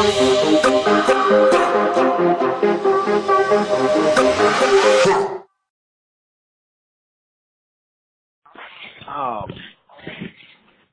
[0.00, 0.06] Um,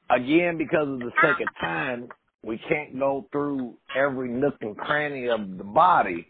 [0.10, 2.10] again, because of the sake of time,
[2.44, 6.28] we can't go through every nook and cranny of the body.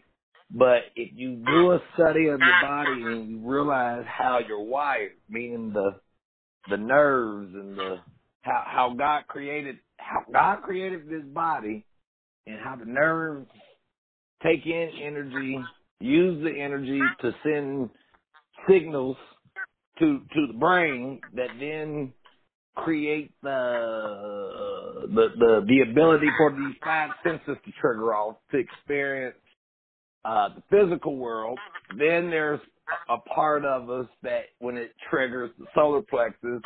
[0.52, 5.12] But if you do a study of your body and you realize how you're wired,
[5.28, 5.96] meaning the
[6.70, 7.96] the nerves and the
[8.42, 11.84] how how God created how God created this body
[12.48, 13.46] and how the nerves
[14.42, 15.58] take in energy,
[16.00, 17.90] use the energy to send
[18.68, 19.16] signals
[19.98, 22.12] to to the brain that then
[22.76, 29.36] create the the the, the ability for these five senses to trigger off to experience
[30.24, 31.58] uh, the physical world.
[31.90, 32.60] Then there's
[33.08, 36.62] a part of us that when it triggers the solar plexus,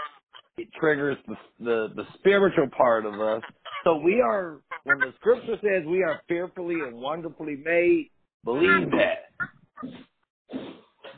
[0.58, 3.42] it triggers the, the, the spiritual part of us.
[3.84, 8.10] So we are, when the scripture says we are fearfully and wonderfully made,
[8.44, 9.30] believe that.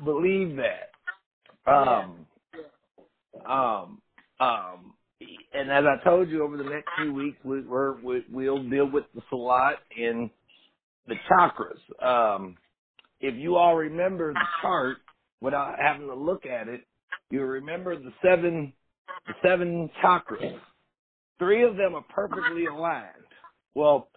[0.04, 0.90] Believe that.
[1.70, 2.26] Um,
[3.46, 4.02] um,
[4.40, 4.94] um,
[5.52, 8.90] and as I told you, over the next few weeks, we, we're, we, we'll deal
[8.90, 10.30] with the salat in
[11.06, 11.78] the chakras.
[12.04, 12.56] Um,
[13.20, 14.98] if you all remember the chart
[15.40, 16.82] without having to look at it,
[17.30, 18.72] you remember the seven
[19.44, 20.58] seven chakras.
[21.38, 23.08] Three of them are perfectly aligned.
[23.74, 24.08] Well,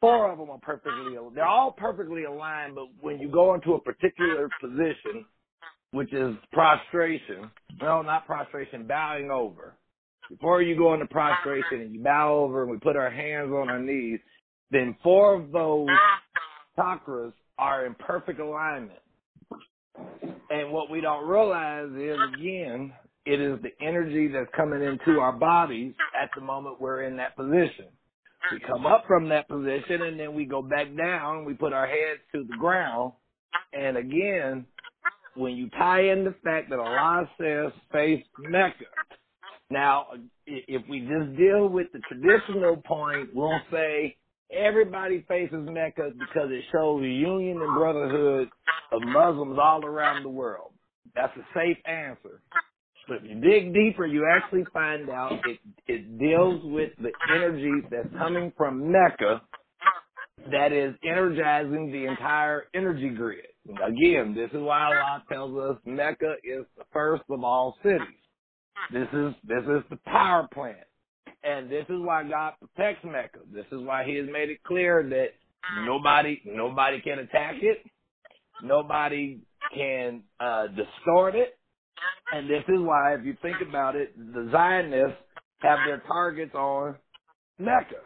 [0.00, 3.80] four of them are perfectly they're all perfectly aligned, but when you go into a
[3.80, 5.26] particular position,
[5.92, 9.76] which is prostration, no, not prostration, bowing over.
[10.30, 13.68] Before you go into prostration and you bow over and we put our hands on
[13.68, 14.20] our knees,
[14.70, 15.88] then four of those
[16.78, 19.00] chakras are in perfect alignment.
[20.50, 22.92] And what we don't realize is, again,
[23.24, 27.36] it is the energy that's coming into our bodies at the moment we're in that
[27.36, 27.86] position.
[28.50, 31.44] We come up from that position and then we go back down.
[31.44, 33.12] We put our heads to the ground.
[33.72, 34.66] And again,
[35.36, 38.84] when you tie in the fact that Allah says face Mecca.
[39.70, 40.08] Now,
[40.46, 44.16] if we just deal with the traditional point, we'll say
[44.52, 48.48] everybody faces Mecca because it shows the union and brotherhood
[48.92, 50.72] of Muslims all around the world.
[51.14, 52.42] That's a safe answer.
[53.08, 57.86] But if you dig deeper, you actually find out it, it deals with the energy
[57.90, 59.42] that's coming from Mecca
[60.50, 63.46] that is energizing the entire energy grid.
[63.68, 68.00] Again, this is why Allah tells us Mecca is the first of all cities.
[68.92, 70.78] This is this is the power plant.
[71.44, 73.40] And this is why God protects Mecca.
[73.52, 75.28] This is why He has made it clear that
[75.84, 77.78] nobody nobody can attack it,
[78.62, 79.40] nobody
[79.74, 81.56] can uh, distort it,
[82.32, 85.20] and this is why, if you think about it, the Zionists
[85.60, 86.96] have their targets on
[87.58, 88.00] Mecca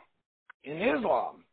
[0.65, 1.45] in Islam.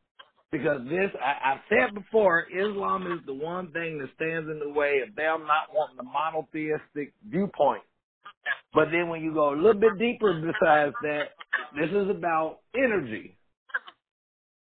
[0.51, 4.69] Because this, I, I've said before, Islam is the one thing that stands in the
[4.69, 7.83] way of them not wanting the monotheistic viewpoint.
[8.73, 11.29] But then when you go a little bit deeper besides that,
[11.75, 13.37] this is about energy.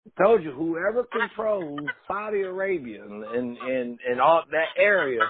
[0.08, 5.22] I told you, whoever controls Saudi Arabia and, and, and, and all that area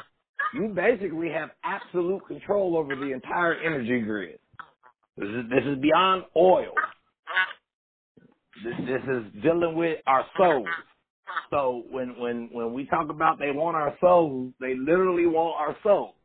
[0.53, 4.39] you basically have absolute control over the entire energy grid.
[5.17, 6.73] This is, this is beyond oil.
[8.63, 10.67] This, this is dealing with our souls.
[11.51, 15.77] So when when when we talk about they want our souls, they literally want our
[15.83, 16.16] souls.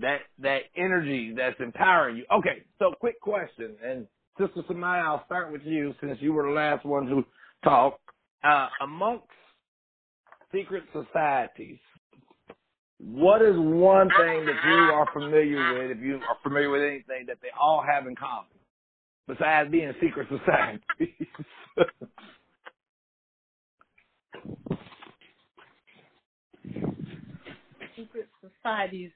[0.00, 2.24] That that energy that's empowering you.
[2.32, 4.06] Okay, so quick question, and
[4.38, 7.24] Sister Samaya, I'll start with you since you were the last one who
[7.64, 8.00] talked.
[8.42, 9.26] Uh, amongst
[10.50, 11.78] secret societies,
[13.00, 17.26] what is one thing that you are familiar with, if you are familiar with anything,
[17.28, 18.50] that they all have in common,
[19.28, 21.28] besides being secret societies?
[27.96, 29.10] secret societies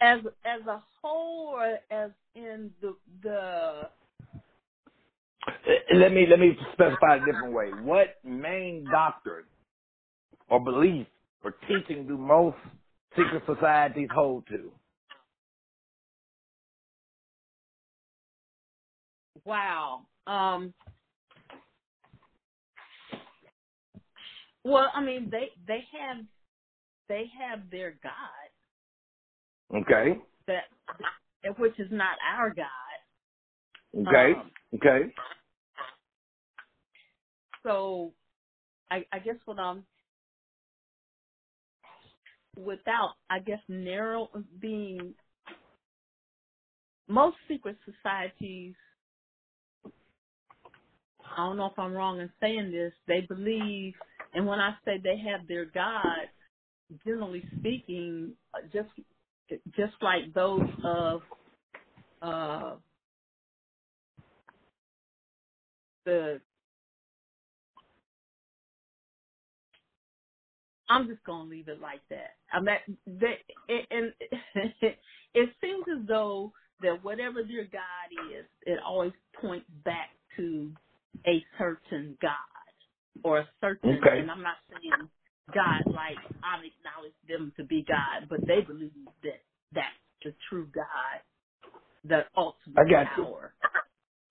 [0.00, 3.90] as as a whole or as in the the
[5.94, 7.68] let me let me specify a different way.
[7.82, 9.46] What main doctrine
[10.50, 11.06] or belief
[11.44, 12.56] or teaching do most
[13.14, 14.72] secret societies hold to?
[19.44, 20.06] Wow.
[20.26, 20.72] Um,
[24.64, 26.24] well, I mean, they they have
[27.08, 28.12] they have their God.
[29.82, 30.18] Okay.
[30.46, 30.64] That
[31.58, 32.66] which is not our God.
[34.08, 34.32] Okay.
[34.32, 35.12] Um, okay.
[37.62, 38.12] So,
[38.90, 39.84] I, I guess what I'm
[42.56, 44.28] without, I guess, narrow
[44.60, 45.14] being
[47.08, 48.74] most secret societies
[51.36, 53.94] I don't know if I'm wrong in saying this, they believe,
[54.34, 56.28] and when I say they have their God,
[57.04, 58.32] generally speaking,
[58.72, 58.88] just
[59.76, 61.20] just like those of
[62.22, 62.74] uh,
[66.04, 66.40] the
[70.88, 72.36] I'm just gonna leave it like that.
[72.52, 73.38] I mean, they,
[73.90, 74.12] and
[75.34, 76.52] it seems as though
[76.82, 80.70] that whatever their God is, it always points back to
[81.26, 82.30] a certain God
[83.24, 83.94] or a certain.
[83.94, 84.20] Okay.
[84.20, 85.08] And I'm not saying
[85.54, 88.92] God like I acknowledge them to be God, but they believe
[89.22, 89.42] that
[89.72, 89.88] that's
[90.24, 91.20] the true God,
[92.04, 93.54] the ultimate I got power.
[93.62, 93.70] You.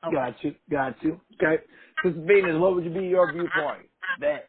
[0.08, 0.16] Okay.
[0.16, 0.56] Got you.
[0.70, 1.22] Got you.
[1.42, 1.64] Okay.
[2.04, 4.48] Sister Venus, what would be your viewpoint that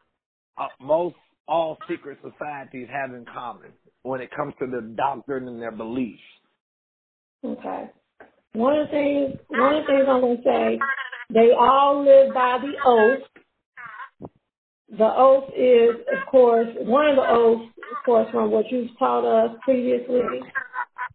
[0.59, 1.17] uh, most
[1.48, 3.72] all secret societies have in common
[4.02, 6.20] when it comes to their doctrine and their beliefs?
[7.44, 7.90] Okay.
[8.52, 10.78] One of the things, one of the things I'm to say,
[11.32, 13.22] they all live by the oath.
[14.96, 19.25] The oath is, of course, one of the oaths, of course, from what you've taught
[19.25, 20.20] us previously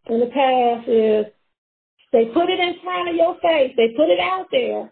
[0.07, 1.25] in the past is
[2.11, 3.73] they put it in front of your face.
[3.77, 4.91] They put it out there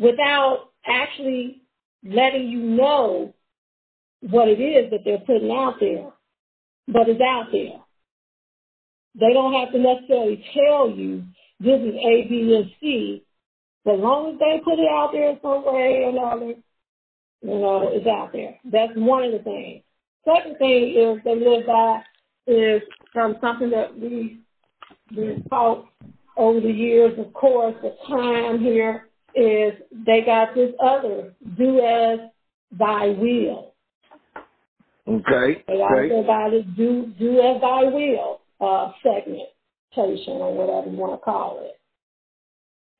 [0.00, 1.62] without actually
[2.04, 3.34] letting you know
[4.20, 6.10] what it is that they're putting out there,
[6.88, 7.80] but it's out there.
[9.18, 11.24] They don't have to necessarily tell you
[11.60, 13.22] this is A, B, and C.
[13.84, 16.54] But as long as they put it out there in some way or another,
[17.42, 18.58] you know, it's out there.
[18.64, 19.82] That's one of the things.
[20.24, 22.02] Second thing is they live by
[22.46, 22.82] is
[23.12, 24.40] from something that we
[25.16, 25.86] we taught
[26.36, 27.18] over the years.
[27.18, 29.74] Of course, the time here is
[30.04, 32.18] they got this other do as
[32.76, 33.74] thy will.
[35.08, 35.64] Okay.
[35.68, 41.12] They also got this do do as thy will uh, segmentation or whatever you want
[41.12, 41.78] to call it.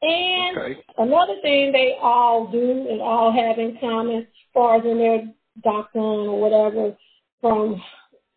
[0.03, 0.81] And okay.
[0.99, 4.25] another thing they all do and all have in common, as
[4.55, 5.23] far as in their
[5.65, 6.97] doctrine or whatever
[7.41, 7.83] from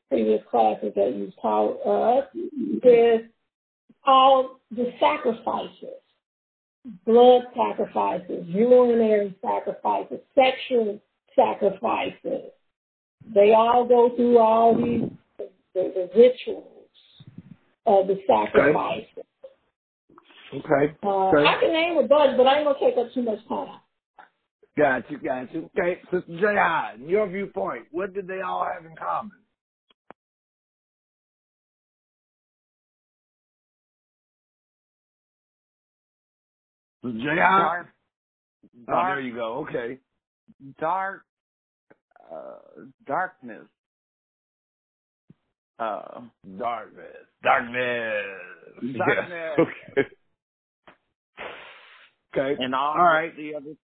[0.09, 2.25] previous classes that you taught us,
[2.83, 3.21] is
[4.05, 6.01] all the sacrifices,
[7.05, 10.99] blood sacrifices, urinary sacrifices, sexual
[11.35, 12.51] sacrifices.
[13.33, 16.65] They all go through all these the, the rituals
[17.85, 19.05] of the sacrifice.
[20.53, 20.95] Okay.
[21.03, 21.45] Uh, okay.
[21.45, 23.79] I can name a bunch, but I ain't gonna take up too much time.
[24.77, 25.69] Got you, got you.
[25.77, 27.01] Okay, Sister J.
[27.01, 29.31] in your viewpoint, what did they all have in common?
[37.03, 37.35] J.
[37.35, 37.87] Dark,
[38.89, 39.65] oh, there you go.
[39.67, 39.99] Okay.
[40.79, 41.23] Dark,
[42.31, 42.59] uh,
[43.07, 43.67] darkness
[45.79, 46.21] uh,
[46.57, 47.05] darkness.
[47.43, 48.15] Darkness.
[48.97, 49.31] Darkness.
[49.57, 49.59] Yes.
[49.59, 50.09] Okay.
[52.37, 52.61] Okay.
[52.63, 53.35] And all, all right.
[53.37, 53.75] The other.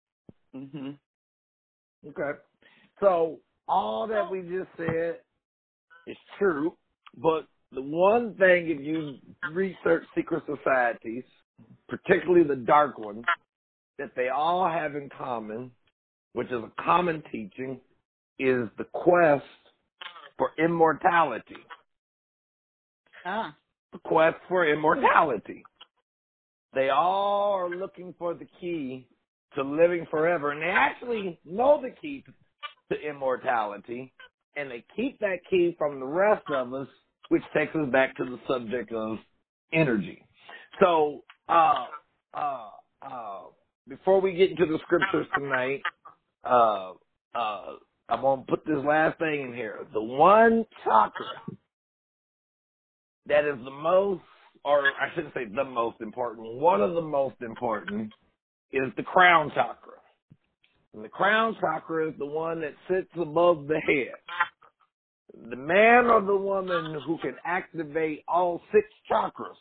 [0.53, 0.91] hmm
[2.07, 2.39] Okay.
[3.01, 5.21] So all that we just said
[6.07, 6.77] is true,
[7.17, 9.19] but the one thing if you
[9.53, 11.23] research secret societies,
[11.89, 13.27] particularly the dark ones,
[13.99, 15.71] that they all have in common,
[16.33, 17.81] which is a common teaching,
[18.39, 19.43] is the quest
[20.37, 21.55] for immortality.
[23.25, 23.55] Ah.
[23.93, 25.63] The quest for immortality.
[26.73, 29.07] They all are looking for the key
[29.55, 32.23] to living forever, and they actually know the key
[32.91, 34.13] to immortality,
[34.57, 36.87] and they keep that key from the rest of us,
[37.29, 39.17] which takes us back to the subject of
[39.71, 40.25] energy.
[40.81, 41.85] So, uh,
[42.33, 42.69] uh,
[43.01, 43.41] uh,
[43.87, 45.81] before we get into the scriptures tonight,
[46.43, 46.91] uh,
[47.33, 47.73] uh,
[48.09, 49.79] I'm gonna put this last thing in here.
[49.93, 51.25] The one chakra
[53.27, 54.21] that is the most,
[54.63, 58.11] or I shouldn't say the most important, one of the most important
[58.71, 59.93] is the crown chakra.
[60.93, 65.49] And the crown chakra is the one that sits above the head.
[65.49, 69.57] The man or the woman who can activate all six chakras,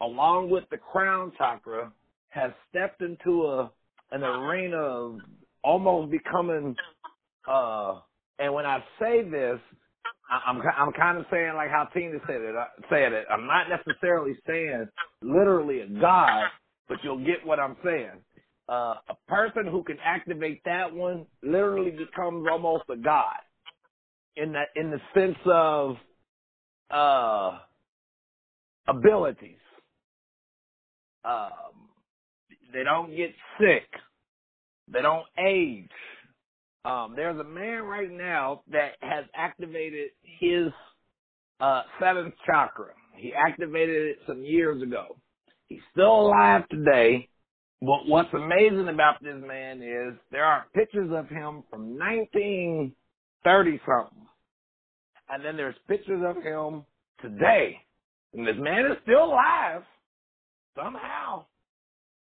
[0.00, 1.92] along with the crown chakra,
[2.30, 3.70] has stepped into a
[4.12, 5.18] an arena of
[5.62, 6.74] almost becoming
[7.46, 8.00] uh
[8.38, 9.60] and when I say this,
[10.28, 12.56] I'm I'm kind of saying like how Tina said it.
[12.56, 13.26] Uh, said it.
[13.30, 14.88] I'm not necessarily saying
[15.22, 16.50] literally a god,
[16.88, 18.24] but you'll get what I'm saying.
[18.68, 23.38] Uh, a person who can activate that one literally becomes almost a god
[24.36, 25.96] in that in the sense of
[26.90, 27.60] uh,
[28.88, 29.58] abilities.
[31.24, 31.90] Um,
[32.72, 33.88] they don't get sick.
[34.88, 35.90] They don't age.
[36.84, 40.68] Um, there's a man right now that has activated his
[41.60, 42.94] uh, seventh chakra.
[43.16, 45.16] He activated it some years ago.
[45.68, 47.28] He's still alive today,
[47.80, 54.26] but what's amazing about this man is there are pictures of him from 1930 something,
[55.28, 56.84] and then there's pictures of him
[57.20, 57.76] today,
[58.34, 59.82] and this man is still alive
[60.74, 61.44] somehow,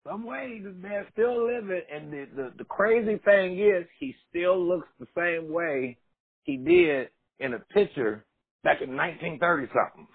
[0.08, 0.60] some way.
[0.62, 5.06] This man's still living, and the, the the crazy thing is he still looks the
[5.16, 5.96] same way
[6.44, 7.08] he did
[7.38, 8.24] in a picture
[8.64, 10.06] back in 1930 something.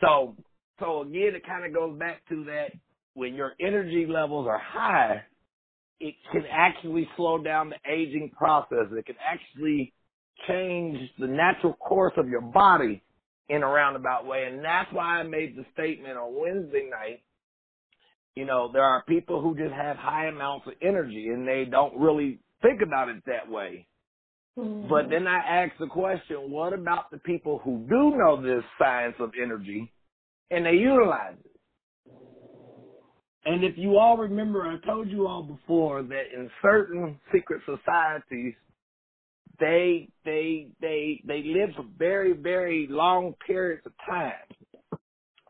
[0.00, 0.36] So
[0.80, 2.72] so again, it kind of goes back to that
[3.14, 5.22] when your energy levels are high,
[6.00, 8.86] it can actually slow down the aging process.
[8.92, 9.92] It can actually
[10.46, 13.02] change the natural course of your body
[13.48, 14.44] in a roundabout way.
[14.44, 17.22] And that's why I made the statement on Wednesday night.
[18.38, 21.98] You know, there are people who just have high amounts of energy and they don't
[21.98, 23.88] really think about it that way.
[24.56, 24.88] Mm-hmm.
[24.88, 29.16] But then I ask the question, what about the people who do know this science
[29.18, 29.92] of energy
[30.52, 32.12] and they utilize it?
[33.44, 38.54] And if you all remember, I told you all before that in certain secret societies,
[39.58, 44.32] they they they they live for very very long periods of time.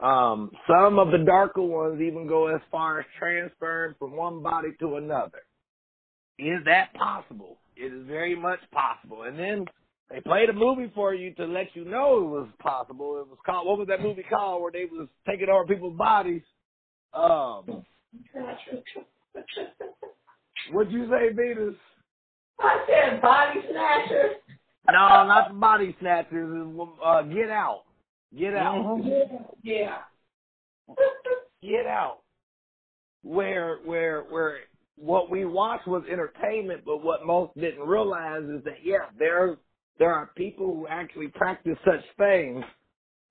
[0.00, 4.68] Um, some of the darker ones even go as far as transferring from one body
[4.80, 5.42] to another.
[6.38, 7.58] Is that possible?
[7.76, 9.22] It is very much possible.
[9.22, 9.64] And then
[10.10, 13.20] they played a movie for you to let you know it was possible.
[13.20, 16.42] It was called what was that movie called where they was taking over people's bodies?
[17.12, 17.84] Um
[20.72, 21.74] What'd you say, Venus?
[22.60, 24.36] I said body snatchers.
[24.90, 26.66] No, not the body snatchers.
[27.04, 27.82] Uh, get out.
[28.36, 28.74] Get out.
[28.74, 29.42] Mm-hmm.
[29.62, 29.98] Yeah.
[31.62, 32.20] get out.
[33.22, 34.58] Where, where, where
[34.96, 39.56] what we watched was entertainment, but what most didn't realize is that yeah, there
[39.98, 42.64] there are people who actually practice such things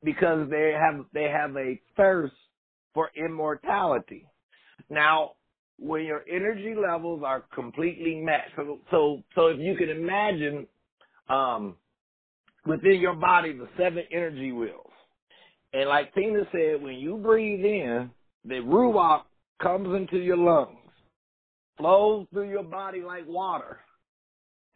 [0.04, 2.34] because they have they have a thirst
[2.94, 4.25] for immortality.
[4.89, 5.34] Now,
[5.77, 10.68] when your energy levels are completely matched, so so, so if you can imagine
[11.30, 11.75] um,
[12.66, 14.87] within your body the seven energy wheels,
[15.74, 18.09] and like Tina said, when you breathe in,
[18.45, 19.24] the ruach
[19.62, 20.77] comes into your lungs,
[21.77, 23.79] flows through your body like water,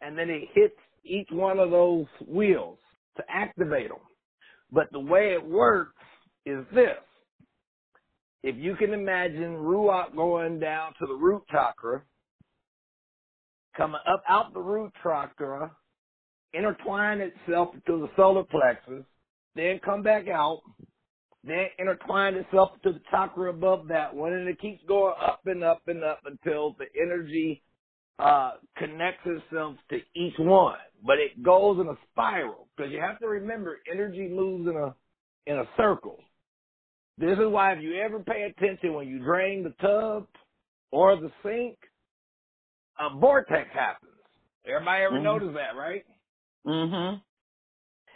[0.00, 2.78] and then it hits each one of those wheels
[3.16, 3.98] to activate them.
[4.70, 5.94] But the way it works
[6.46, 6.98] is this
[8.42, 12.02] if you can imagine Ruach going down to the root chakra,
[13.76, 15.70] coming up out the root chakra,
[16.52, 19.04] intertwine itself to the solar plexus,
[19.54, 20.62] then come back out,
[21.44, 25.64] then intertwine itself to the chakra above that one, and it keeps going up and
[25.64, 27.62] up and up until the energy
[28.18, 30.78] uh, connects itself to each one.
[31.04, 34.94] But it goes in a spiral because you have to remember energy moves in a
[35.46, 36.18] in a circle.
[37.18, 40.26] This is why if you ever pay attention when you drain the tub
[40.92, 41.76] or the sink,
[42.98, 44.12] a vortex happens.
[44.64, 45.24] Everybody ever mm-hmm.
[45.24, 46.04] notice that, right?
[46.66, 47.20] Mhm.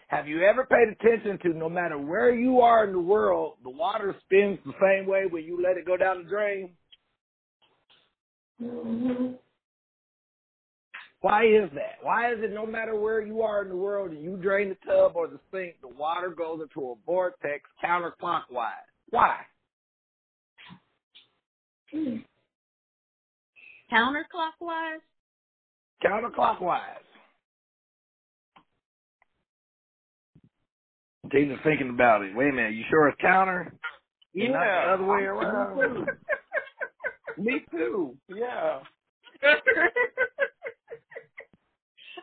[0.09, 3.71] Have you ever paid attention to no matter where you are in the world, the
[3.71, 6.71] water spins the same way when you let it go down the drain?
[8.63, 9.33] Mm-hmm.
[11.23, 11.97] Why is that?
[12.03, 14.77] Why is it no matter where you are in the world and you drain the
[14.87, 18.87] tub or the sink, the water goes into a vortex counterclockwise?
[19.11, 19.39] Why?
[21.91, 22.19] Hmm.
[23.93, 25.01] Counterclockwise?
[26.05, 27.06] Counterclockwise.
[31.30, 32.37] Tina's thinking about it.
[32.37, 33.73] Wait a minute, you sure it's counter?
[34.35, 34.49] Yeah.
[34.50, 36.09] Not the other way around?
[37.38, 38.16] Me too.
[38.28, 38.80] Yeah.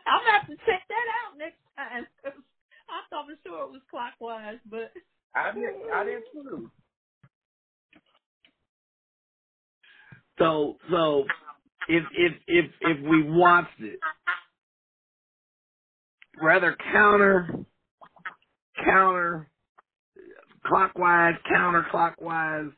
[0.06, 2.06] I'm gonna have to check that out next time.
[2.24, 4.92] I thought for sure it was clockwise, but
[5.34, 5.74] I did.
[5.94, 6.70] I did too.
[10.38, 11.24] So, so
[11.88, 14.00] if if if if we watched it,
[16.42, 17.50] rather counter,
[18.82, 19.48] counter,
[20.66, 22.72] clockwise, counterclockwise.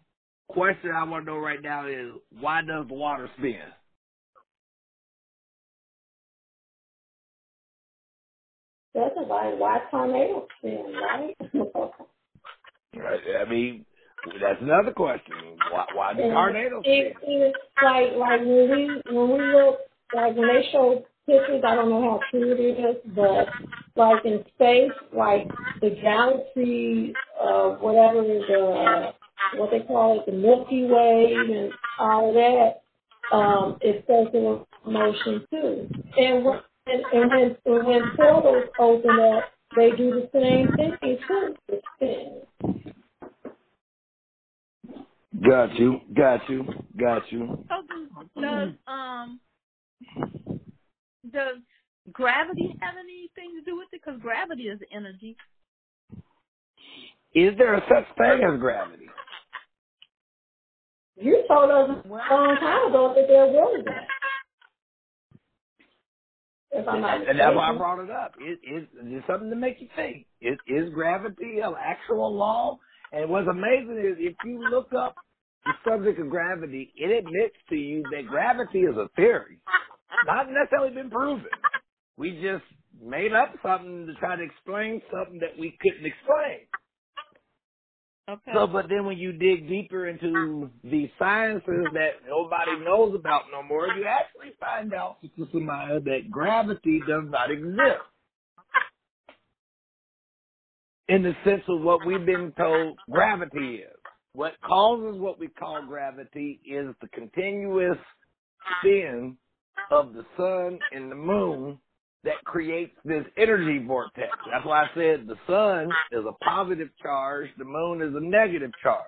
[0.48, 3.56] Question I want to know right now is why does the water spin?
[8.94, 11.36] That's about why tornadoes spin, right?
[12.96, 13.20] right.
[13.44, 13.84] I mean,
[14.40, 15.34] that's another question.
[15.70, 19.80] Why, why do tornadoes it, It's like like when we when we look
[20.14, 23.48] like when they show pictures, I don't know how true it is, but
[23.96, 25.48] like in space, like
[25.80, 29.12] the galaxy, uh, whatever the
[29.56, 32.82] what they call it, the Milky Way, and all that,
[33.36, 35.88] um, is circular motion too.
[36.16, 39.44] And when and, and when and when portals open up,
[39.76, 41.18] they do the same thing
[42.00, 42.42] too.
[45.48, 46.64] Got you, got you,
[46.98, 47.64] got you.
[47.68, 49.40] So does, does um
[51.32, 51.58] does
[52.12, 54.00] gravity have anything to do with it?
[54.04, 55.36] Because gravity is energy.
[57.34, 59.06] Is there a such thing as gravity?
[61.16, 64.06] You told us a long time ago that there was that.
[66.72, 68.34] If I'm not And that's why I brought it up.
[68.38, 70.26] It is it's something to make you think.
[70.42, 72.78] Is, is gravity an actual law?
[73.12, 75.14] And what's amazing is if you look up
[75.64, 79.58] the subject of gravity, it admits to you that gravity is a theory,
[80.26, 81.46] not necessarily been proven.
[82.18, 82.64] We just
[83.02, 86.66] made up something to try to explain something that we couldn't explain.
[88.28, 88.50] Okay.
[88.54, 93.62] So, but then when you dig deeper into the sciences that nobody knows about no
[93.62, 98.02] more, you actually find out, Sister Samaya, that gravity does not exist.
[101.08, 103.96] In the sense of what we've been told gravity is.
[104.32, 107.96] What causes what we call gravity is the continuous
[108.80, 109.38] spin
[109.92, 111.78] of the sun and the moon
[112.26, 114.28] that creates this energy vortex.
[114.52, 118.72] That's why I said the sun is a positive charge, the moon is a negative
[118.82, 119.04] charge.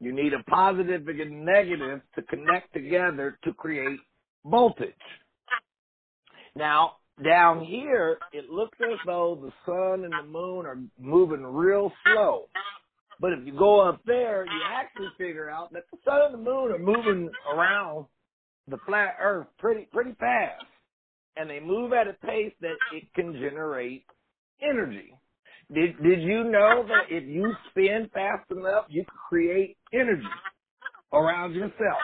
[0.00, 3.98] You need a positive and a negative to connect together to create
[4.44, 4.92] voltage.
[6.54, 11.90] Now, down here, it looks as though the sun and the moon are moving real
[12.04, 12.48] slow.
[13.18, 16.50] But if you go up there, you actually figure out that the sun and the
[16.50, 18.06] moon are moving around
[18.68, 20.64] the flat earth pretty pretty fast
[21.36, 24.04] and they move at a pace that it can generate
[24.62, 25.14] energy.
[25.72, 30.26] Did did you know that if you spin fast enough, you can create energy
[31.12, 32.02] around yourself?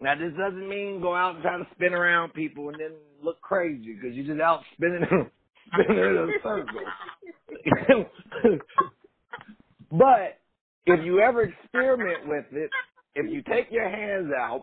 [0.00, 3.40] Now this doesn't mean go out and try to spin around people and then look
[3.40, 5.04] crazy because you're just out spinning
[5.72, 6.80] spinning in a circle.
[9.92, 10.40] but
[10.86, 12.70] if you ever experiment with it,
[13.14, 14.62] if you take your hands out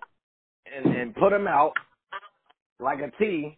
[0.75, 1.73] and, and put them out
[2.79, 3.57] like a T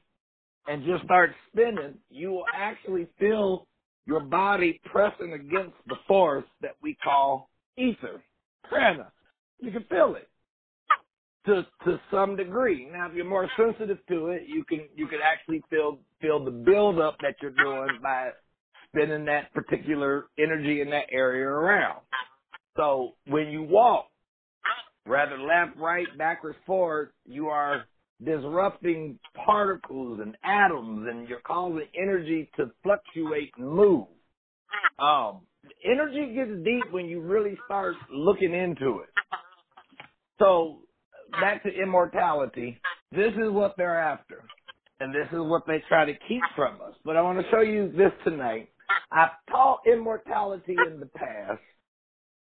[0.68, 3.68] and just start spinning, you will actually feel
[4.06, 8.22] your body pressing against the force that we call ether,
[8.70, 9.12] prana.
[9.60, 10.30] You can feel it
[11.46, 12.88] to to some degree.
[12.92, 16.52] Now, if you're more sensitive to it, you can you can actually feel feel the
[16.52, 18.30] buildup that you're doing by
[18.88, 22.02] spinning that particular energy in that area around.
[22.78, 24.08] So when you walk,
[25.06, 27.86] rather left, right, backwards, forward, you are
[28.24, 34.08] disrupting particles and atoms and you're causing energy to fluctuate and move.
[35.00, 35.42] Um,
[35.84, 39.10] energy gets deep when you really start looking into it.
[40.40, 40.80] So
[41.32, 42.80] back to immortality.
[43.12, 44.44] This is what they're after.
[45.00, 46.94] And this is what they try to keep from us.
[47.04, 48.70] But I want to show you this tonight.
[49.12, 51.60] I've taught immortality in the past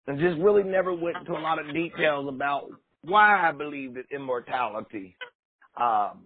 [0.06, 2.68] and just really never went into a lot of details about
[3.02, 5.16] why I believed in immortality.
[5.80, 6.22] Um,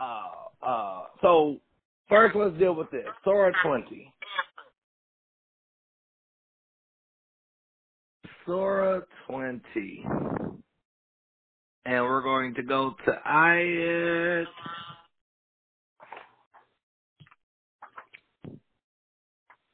[0.00, 1.58] uh, uh, so
[2.08, 3.06] first, let's deal with this.
[3.24, 4.12] Surah 20.
[8.46, 9.60] Surah 20.
[11.84, 14.46] And we're going to go to ayat.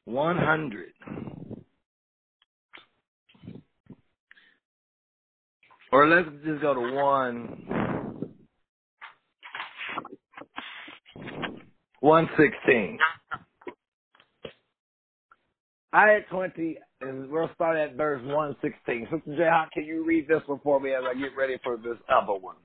[0.05, 0.93] One hundred.
[5.95, 8.35] Or let's just go to one.
[12.01, 12.99] One sixteen.
[15.93, 19.07] I had twenty, and we'll start at verse one sixteen.
[19.09, 21.95] Sister Jayhawk, can you read this one for me as I get ready for this
[22.13, 22.57] other one?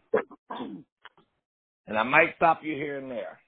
[1.87, 3.39] And I might stop you here and there.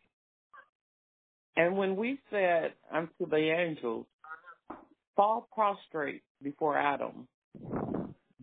[1.57, 4.07] And when we said unto the angels,
[5.16, 7.27] fall prostrate before Adam,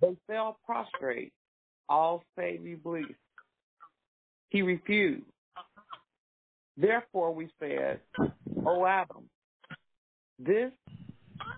[0.01, 1.33] they fell prostrate,
[1.88, 3.05] all save Iblis.
[4.49, 5.25] He refused.
[6.77, 7.99] Therefore we said,
[8.65, 9.29] O Adam,
[10.39, 10.71] this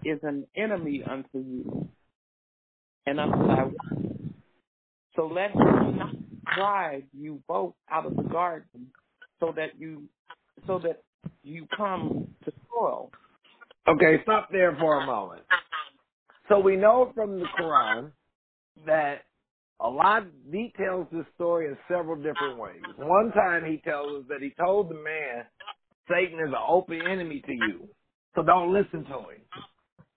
[0.04, 1.88] is an enemy unto you
[3.06, 3.74] and unto thy wife.
[5.16, 6.16] So let him not
[6.56, 8.88] drive you both out of the garden
[9.40, 10.04] so that you
[10.68, 11.04] so that
[11.44, 13.12] you come to toil.
[13.88, 15.42] Okay, stop there for a moment.
[16.50, 18.12] So we know from the Quran
[18.86, 19.22] that
[19.80, 22.82] Allah details this story in several different ways.
[22.98, 25.46] One time he tells us that he told the man,
[26.10, 27.90] Satan is an open enemy to you,
[28.36, 29.42] so don't listen to him.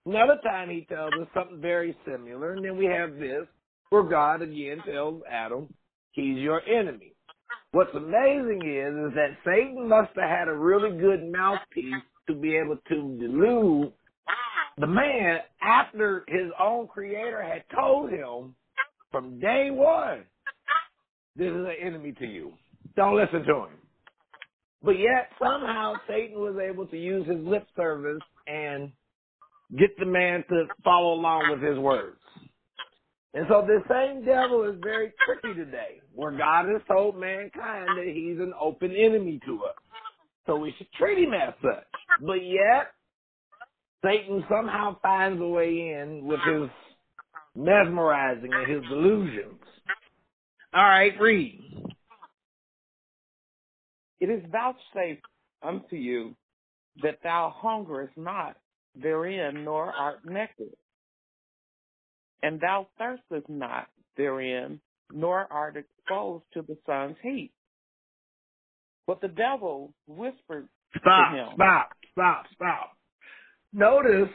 [0.06, 3.46] Another time he tells us something very similar, and then we have this,
[3.88, 5.72] where God again tells Adam,
[6.12, 7.14] he's your enemy.
[7.72, 12.56] What's amazing is, is that Satan must have had a really good mouthpiece to be
[12.56, 13.92] able to delude
[14.78, 18.54] the man, after his own creator had told him
[19.10, 20.24] from day one,
[21.36, 22.52] this is an enemy to you.
[22.96, 23.78] Don't listen to him.
[24.82, 28.92] But yet somehow Satan was able to use his lip service and
[29.78, 32.18] get the man to follow along with his words.
[33.32, 38.12] And so this same devil is very tricky today, where God has told mankind that
[38.14, 39.74] he's an open enemy to us.
[40.46, 41.86] So we should treat him as such.
[42.20, 42.92] But yet,
[44.04, 46.68] Satan somehow finds a way in with his
[47.56, 49.60] mesmerizing and his delusions.
[50.74, 51.60] All right, read.
[54.20, 55.24] It is vouchsafed
[55.62, 56.36] unto you
[57.02, 58.56] that thou hungerest not
[58.94, 60.74] therein, nor art naked.
[62.42, 63.86] And thou thirstest not
[64.16, 64.80] therein,
[65.12, 67.52] nor art exposed to the sun's heat.
[69.06, 71.48] But the devil whispered Stop, to him.
[71.54, 72.93] stop, stop, stop.
[73.74, 74.30] Notice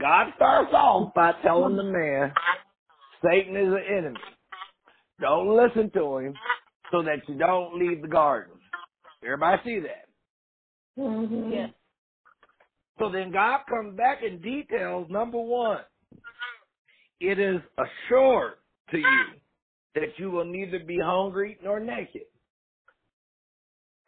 [0.00, 2.32] God starts off by telling the man
[3.24, 4.20] Satan is an enemy.
[5.20, 6.34] Don't listen to him
[6.92, 8.54] so that you don't leave the garden.
[9.24, 10.08] Everybody see that?
[10.98, 11.52] Mm-hmm.
[11.52, 11.70] Yes.
[12.98, 15.80] So then God comes back and details number one,
[17.20, 18.54] it is assured
[18.90, 19.24] to you
[19.94, 22.22] that you will neither be hungry nor naked.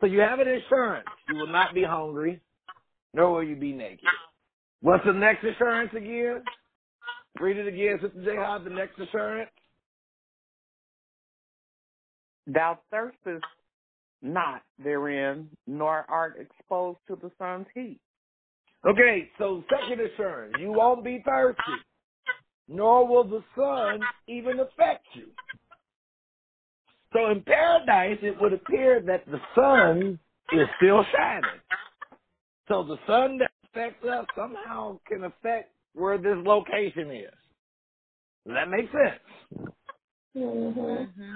[0.00, 2.40] So you have an assurance you will not be hungry,
[3.14, 4.00] nor will you be naked.
[4.80, 6.42] What's the next assurance again?
[7.40, 9.50] Read it again, Sister Jihad, the next assurance.
[12.46, 13.40] Thou thirstest
[14.20, 18.00] not therein, nor art exposed to the sun's heat.
[18.86, 21.62] Okay, so second assurance, you won't be thirsty,
[22.68, 25.28] nor will the sun even affect you.
[27.14, 30.18] So in paradise, it would appear that the sun
[30.52, 31.60] is still shining.
[32.68, 37.34] So the sun that affects us somehow can affect where this location is.
[38.46, 39.68] Does that make sense?
[40.36, 40.80] Mm-hmm.
[40.80, 41.34] Mm-hmm.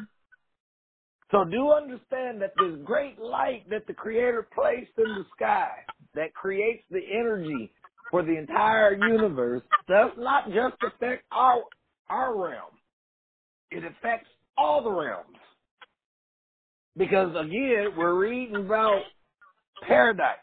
[1.31, 5.71] So do understand that this great light that the Creator placed in the sky
[6.15, 7.71] that creates the energy
[8.11, 11.63] for the entire universe does not just affect our
[12.09, 12.73] our realm.
[13.71, 15.37] It affects all the realms.
[16.97, 19.03] Because again, we're reading about
[19.87, 20.37] paradise.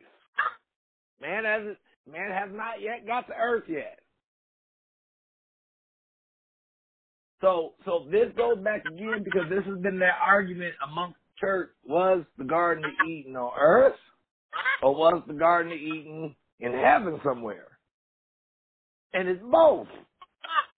[1.22, 1.76] Man has
[2.12, 4.00] man has not yet got to earth yet.
[7.42, 11.70] So so this goes back again because this has been that argument amongst church.
[11.86, 13.96] Was the Garden of Eden on earth?
[14.82, 17.68] Or was the Garden of Eden in heaven somewhere?
[19.14, 19.88] And it's both.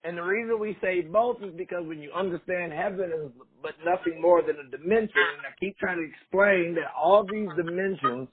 [0.03, 4.21] And the reason we say both is because when you understand heaven is but nothing
[4.21, 8.29] more than a dimension, and I keep trying to explain that all these dimensions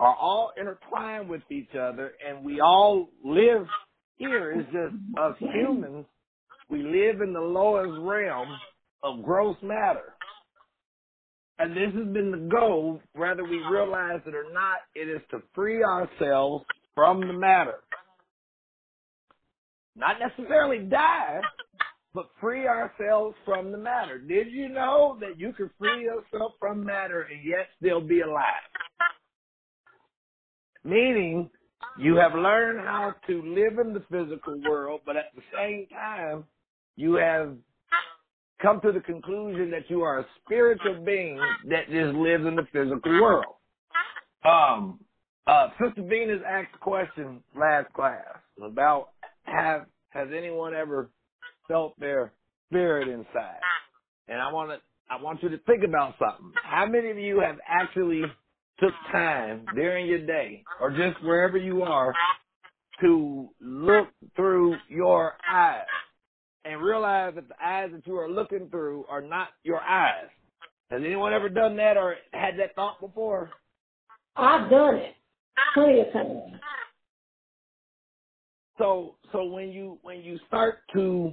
[0.00, 3.66] are all intertwined with each other, and we all live
[4.16, 4.52] here.
[4.52, 6.06] It's just us humans.
[6.68, 8.48] We live in the lowest realm
[9.02, 10.14] of gross matter.
[11.58, 15.38] And this has been the goal, whether we realize it or not, it is to
[15.54, 17.76] free ourselves from the matter.
[19.94, 21.40] Not necessarily die,
[22.12, 24.18] but free ourselves from the matter.
[24.18, 28.44] Did you know that you can free yourself from matter and yet still be alive?
[30.84, 31.50] Meaning,
[31.98, 36.44] you have learned how to live in the physical world, but at the same time,
[36.96, 37.54] you have
[38.60, 42.66] come to the conclusion that you are a spiritual being that just lives in the
[42.72, 43.54] physical world.
[44.44, 45.00] Um,
[45.46, 48.24] uh, Sister Venus asked a question last class
[48.62, 49.10] about
[49.44, 51.10] have has anyone ever
[51.68, 52.32] felt their
[52.68, 53.60] spirit inside?
[54.28, 54.76] And I want to
[55.10, 56.52] I want you to think about something.
[56.62, 58.22] How many of you have actually
[58.80, 62.12] took time during your day or just wherever you are
[63.00, 65.86] to look through your eyes
[66.64, 70.28] and realize that the eyes that you are looking through are not your eyes?
[70.90, 73.50] Has anyone ever done that or had that thought before?
[74.36, 75.14] I've done it
[75.74, 76.60] plenty of times.
[78.78, 81.32] So so when you when you start to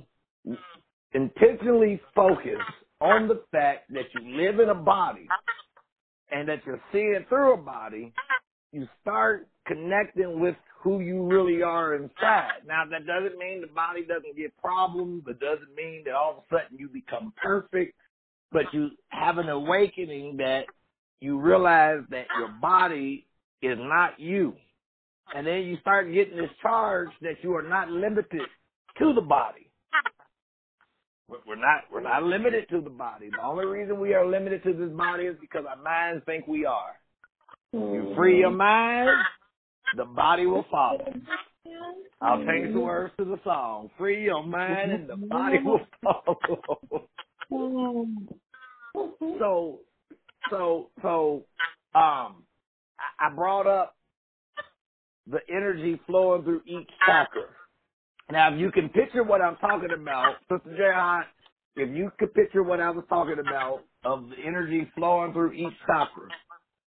[1.13, 2.61] intentionally focus
[2.99, 5.27] on the fact that you live in a body
[6.31, 8.13] and that you're seeing through a body,
[8.71, 12.61] you start connecting with who you really are inside.
[12.65, 16.37] Now that doesn't mean the body doesn't get problems, it doesn't mean that all of
[16.37, 17.93] a sudden you become perfect,
[18.51, 20.63] but you have an awakening that
[21.19, 23.27] you realize that your body
[23.61, 24.55] is not you.
[25.35, 28.41] And then you start getting this charge that you are not limited
[28.99, 29.70] to the body.
[31.47, 33.29] We're not we're not limited to the body.
[33.29, 36.65] The only reason we are limited to this body is because our minds think we
[36.65, 36.95] are.
[37.73, 38.57] You free your mm-hmm.
[38.57, 39.09] mind,
[39.95, 41.13] the body will follow.
[42.21, 42.79] I'll change the mm-hmm.
[42.79, 43.89] words to the song.
[43.97, 45.27] Free your mind and the mm-hmm.
[45.27, 47.07] body will follow.
[49.39, 49.79] so,
[50.49, 51.45] so, so,
[51.95, 52.43] um,
[52.99, 53.95] I, I brought up
[55.27, 57.43] the energy flowing through each chakra.
[58.31, 61.81] Now, if you can picture what I'm talking about, Sister J.
[61.83, 65.73] if you could picture what I was talking about of the energy flowing through each
[65.85, 66.29] chakra,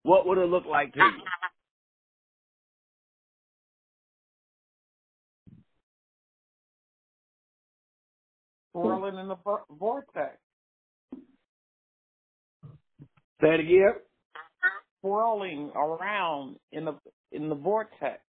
[0.03, 1.21] what would it look like to you?
[8.73, 9.37] Swirling in the
[9.71, 10.37] vortex.
[13.41, 13.93] Say it again.
[15.01, 16.95] Swirling around in the
[17.31, 18.19] in the vortex.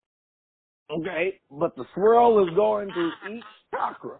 [0.90, 4.18] Okay, but the swirl is going through each chakra.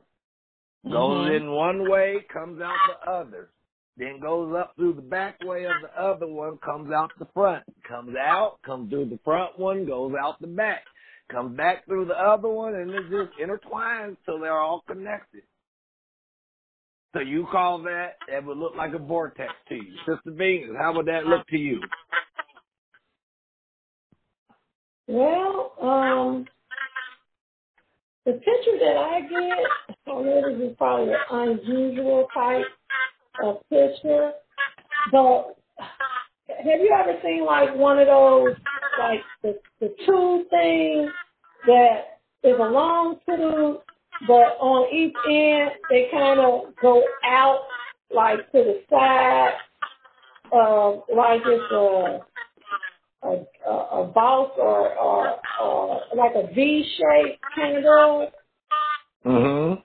[0.85, 1.37] Goes Mhm.
[1.37, 3.51] in one way, comes out the other.
[3.97, 7.65] Then goes up through the back way of the other one, comes out the front.
[7.85, 10.87] Comes out, comes through the front one, goes out the back.
[11.29, 15.45] Comes back through the other one, and it just intertwines till they're all connected.
[17.15, 19.97] So you call that, that would look like a vortex to you.
[20.07, 21.81] Sister Venus, how would that look to you?
[25.09, 26.49] Well, um,
[28.27, 29.59] the picture that I get,
[30.07, 32.67] know this is probably an unusual type
[33.43, 34.33] of picture,
[35.11, 35.57] but
[36.49, 38.55] have you ever seen like one of those,
[38.99, 41.11] like the, the tube thing
[41.67, 43.79] that is a long tube,
[44.27, 47.61] but on each end they kind of go out
[48.15, 49.53] like to the side,
[50.53, 52.21] uh, like it's a
[53.23, 58.29] a, a, a box or, or, or like a V shape kind of go.
[59.27, 59.81] Mm-hmm.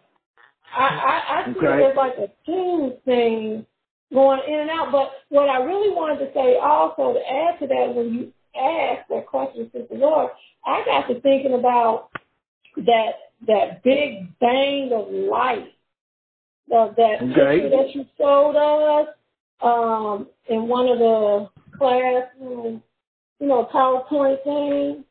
[0.77, 1.83] I, I, I see Okay.
[1.83, 3.65] it as like a tube thing
[4.13, 4.91] going in and out.
[4.91, 9.09] But what I really wanted to say also to add to that when you asked
[9.09, 10.31] that question, Sister Lord,
[10.65, 12.09] I got to thinking about
[12.77, 13.11] that
[13.47, 15.73] that big bang of light.
[16.69, 17.61] That Okay.
[17.61, 19.07] picture that you showed us
[19.61, 22.81] um, in one of the classroom,
[23.39, 25.05] you know, PowerPoint thing.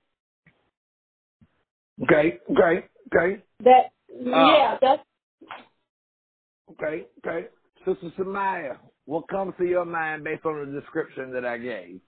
[2.05, 5.03] Okay, okay, okay, That yeah, that's
[6.73, 7.49] okay, okay.
[7.87, 12.01] Sister Samaya, what comes to your mind based on the description that I gave?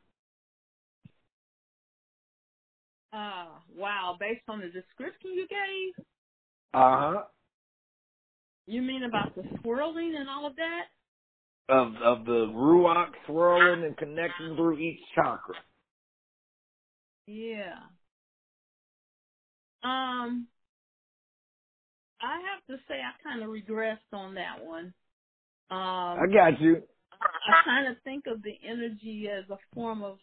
[3.12, 4.16] Uh, wow.
[4.20, 6.04] Based on the description you gave,
[6.74, 7.22] Uh huh.
[8.66, 10.86] you mean about the swirling and all of that?
[11.68, 15.54] Of of the ruach swirling and connecting through each chakra.
[17.26, 17.78] Yeah.
[19.82, 20.48] Um,
[22.20, 24.94] I have to say I kind of regressed on that one.
[25.70, 26.82] Um, I got you.
[27.22, 30.18] I kind of think of the energy as a form of,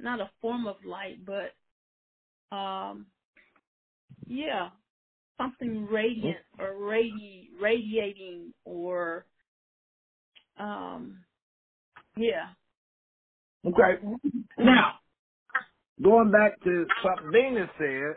[0.00, 1.70] not a form of light, but,
[2.56, 3.08] um,
[4.26, 4.70] yeah,
[5.38, 9.26] something radiant or radi- radiating or,
[10.58, 11.24] um,
[12.16, 12.54] yeah.
[13.66, 14.02] Okay.
[14.58, 15.00] Now,
[16.02, 18.14] going back to something Venus said,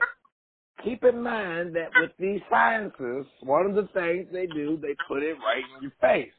[0.84, 5.24] keep in mind that with these sciences, one of the things they do, they put
[5.24, 6.34] it right in your face.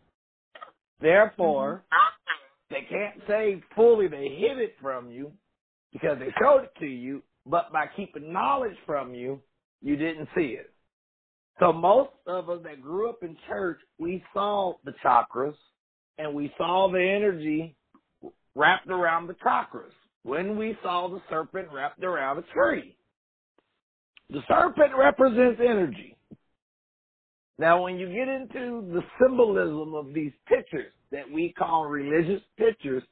[1.01, 1.85] Therefore,
[2.71, 5.33] they can't say fully they hid it from you
[5.93, 9.41] because they showed it to you, but by keeping knowledge from you,
[9.83, 10.73] you didn't see it.
[11.61, 15.55] So most of us that grew up in church, we saw the chakras
[16.19, 17.77] and we saw the energy
[18.55, 19.93] wrapped around the chakras
[20.27, 22.97] when we saw the serpent wrapped around a tree.
[24.31, 26.17] The serpent represents energy.
[27.59, 33.05] Now, when you get into the symbolism of these pictures that we call religious pictures,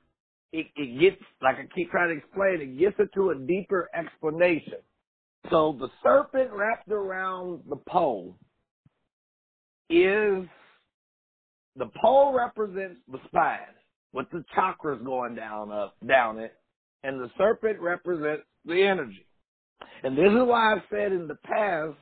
[0.52, 4.78] it, it gets, like I keep trying to explain, it gets into a deeper explanation.
[5.50, 8.34] So the serpent wrapped around the pole
[9.88, 10.48] is,
[11.76, 13.58] the pole represents the spine
[14.12, 16.54] with the chakras going down up, down it,
[17.04, 19.26] and the serpent represents the energy.
[20.02, 21.96] And this is why I've said in the past,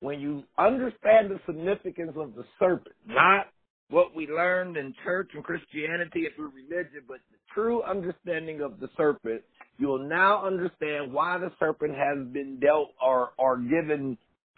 [0.00, 3.48] when you understand the significance of the serpent, not
[3.90, 8.80] what we learned in church and Christianity and through religion, but the true understanding of
[8.80, 9.42] the serpent,
[9.78, 14.16] you will now understand why the serpent has been dealt or, or given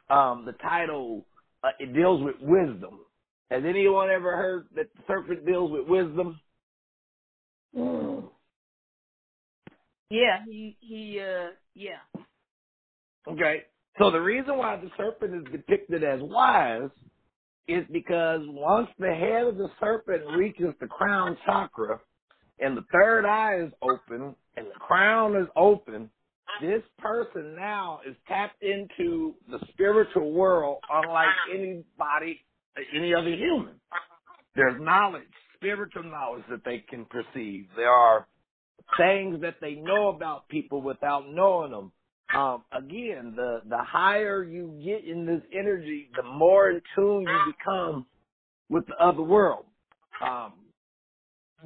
[0.08, 1.24] um, the title,
[1.62, 3.00] uh, it deals with wisdom.
[3.50, 6.40] Has anyone ever heard that the serpent deals with wisdom?
[7.76, 8.24] mm,
[10.10, 12.00] Yeah, he, he, uh, yeah.
[13.28, 13.62] Okay.
[13.98, 16.90] So the reason why the serpent is depicted as wise
[17.68, 22.00] is because once the head of the serpent reaches the crown chakra
[22.58, 26.10] and the third eye is open and the crown is open,
[26.60, 32.40] this person now is tapped into the spiritual world unlike anybody,
[32.94, 33.74] any other human.
[34.56, 35.22] There's knowledge,
[35.56, 37.66] spiritual knowledge that they can perceive.
[37.76, 38.26] There are
[38.96, 41.92] things that they know about people without knowing them.
[42.34, 47.52] Um, again, the the higher you get in this energy, the more in tune you
[47.58, 48.06] become
[48.68, 49.64] with the other world.
[50.24, 50.52] Um,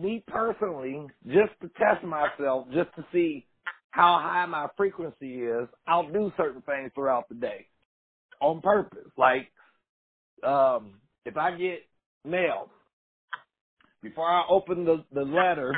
[0.01, 3.47] me personally, just to test myself, just to see
[3.91, 7.67] how high my frequency is, I'll do certain things throughout the day
[8.41, 9.11] on purpose.
[9.17, 9.51] Like,
[10.43, 11.87] um, if I get
[12.25, 12.71] mail,
[14.03, 15.73] before I open the, the letter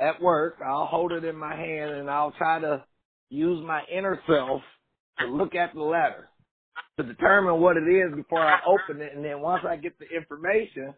[0.00, 2.84] at work, I'll hold it in my hand and I'll try to
[3.30, 4.62] use my inner self
[5.20, 6.28] to look at the letter
[6.96, 9.14] to determine what it is before I open it.
[9.14, 10.94] And then once I get the information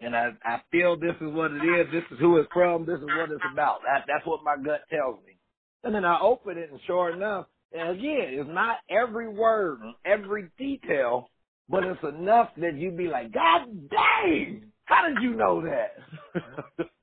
[0.00, 2.98] and I, I feel this is what it is, this is who it's from, this
[2.98, 3.80] is what it's about.
[3.84, 5.38] That, that's what my gut tells me.
[5.84, 10.50] And then I open it and sure enough, and again, it's not every word, every
[10.58, 11.28] detail,
[11.68, 16.84] but it's enough that you'd be like, God dang, how did you know that?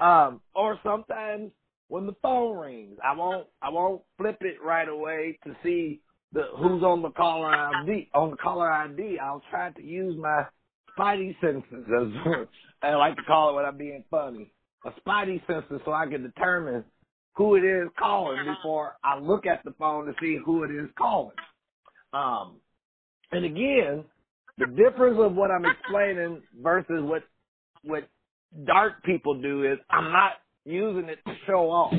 [0.00, 1.50] um, or sometimes
[1.88, 6.00] when the phone rings, I won't, I won't flip it right away to see
[6.32, 8.10] the who's on the caller ID.
[8.14, 10.44] On the caller ID, I'll try to use my
[10.98, 12.46] spidey senses, as
[12.82, 14.52] I like to call it when I'm being funny,
[14.84, 16.84] a spidey senses, so I can determine
[17.34, 20.88] who it is calling before I look at the phone to see who it is
[20.98, 21.36] calling.
[22.12, 22.56] Um,
[23.30, 24.04] and again,
[24.58, 27.22] the difference of what I'm explaining versus what
[27.84, 28.08] what
[28.66, 30.32] dark people do is I'm not
[30.64, 31.94] using it to show off.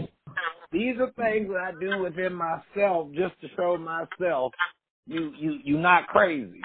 [0.72, 4.54] These are things that I do within myself just to show myself
[5.06, 6.62] you you you're not crazy.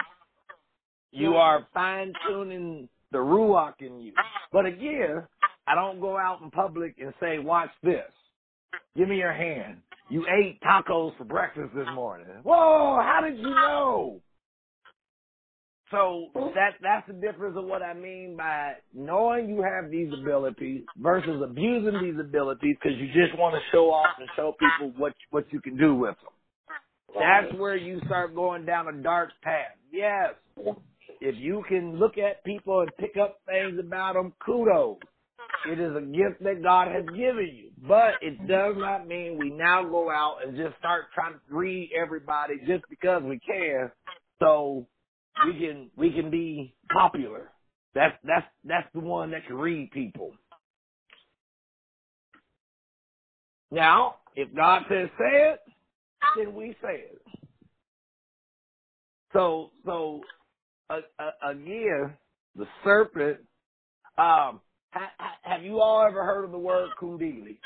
[1.11, 4.13] You are fine tuning the ruach in you.
[4.51, 5.25] But again,
[5.67, 8.11] I don't go out in public and say, "Watch this."
[8.95, 9.81] Give me your hand.
[10.09, 12.27] You ate tacos for breakfast this morning.
[12.43, 14.21] Whoa, how did you know?
[15.91, 16.51] So oh.
[16.53, 21.41] that that's the difference of what I mean by knowing you have these abilities versus
[21.43, 25.45] abusing these abilities because you just want to show off and show people what what
[25.51, 26.33] you can do with them.
[27.15, 29.75] That's where you start going down a dark path.
[29.91, 30.35] Yes,
[31.21, 34.97] if you can look at people and pick up things about them, kudos.
[35.67, 37.71] It is a gift that God has given you.
[37.87, 41.89] But it does not mean we now go out and just start trying to read
[41.99, 43.91] everybody just because we can.
[44.39, 44.85] So
[45.45, 47.51] we can we can be popular.
[47.95, 50.31] That's that's that's the one that can read people.
[53.71, 55.59] Now, if God says say it,
[56.37, 57.21] then we say it.
[59.33, 60.21] So so
[60.89, 62.13] uh, uh, again,
[62.55, 63.39] the serpent.
[64.17, 64.59] Um,
[64.91, 67.57] ha, ha, have you all ever heard of the word kundalini?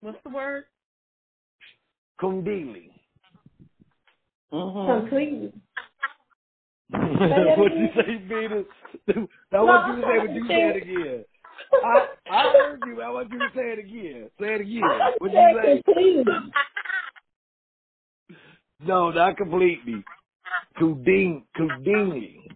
[0.00, 0.64] What's the word?
[2.20, 2.90] Kundalini.
[4.52, 5.00] Mm-hmm.
[5.00, 5.52] Completely.
[7.56, 8.66] what you say, Venus?
[9.52, 11.24] I want you to say what you said again.
[11.84, 13.02] I, I heard you.
[13.02, 14.30] I want you to say it again.
[14.40, 14.82] Say it again.
[15.18, 15.82] What you say?
[15.84, 16.32] Completely.
[18.84, 20.04] No, not completely.
[20.80, 22.46] Kudin, Kudini.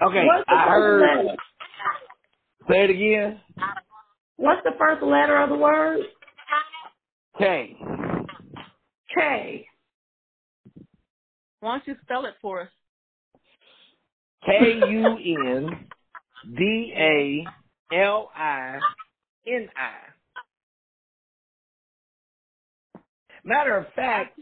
[0.00, 1.00] Okay, What's the I heard.
[1.00, 1.36] letter?
[2.70, 3.40] Say it again.
[4.36, 6.00] What's the first letter of the word?
[7.38, 7.76] K.
[9.14, 9.66] K.
[11.60, 12.68] Why don't you spell it for us?
[14.44, 15.16] K U
[15.48, 15.86] N
[16.56, 17.44] D A
[17.94, 18.78] L I
[19.46, 19.92] N I.
[23.44, 24.38] Matter of fact,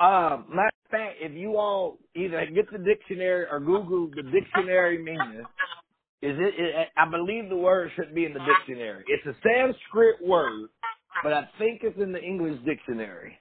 [0.00, 4.98] um, matter of fact, if you all either get the dictionary or Google the dictionary
[5.02, 5.44] meaning,
[6.22, 6.88] is it, it?
[6.96, 9.04] I believe the word should be in the dictionary.
[9.08, 10.68] It's a Sanskrit word,
[11.22, 13.38] but I think it's in the English dictionary.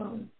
[0.00, 0.30] Um,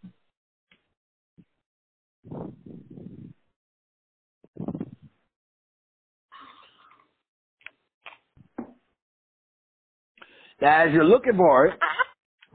[10.61, 11.79] Now, as you're looking for it,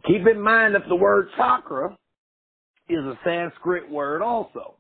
[0.06, 1.98] keep in mind that the word chakra
[2.88, 4.76] is a Sanskrit word also.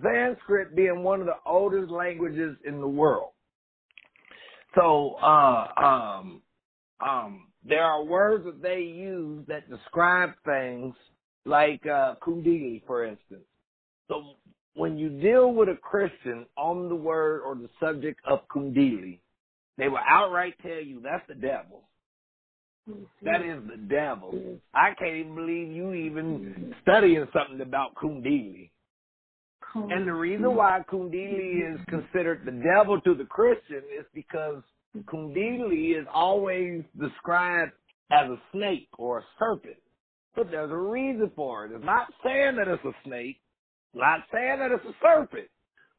[0.00, 3.30] Sanskrit being one of the oldest languages in the world.
[4.76, 6.42] So, uh, um,
[7.00, 10.94] um, there are words that they use that describe things
[11.46, 13.44] like, uh, kundalini, for instance.
[14.08, 14.22] So
[14.74, 19.20] when you deal with a Christian on the word or the subject of kundalini,
[19.78, 21.82] they will outright tell you that's the devil.
[23.22, 24.58] That is the devil.
[24.72, 28.70] I can't even believe you even studying something about kundalini.
[29.74, 34.62] And the reason why kundalini is considered the devil to the Christian is because
[35.04, 37.72] Kundalini is always described
[38.10, 39.76] as a snake or a serpent.
[40.36, 41.72] But there's a reason for it.
[41.72, 43.40] It's not saying that it's a snake,
[43.94, 45.48] not saying that it's a serpent,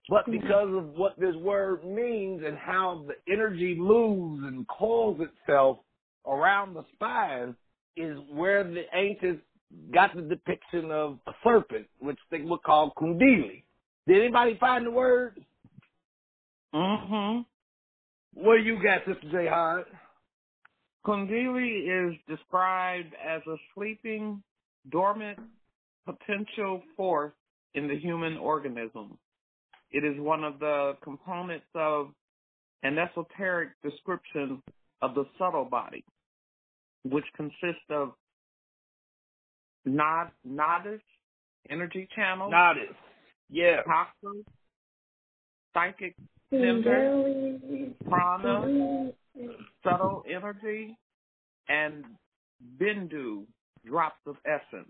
[0.10, 5.80] but because of what this word means and how the energy moves and coils itself
[6.26, 7.56] around the spine
[7.98, 9.42] is where the ancients
[9.94, 13.64] got the depiction of a serpent, which they would call kundili.
[14.08, 15.44] Did anybody find the word?
[16.74, 17.42] Mm-hmm.
[18.36, 19.48] What do you got, Sister J.
[19.48, 19.88] Hart?
[21.08, 24.44] Kundalini is described as a sleeping,
[24.92, 25.40] dormant
[26.06, 27.32] potential force
[27.76, 29.18] in the human organism.
[29.92, 32.10] It is one of the components of
[32.84, 34.62] an esoteric description
[35.02, 36.04] of the subtle body,
[37.04, 38.12] which consists of
[39.86, 41.00] nod, nadis,
[41.70, 42.90] energy channels, Nodded.
[43.50, 43.82] Yeah.
[43.88, 44.44] chakras,
[45.74, 46.16] psychic
[46.52, 47.58] center,
[48.10, 49.12] prana,
[49.84, 50.98] subtle energy,
[51.70, 52.04] and
[52.80, 53.46] bindu,
[53.86, 54.90] drops of essence.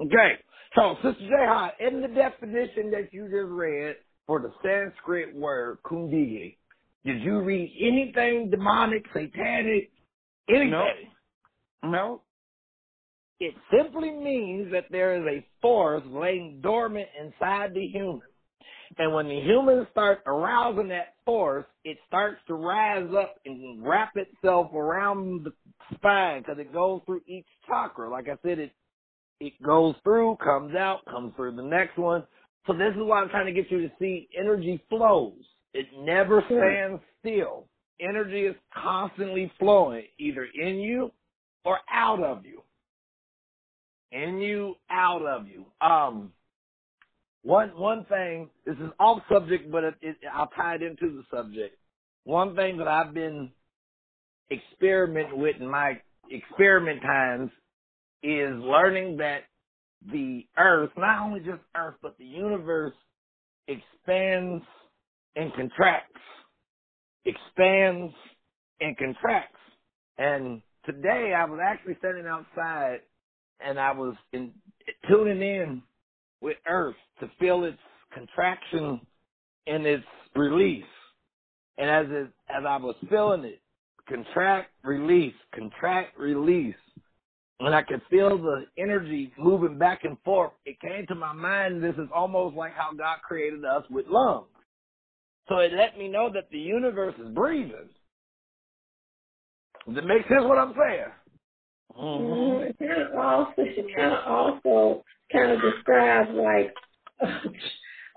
[0.00, 0.32] Okay.
[0.74, 1.30] So, Sister J.
[1.46, 3.96] Hart, in the definition that you just read
[4.26, 6.56] for the Sanskrit word kundili,
[7.04, 9.90] did you read anything demonic, satanic,
[10.48, 10.70] anything?
[10.70, 10.86] No.
[11.84, 12.20] No.
[13.40, 18.22] It simply means that there is a force laying dormant inside the human.
[18.98, 24.12] And when the humans start arousing that force, it starts to rise up and wrap
[24.16, 25.52] itself around the
[25.94, 28.08] spine because it goes through each chakra.
[28.08, 28.72] Like I said, it
[29.40, 32.24] it goes through, comes out, comes through the next one.
[32.66, 35.34] So this is why I'm trying to get you to see energy flows.
[35.74, 37.66] It never stands still.
[38.00, 41.10] Energy is constantly flowing, either in you
[41.64, 42.62] or out of you.
[44.12, 45.66] In you, out of you.
[45.86, 46.32] Um,
[47.44, 48.50] one one thing.
[48.66, 51.76] This is off subject, but it, it, I'll tie it into the subject.
[52.24, 53.50] One thing that I've been
[54.50, 57.50] experimenting with in my experiment times
[58.22, 59.42] is learning that
[60.10, 62.94] the earth, not only just earth, but the universe
[63.68, 64.64] expands
[65.36, 66.20] and contracts.
[67.26, 68.14] Expands
[68.80, 69.58] and contracts.
[70.16, 73.00] And today I was actually standing outside
[73.60, 74.52] and I was in,
[75.08, 75.82] tuning in
[76.44, 77.78] with earth to feel its
[78.12, 79.00] contraction
[79.66, 80.04] and its
[80.36, 80.84] release.
[81.78, 83.62] And as it, as I was feeling it,
[84.06, 86.76] contract, release, contract, release,
[87.60, 91.82] and I could feel the energy moving back and forth, it came to my mind
[91.82, 94.46] this is almost like how God created us with lungs.
[95.48, 97.88] So it let me know that the universe is breathing.
[99.88, 101.08] Does it make sense what I'm saying?
[101.92, 102.60] Mhm.
[102.70, 106.74] It kind of also, it kind of also kind of describes like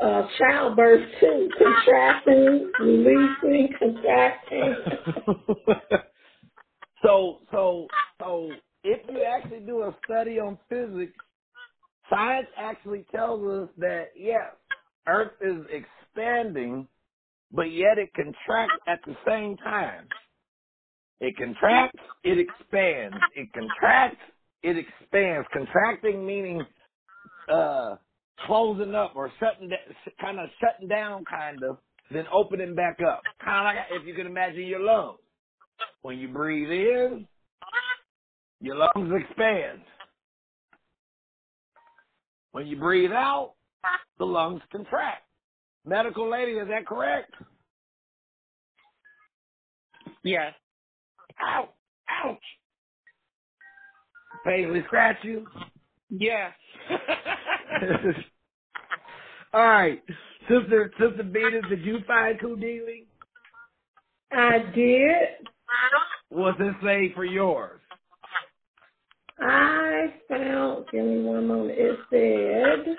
[0.01, 4.75] uh, childbirth too, contracting, releasing, contracting.
[7.03, 7.87] so, so,
[8.19, 8.51] so,
[8.83, 11.13] if you actually do a study on physics,
[12.09, 14.53] science actually tells us that yes,
[15.07, 16.87] Earth is expanding,
[17.51, 20.07] but yet it contracts at the same time.
[21.21, 23.25] It contracts, it expands.
[23.35, 24.21] It contracts,
[24.63, 25.47] it expands.
[25.53, 26.65] Contracting meaning
[27.49, 27.97] uh
[28.47, 29.79] closing up or shutting down,
[30.21, 31.77] kind of shutting down, kind of,
[32.11, 33.23] then opening back up.
[33.43, 35.19] Kind of like if you can imagine your lungs.
[36.03, 37.27] When you breathe in,
[38.61, 39.81] your lungs expand.
[42.53, 43.55] When you breathe out,
[44.19, 45.23] the lungs contract.
[45.85, 47.33] Medical lady, is that correct?
[50.23, 50.53] Yes.
[51.41, 51.69] Ouch!
[52.23, 52.37] Ouch!
[54.45, 55.47] Painfully scratch you?
[56.09, 56.53] Yes.
[59.53, 60.01] All right.
[60.47, 63.05] Sister, Sister Beta, did you find Kundili?
[64.31, 65.47] I did.
[66.29, 67.81] What's it say for yours?
[69.39, 72.95] I found, give me one moment, it said,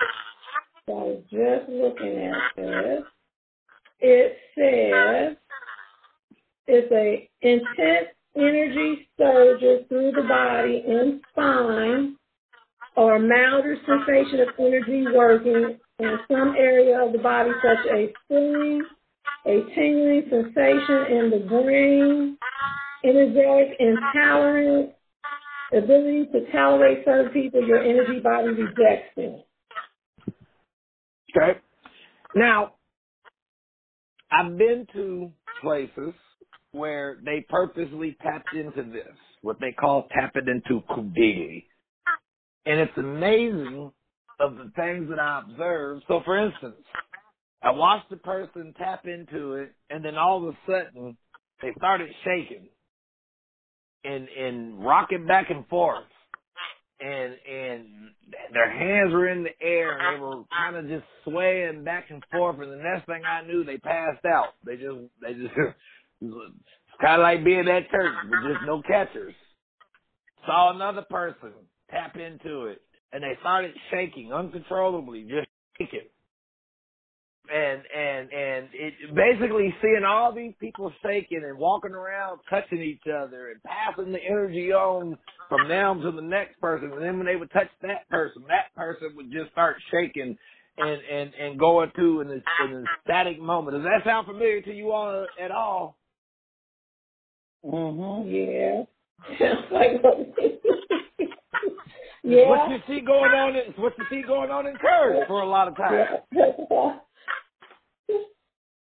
[0.87, 3.03] I was just looking at this.
[3.99, 5.37] It says,
[6.67, 12.17] it's a intense energy surges through the body and spine
[12.97, 18.09] or a milder sensation of energy working in some area of the body such as
[18.27, 18.83] feeling,
[19.45, 22.37] a tingling sensation in the brain,
[23.05, 24.91] energetic intolerance,
[25.73, 29.43] ability to tolerate certain people, your energy body rejects them.
[31.35, 31.59] Okay.
[32.35, 32.75] Now,
[34.31, 36.13] I've been to places
[36.71, 41.65] where they purposely tapped into this, what they call tapping into Kundalini.
[42.65, 43.91] And it's amazing
[44.39, 46.05] of the things that I observed.
[46.07, 46.83] So for instance,
[47.63, 51.17] I watched the person tap into it, and then all of a sudden
[51.61, 52.69] they started shaking
[54.03, 56.05] and and rocking back and forth,
[56.99, 57.87] and and
[58.53, 62.23] their hands were in the air, and they were kind of just swaying back and
[62.31, 62.59] forth.
[62.59, 64.53] And the next thing I knew, they passed out.
[64.65, 65.53] They just they just
[66.21, 69.33] it's kind of like being at church with just no catchers.
[70.45, 71.51] Saw another person
[71.89, 75.47] tap into it, and they started shaking uncontrollably, just
[75.77, 76.07] shaking.
[77.51, 83.01] And and and it basically seeing all these people shaking and walking around touching each
[83.07, 85.17] other and passing the energy on
[85.49, 86.91] from them to the next person.
[86.93, 90.37] And then when they would touch that person that person would just start shaking
[90.77, 93.77] and and and go into an, an ecstatic moment.
[93.77, 95.98] Does that sound familiar to you all at all
[97.65, 98.83] mhm yeah.
[99.71, 100.01] Like
[102.23, 105.41] yeah what you see going on in what you see going on in church for
[105.41, 106.21] a lot of times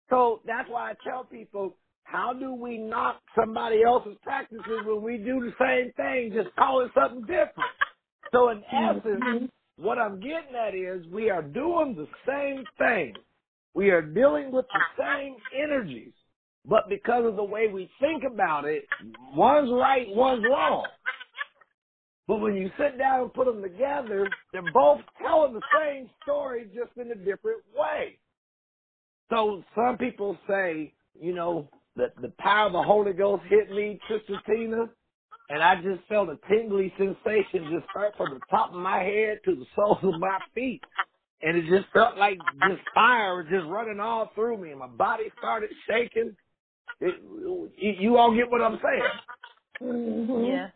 [0.09, 5.17] So that's why I tell people, how do we knock somebody else's practices when we
[5.17, 7.71] do the same thing, just call it something different?
[8.31, 9.45] So in essence, mm-hmm.
[9.77, 13.13] what I'm getting at is we are doing the same thing.
[13.73, 16.13] We are dealing with the same energies,
[16.67, 18.85] but because of the way we think about it,
[19.33, 20.85] one's right, one's wrong.
[22.27, 26.67] But when you sit down and put them together, they're both telling the same story
[26.73, 28.17] just in a different way.
[29.29, 33.99] So some people say, you know, that the power of the Holy Ghost hit me,
[34.09, 34.89] Sister Tina,
[35.49, 39.39] and I just felt a tingly sensation just right from the top of my head
[39.45, 40.81] to the soles of my feet.
[41.41, 44.87] And it just felt like this fire was just running all through me, and my
[44.87, 46.35] body started shaking.
[47.01, 49.91] It, you all get what I'm saying?
[49.91, 50.45] Mm-hmm.
[50.45, 50.67] Yeah.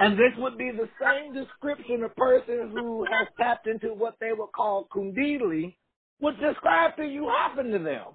[0.00, 4.32] And this would be the same description a person who has tapped into what they
[4.32, 5.76] would call kundalini,
[6.20, 8.06] would describe to you happened to them.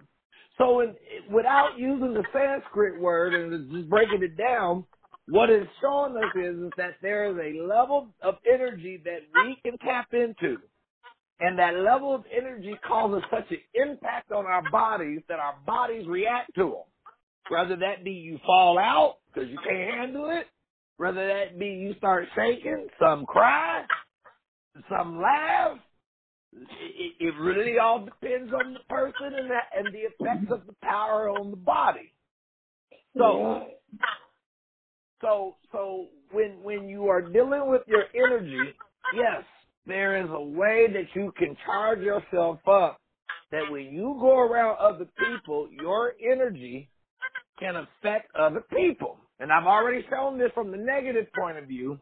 [0.57, 0.95] So in,
[1.31, 4.85] without using the Sanskrit word and just breaking it down,
[5.27, 9.57] what it's showing us is, is that there is a level of energy that we
[9.63, 10.57] can tap into.
[11.39, 16.07] And that level of energy causes such an impact on our bodies that our bodies
[16.07, 16.83] react to them.
[17.49, 20.47] Whether that be you fall out because you can't handle it,
[20.97, 23.85] whether that be you start shaking, some cry,
[24.89, 25.77] some laugh,
[26.53, 30.75] it, it really all depends on the person and the, and the effects of the
[30.81, 32.13] power on the body.
[33.17, 33.67] So,
[35.21, 38.73] so, so when when you are dealing with your energy,
[39.15, 39.43] yes,
[39.85, 42.99] there is a way that you can charge yourself up.
[43.51, 46.89] That when you go around other people, your energy
[47.59, 49.17] can affect other people.
[49.39, 51.99] And I've already shown this from the negative point of view.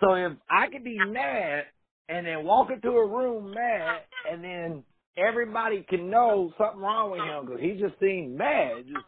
[0.00, 1.64] So if I could be mad
[2.08, 4.00] and then walk into a room mad,
[4.30, 4.84] and then
[5.16, 8.84] everybody can know something wrong with him because he just seemed mad.
[8.86, 9.06] Just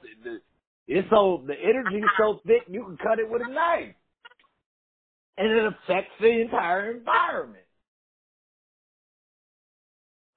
[0.89, 3.95] it's so the energy's so thick you can cut it with a knife,
[5.39, 7.65] and it affects the entire environment.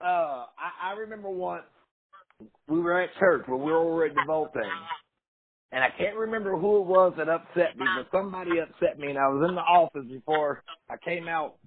[0.01, 1.63] Uh, I, I remember once
[2.67, 4.59] we were at church when we were over at the Volte,
[5.71, 9.19] and I can't remember who it was that upset me, but somebody upset me, and
[9.19, 11.57] I was in the office before I came out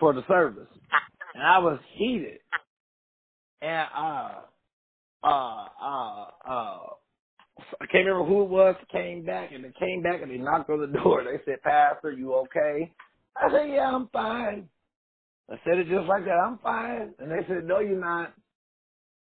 [0.00, 0.68] for the service,
[1.34, 2.40] and I was heated.
[3.62, 4.40] And uh,
[5.24, 6.80] uh, uh, uh,
[7.80, 8.76] I can't remember who it was.
[8.92, 11.24] Came back and they came back and they knocked on the door.
[11.24, 12.92] They said, "Pastor, you okay?"
[13.36, 14.68] I said, "Yeah, I'm fine."
[15.50, 16.32] I said it just like that.
[16.32, 17.14] I'm fine.
[17.18, 18.34] And they said, "No, you're not.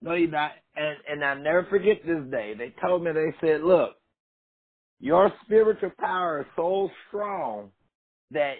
[0.01, 2.55] No, you're not." And and I never forget this day.
[2.55, 3.95] They told me they said, "Look,
[4.99, 7.71] your spiritual power is so strong
[8.31, 8.55] that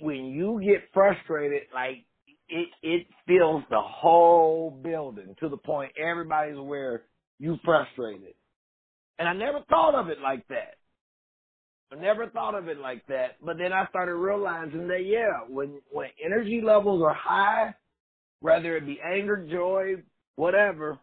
[0.00, 2.04] when you get frustrated, like
[2.48, 7.02] it it fills the whole building to the point everybody's aware
[7.38, 8.34] you frustrated.
[9.18, 10.76] And I never thought of it like that.
[11.92, 13.36] I never thought of it like that.
[13.44, 17.74] But then I started realizing that yeah, when when energy levels are high,
[18.40, 20.02] whether it be anger, joy,
[20.36, 20.98] whatever,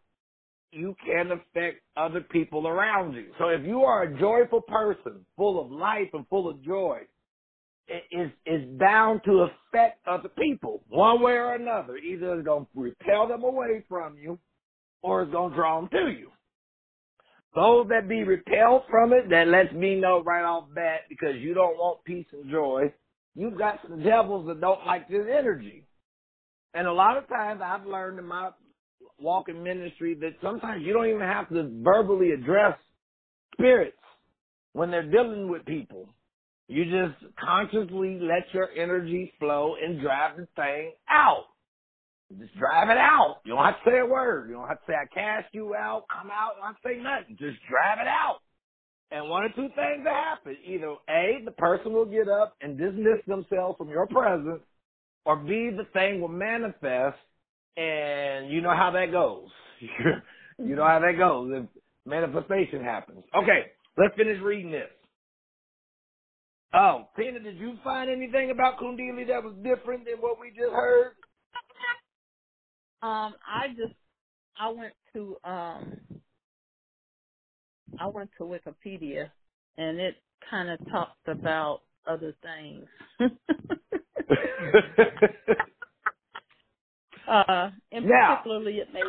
[0.71, 3.27] you can affect other people around you.
[3.39, 6.99] So if you are a joyful person, full of life and full of joy,
[7.87, 11.97] it is is bound to affect other people one way or another.
[11.97, 14.37] Either it's going to repel them away from you,
[15.01, 16.29] or it's going to draw them to you.
[17.55, 21.55] Those that be repelled from it, that lets me know right off bat because you
[21.55, 22.93] don't want peace and joy.
[23.33, 25.85] You've got some devils that don't like this energy.
[26.75, 28.51] And a lot of times I've learned in my
[29.21, 32.77] walking ministry that sometimes you don't even have to verbally address
[33.53, 33.97] spirits
[34.73, 36.09] when they're dealing with people.
[36.67, 41.45] You just consciously let your energy flow and drive the thing out.
[42.37, 43.37] Just drive it out.
[43.43, 44.49] You don't have to say a word.
[44.49, 46.53] You don't have to say I cast you out, I'm out.
[46.55, 47.37] You don't have to say nothing.
[47.39, 48.37] Just drive it out.
[49.11, 50.55] And one or two things will happen.
[50.63, 54.61] Either A, the person will get up and dismiss themselves from your presence,
[55.25, 57.17] or B, the thing will manifest
[57.79, 59.47] and you know how that goes.
[60.59, 61.65] you know how that goes if
[62.05, 63.23] manifestation happens.
[63.35, 64.89] Okay, let's finish reading this.
[66.73, 70.71] Oh, Tina, did you find anything about Kundalini that was different than what we just
[70.71, 71.13] heard?
[73.01, 73.95] Um, I just
[74.59, 75.97] I went to um
[77.97, 79.29] I went to Wikipedia
[79.77, 80.15] and it
[80.49, 82.85] kind of talked about other things.
[87.29, 89.03] uh, in Now- particularly it made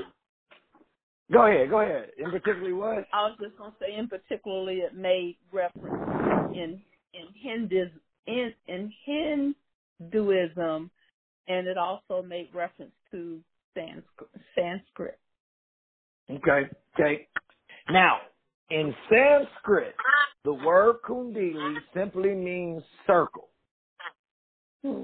[1.33, 2.11] go ahead, go ahead.
[2.19, 3.07] In particularly what?
[3.13, 6.81] I was just gonna say in particularly it made reference in
[7.15, 7.91] in Hindus
[8.27, 8.93] in in
[9.99, 10.91] Hinduism
[11.49, 13.41] and it also made reference to
[13.75, 15.19] Sanskrit Sanskrit.
[16.31, 17.29] Okay, okay.
[17.91, 18.19] Now,
[18.71, 19.95] in Sanskrit,
[20.45, 23.49] the word Kundalini simply means circle
[24.83, 25.03] Hmm.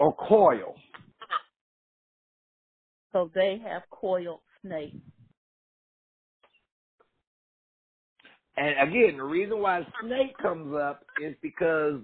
[0.00, 0.76] Or coil.
[3.12, 4.96] So they have coiled snakes.
[8.56, 12.00] And again, the reason why snake comes up is because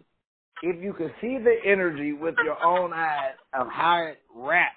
[0.63, 4.77] if you can see the energy with your own eyes of how it wraps.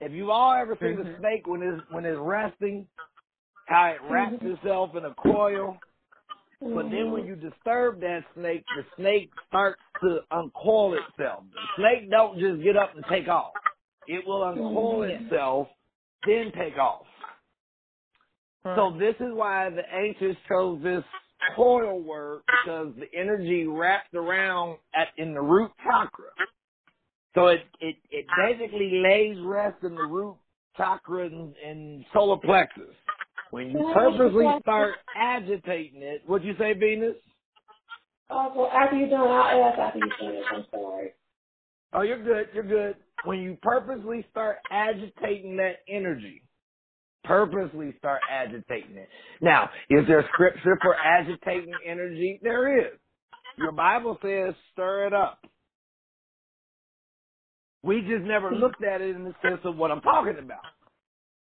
[0.00, 1.00] If you've all ever seen Mhm.
[1.00, 2.88] a snake when it's when it's resting,
[3.66, 5.82] how it wraps itself in a coil.
[6.74, 11.44] But then when you disturb that snake, the snake starts to uncoil itself.
[11.54, 13.54] The snake don't just get up and take off.
[14.06, 15.20] It will uncoil Mhm.
[15.24, 15.68] itself,
[16.24, 17.06] then take off.
[18.74, 21.04] So this is why the ancients chose this
[21.56, 26.30] coil word because the energy wrapped around at in the root chakra.
[27.34, 30.38] So it it, it basically lays rest in the root
[30.76, 32.94] chakra and, and solar plexus.
[33.50, 37.16] When you Can I ask you a purposely start agitating it, what'd you say, Venus?
[38.30, 40.44] Oh, well, after you're done, I'll ask after you finish.
[40.52, 41.14] I'm sorry.
[41.92, 42.48] Oh, you're good.
[42.54, 42.96] You're good.
[43.24, 46.42] When you purposely start agitating that energy,
[47.24, 49.08] purposely start agitating it.
[49.40, 52.40] Now, is there scripture for agitating energy?
[52.42, 52.98] There is.
[53.58, 55.40] Your Bible says stir it up.
[57.82, 60.64] We just never looked at it in the sense of what I'm talking about.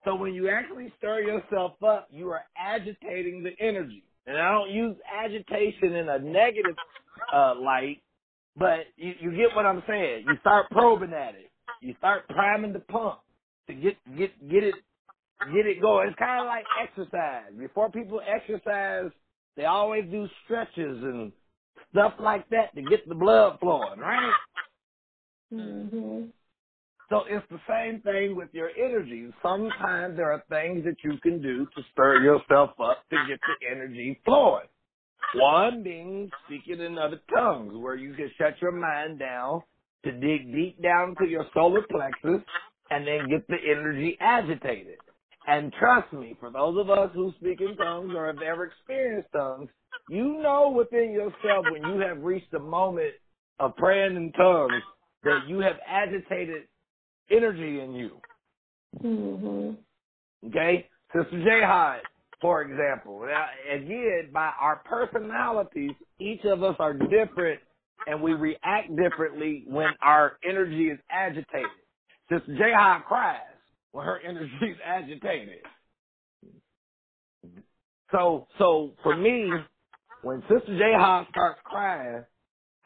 [0.04, 4.04] So when you actually stir yourself up, you are agitating the energy.
[4.28, 6.76] And I don't use agitation in a negative
[7.34, 8.02] uh, light,
[8.56, 10.26] but you, you get what I'm saying.
[10.28, 11.50] You start probing at it.
[11.80, 13.20] You start priming the pump
[13.68, 14.74] to get get get it
[15.54, 16.08] get it going.
[16.08, 17.52] It's kind of like exercise.
[17.58, 19.10] Before people exercise,
[19.56, 21.32] they always do stretches and
[21.90, 24.32] stuff like that to get the blood flowing, right?
[25.54, 26.24] Mm-hmm.
[27.10, 29.28] So it's the same thing with your energy.
[29.42, 33.66] Sometimes there are things that you can do to stir yourself up to get the
[33.70, 34.68] energy flowing.
[35.34, 39.62] One being speaking in other tongues, where you can shut your mind down
[40.04, 42.42] to dig deep down to your solar plexus
[42.90, 44.98] and then get the energy agitated.
[45.46, 49.30] And trust me, for those of us who speak in tongues or have ever experienced
[49.32, 49.68] tongues,
[50.08, 53.14] you know within yourself when you have reached the moment
[53.60, 54.84] of praying in tongues
[55.24, 56.68] that you have agitated
[57.30, 58.20] energy in you.
[59.02, 60.48] Mm-hmm.
[60.48, 60.88] Okay?
[61.14, 62.00] Sister Jihad,
[62.40, 63.26] for example.
[63.26, 67.60] Now, again, by our personalities, each of us are different
[68.06, 71.70] and we react differently when our energy is agitated.
[72.30, 73.40] Sister Jihad cries
[73.92, 75.60] when her energy is agitated.
[78.12, 79.50] So, so for me,
[80.22, 82.24] when Sister Jihad starts crying,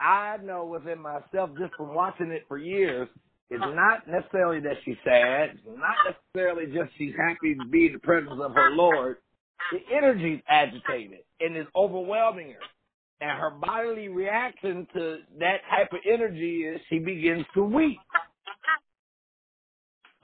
[0.01, 3.09] I know within myself, just from watching it for years,
[3.53, 5.51] it's not necessarily that she's sad.
[5.55, 5.95] It's not
[6.35, 9.19] necessarily just she's happy to be in the presence of her Lord.
[9.71, 12.65] The energy's agitated and is overwhelming her.
[13.21, 17.99] And her bodily reaction to that type of energy is she begins to weep.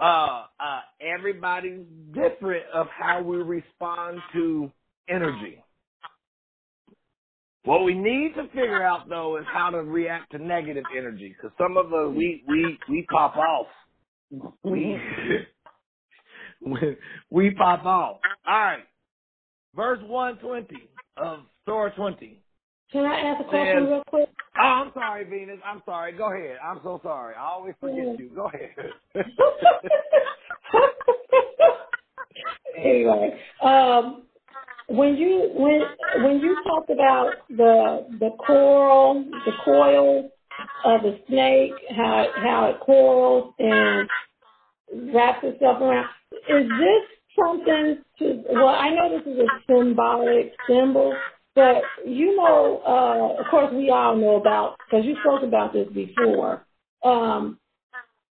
[0.01, 4.72] Uh, uh, everybody's different of how we respond to
[5.09, 5.62] energy.
[7.64, 11.54] What we need to figure out though is how to react to negative energy because
[11.59, 13.66] some of us we we we pop off.
[16.61, 16.96] We
[17.30, 18.18] we, pop off.
[18.46, 18.82] All right,
[19.76, 22.42] verse one twenty of Surah twenty.
[22.90, 24.28] Can I ask a question real quick?
[24.59, 25.61] Oh, I'm sorry, Venus.
[25.64, 26.12] I'm sorry.
[26.12, 26.56] Go ahead.
[26.64, 27.34] I'm so sorry.
[27.36, 28.30] I always forget you.
[28.34, 28.70] Go ahead.
[32.76, 34.22] anyway, um,
[34.89, 35.82] when you when
[36.24, 40.30] when you talked about the the coral, the coil,
[40.84, 44.09] of the snake, how how it coils and
[45.14, 46.09] wraps itself around.
[46.49, 47.03] Is this
[47.39, 48.43] something to?
[48.53, 51.14] Well, I know this is a symbolic symbol,
[51.55, 55.89] but you know, uh, of course, we all know about because you spoke about this
[55.89, 56.64] before.
[57.05, 57.59] Um,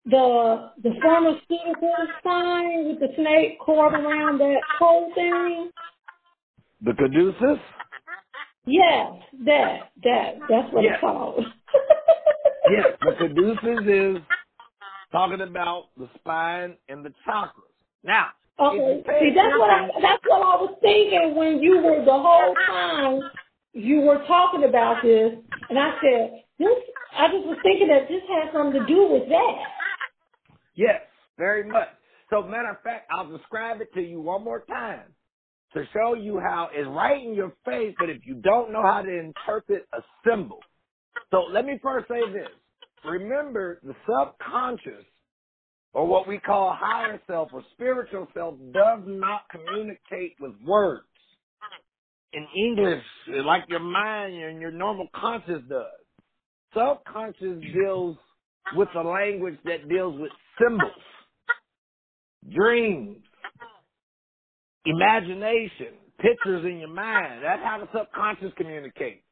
[0.07, 5.71] the the pharmaceutical sign with the snake coiled around that whole thing.
[6.83, 7.61] The caduceus?
[8.67, 9.13] Yes,
[9.47, 10.95] that that that's what Yes.
[10.95, 11.45] it's called.
[12.67, 14.23] Yes, the caduceus is
[15.13, 17.73] talking about the spine and the chakras.
[18.05, 18.79] Now, Okay.
[18.79, 22.05] if you pay See, that's what I that's what I was thinking when you were
[22.05, 23.31] the whole time
[23.73, 25.35] you were talking about this,
[25.71, 26.79] and I said this.
[27.13, 29.57] I just was thinking that this has something to do with that.
[30.77, 31.03] Yes,
[31.39, 31.89] very much.
[32.31, 35.15] So, matter of fact, I'll describe it to you one more time
[35.75, 39.03] to show you how it's right in your face, but if you don't know how
[39.03, 40.61] to interpret a symbol.
[41.31, 42.49] So, let me first say this.
[43.05, 45.05] Remember, the subconscious,
[45.93, 51.05] or what we call higher self or spiritual self, does not communicate with words.
[52.33, 53.05] In English,
[53.45, 55.85] like your mind and your normal conscious does.
[56.75, 58.17] Subconscious deals
[58.75, 60.91] with a language that deals with symbols,
[62.53, 63.19] dreams,
[64.85, 67.43] imagination, pictures in your mind.
[67.43, 69.23] That's how the subconscious communicates.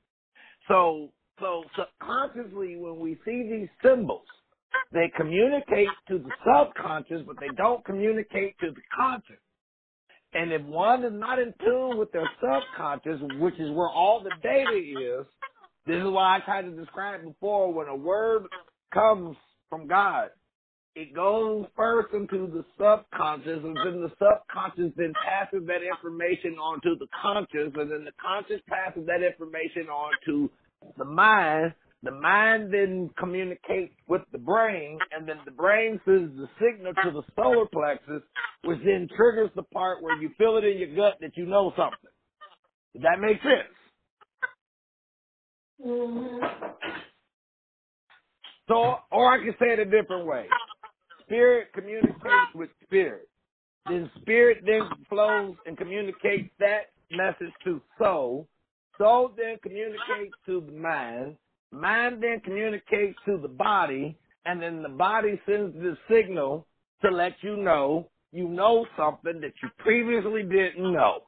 [0.69, 1.09] So,
[1.41, 4.27] so subconsciously, when we see these symbols,
[4.93, 9.41] they communicate to the subconscious, but they don't communicate to the conscious.
[10.35, 14.33] And if one is not in tune with their subconscious, which is where all the
[14.43, 15.27] data is,
[15.87, 18.45] this is why I tried to describe before when a word
[18.95, 19.37] comes
[19.69, 20.31] from God,
[20.95, 26.80] it goes first into the subconscious, and then the subconscious then passes that information on
[26.82, 30.51] to the conscious, and then the conscious passes that information on to
[30.99, 31.72] the mind.
[32.03, 37.11] The mind then communicates with the brain, and then the brain sends the signal to
[37.12, 38.22] the solar plexus,
[38.64, 41.72] which then triggers the part where you feel it in your gut that you know
[41.76, 42.11] something.
[42.95, 43.72] Does that make sense?
[45.86, 46.45] Mm-hmm.
[48.68, 50.47] So, or I can say it a different way.
[51.25, 53.29] Spirit communicates with spirit.
[53.89, 58.47] Then spirit then flows and communicates that message to soul.
[58.99, 61.37] Soul then communicates to the mind.
[61.73, 64.16] Mind then communicates to the body.
[64.45, 66.66] And then the body sends the signal
[67.03, 71.20] to let you know you know something that you previously didn't know.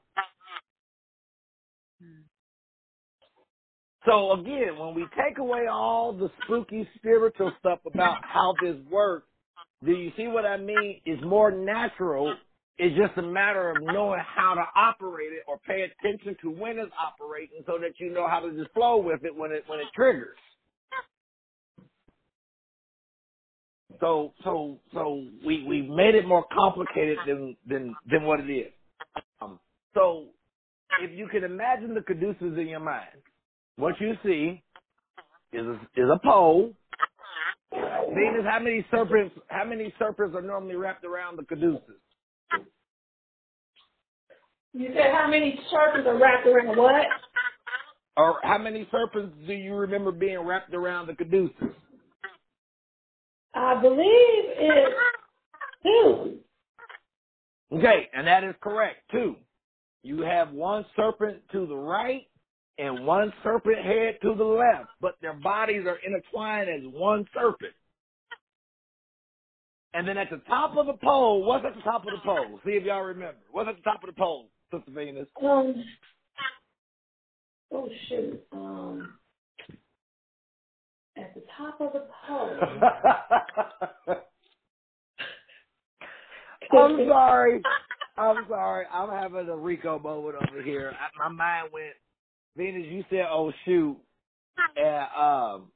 [4.07, 9.29] So again, when we take away all the spooky spiritual stuff about how this works,
[9.85, 11.01] do you see what I mean?
[11.07, 12.37] It's more natural.
[12.79, 16.79] It's just a matter of knowing how to operate it or pay attention to when
[16.79, 19.81] it's operating so that you know how to just flow with it when it when
[19.81, 20.39] it triggers.
[24.01, 28.73] So so so we we made it more complicated than than than what it is.
[29.41, 29.61] Um,
[29.95, 30.29] so
[30.97, 33.23] if you can imagine the caduceus in your mind,
[33.77, 34.63] what you see
[35.53, 36.73] is a, is a pole.
[37.75, 39.35] Venus, how many serpents?
[39.49, 41.83] How many serpents are normally wrapped around the caduceus?
[44.73, 47.07] You said how many serpents are wrapped around what?
[48.17, 51.75] Or how many serpents do you remember being wrapped around the caduceus?
[53.55, 54.97] I believe it's
[55.85, 56.39] two.
[57.73, 58.99] Okay, and that is correct.
[59.11, 59.37] Two.
[60.03, 62.27] You have one serpent to the right
[62.79, 67.73] and one serpent head to the left, but their bodies are intertwined as one serpent.
[69.95, 72.59] And then at the top of the pole, what's at the top of the pole?
[72.65, 73.39] See if y'all remember.
[73.53, 75.29] What's at the top of the pole, Sister Venus?
[75.43, 75.85] Um.
[77.73, 78.43] Oh shoot.
[78.53, 79.15] Um.
[81.17, 82.59] At the top of the pole.
[86.73, 87.63] I'm sorry.
[88.17, 88.87] I'm sorry.
[88.93, 90.93] I'm having a Rico moment over here.
[90.99, 91.95] I, my mind went,
[92.57, 93.97] Venus, you said, oh, shoot.
[94.77, 95.69] And um,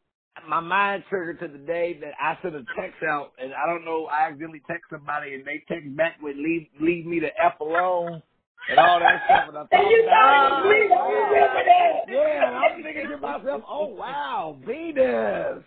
[0.49, 3.85] my mind triggered to the day that I sent a text out, and I don't
[3.85, 7.59] know, I accidentally text somebody, and they text back with, leave, leave me the F
[7.61, 8.23] alone
[8.71, 9.49] and all that stuff.
[9.49, 11.93] And I thought, And you it was me, I remember that.
[12.09, 15.65] Yeah, and I'm thinking to myself, oh, wow, Venus.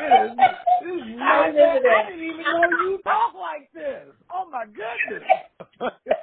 [0.00, 1.52] Venus, this is I.
[1.52, 4.08] I didn't even know you talk like this.
[4.32, 5.28] Oh, my goodness.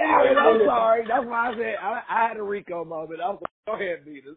[0.00, 1.04] Anyways, I'm sorry.
[1.08, 3.20] That's why I said I, I had a Rico moment.
[3.20, 3.44] I'm sorry.
[3.66, 4.36] Go ahead, Venus.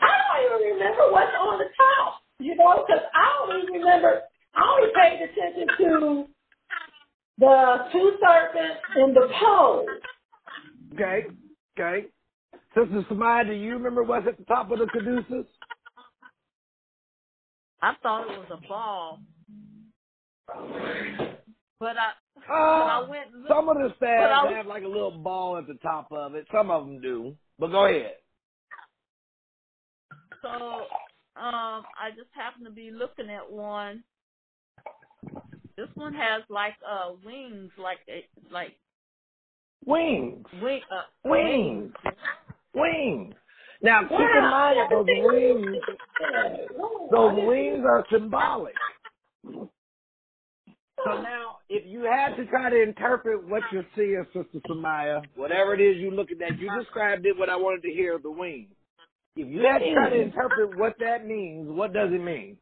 [0.00, 4.22] I don't even remember what's on the top, you know, because I don't even remember.
[4.54, 6.26] I only paid attention to
[7.38, 9.86] the two serpents and the pole.
[10.94, 11.26] Okay,
[11.78, 12.08] okay.
[12.74, 15.46] Sister Samaya, do you remember what's at the top of the caduceus?
[17.82, 19.20] I thought it was a ball,
[21.80, 23.26] but I Uh, but I went.
[23.32, 26.34] and looked- some of the I- have like a little ball at the top of
[26.34, 26.46] it.
[26.52, 27.36] Some of them do.
[27.58, 28.16] But go ahead.
[30.42, 30.48] So
[31.36, 34.04] um, I just happened to be looking at one.
[35.76, 37.98] This one has like uh wings, like
[38.50, 38.76] like
[39.84, 40.46] Wings.
[40.62, 41.92] wing uh, Wings.
[42.74, 43.34] Wings.
[43.82, 45.76] Now keep in mind that those wings
[47.10, 48.74] those wings are symbolic.
[51.04, 55.74] So now, if you had to try to interpret what you're seeing, Sister Samaya, whatever
[55.74, 58.68] it is you're looking at, you described it what I wanted to hear, the wings.
[59.34, 62.56] If you had to try to interpret what that means, what does it mean?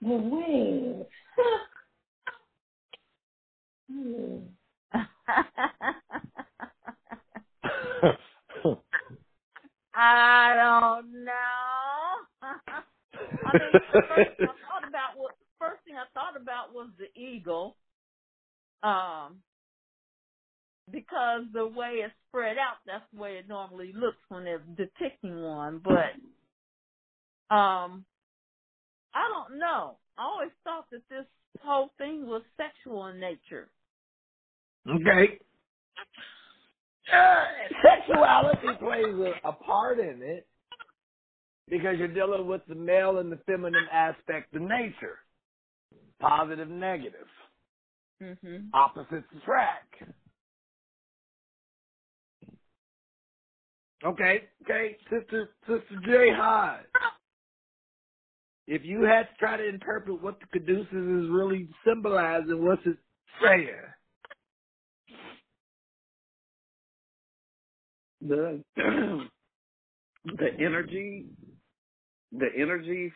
[0.00, 1.06] The wings.
[3.90, 4.38] Hmm.
[9.96, 11.36] I don't know.
[13.46, 13.72] I mean,
[14.08, 17.76] first thing I thought about was first thing I thought about was the eagle,
[18.82, 19.42] um,
[20.90, 25.42] because the way it's spread out, that's the way it normally looks when they're depicting
[25.42, 25.80] one.
[25.82, 26.12] But
[27.54, 28.04] um,
[29.14, 29.96] I don't know.
[30.18, 31.26] I always thought that this
[31.62, 33.68] whole thing was sexual in nature.
[34.88, 35.38] okay.
[37.12, 37.44] Uh,
[37.84, 40.46] sexuality plays a, a part in it
[41.68, 45.18] because you're dealing with the male and the feminine aspect of nature.
[46.20, 47.28] Positive, negative.
[48.22, 48.70] Mhm.
[48.74, 49.94] opposites attract.
[54.04, 56.86] Okay, okay, Sister Sister J Hyde.
[58.66, 62.98] If you had to try to interpret what the caduceus is really symbolizing, what's it
[63.42, 63.70] saying?
[68.22, 68.64] The
[70.24, 71.26] the energy,
[72.38, 73.12] the energy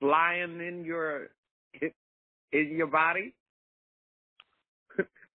[0.00, 1.30] flying in your
[2.52, 3.34] in your body.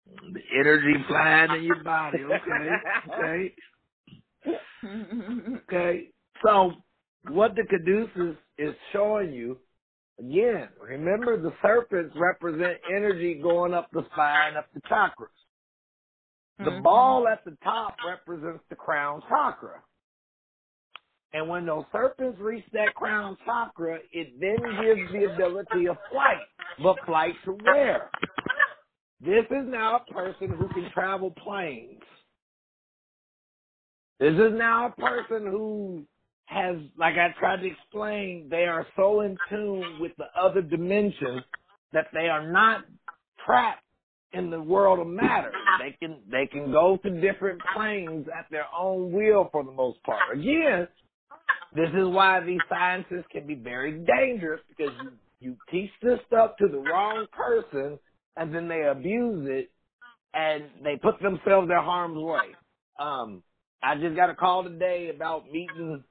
[0.08, 2.18] The energy flying in your body.
[2.24, 3.56] Okay, okay,
[5.64, 6.10] okay.
[6.44, 6.72] So,
[7.28, 9.58] what the caduceus is showing you,
[10.18, 15.28] again, remember the serpents represent energy going up the spine, up the chakras.
[16.60, 16.82] The Mhm.
[16.82, 19.82] ball at the top represents the crown chakra.
[21.32, 26.38] And when those serpents reach that crown chakra, it then gives the ability of flight.
[26.82, 28.10] But flight to where?
[29.20, 32.00] This is now a person who can travel planes.
[34.18, 36.04] This is now a person who
[36.46, 41.42] has, like I tried to explain, they are so in tune with the other dimensions
[41.92, 42.84] that they are not
[43.46, 43.84] trapped
[44.32, 45.52] in the world of matter.
[45.80, 50.02] They can they can go to different planes at their own will for the most
[50.02, 50.20] part.
[50.34, 50.86] Again,
[51.74, 56.52] this is why these sciences can be very dangerous because you, you teach this stuff
[56.58, 57.98] to the wrong person
[58.36, 59.70] and then they abuse it
[60.34, 62.56] and they put themselves in harm's way.
[62.98, 63.42] Um,
[63.82, 66.04] I just got a call today about meeting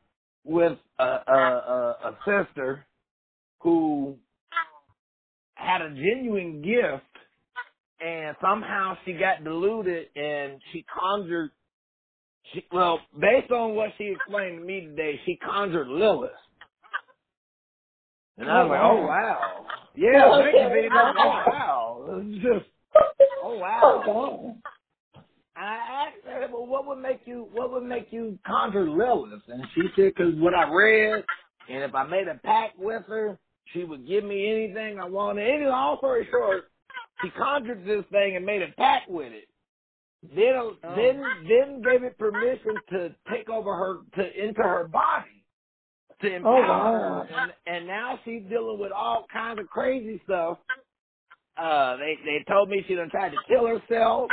[0.43, 2.85] with a, a, a, a sister
[3.61, 4.17] who
[5.55, 7.05] had a genuine gift
[7.99, 11.51] and somehow she got deluded and she conjured
[12.53, 16.31] she well, based on what she explained to me today, she conjured Lilith.
[18.37, 19.65] And I was like, Oh wow.
[19.95, 20.89] Yeah, thank you, baby.
[20.91, 22.23] Oh wow.
[22.35, 22.65] Just
[23.43, 24.55] oh Oh, wow.
[25.55, 29.41] And I asked her, well, what would make you, what would make you conjure Lilith?
[29.49, 31.23] And she said, because what I read,
[31.69, 33.37] and if I made a pact with her,
[33.73, 35.47] she would give me anything I wanted.
[35.47, 36.71] Any long story short,
[37.21, 39.48] she conjured this thing and made a pact with it.
[40.23, 40.95] Then, Oh.
[40.95, 45.45] then, then gave it permission to take over her, to into her body,
[46.21, 47.27] to empower wow.
[47.29, 47.35] her.
[47.35, 50.57] And, and now she's dealing with all kinds of crazy stuff.
[51.57, 54.29] Uh, they they told me she done tried to kill herself.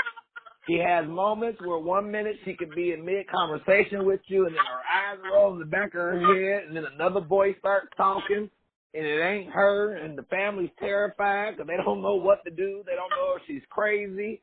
[0.66, 4.54] She has moments where one minute she could be in mid conversation with you, and
[4.54, 7.88] then her eyes roll in the back of her head, and then another boy starts
[7.96, 8.50] talking,
[8.94, 12.82] and it ain't her, and the family's terrified because they don't know what to do.
[12.86, 14.42] They don't know if she's crazy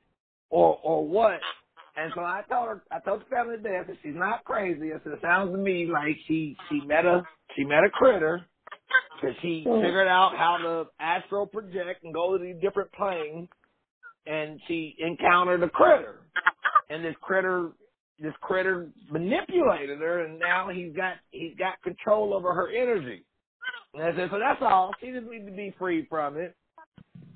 [0.53, 1.39] or or what.
[1.95, 4.91] And so I told her, I told the family I said she's not crazy.
[4.93, 7.23] I said it sounds to me like she she met a
[7.55, 8.45] she met a critter.
[9.19, 9.81] Because she mm.
[9.81, 13.47] figured out how to astral project and go to these different planes
[14.25, 16.21] and she encountered a critter,
[16.89, 17.71] and this critter,
[18.19, 23.25] this critter manipulated her, and now he's got he's got control over her energy.
[23.93, 24.91] And I said, so that's all.
[25.01, 26.55] She just needs to be free from it.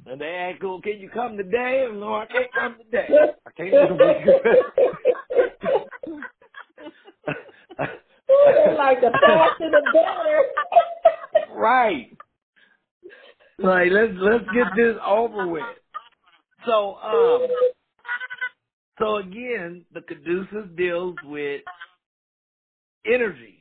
[0.10, 1.86] And they asked, well, can you come today?
[1.90, 3.08] And no, I can't come today.
[3.46, 4.26] I can't come today.
[8.78, 10.44] like the faster the better.
[11.60, 12.18] right.
[13.60, 15.64] Like let's let's get this over with.
[16.66, 17.48] So um
[19.00, 21.62] so again, the caduceus deals with
[23.06, 23.60] energy.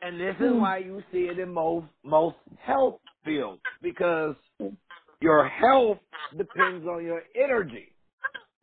[0.00, 4.36] And this is why you see it in most most health fields because
[5.20, 5.98] your health
[6.36, 7.92] depends on your energy.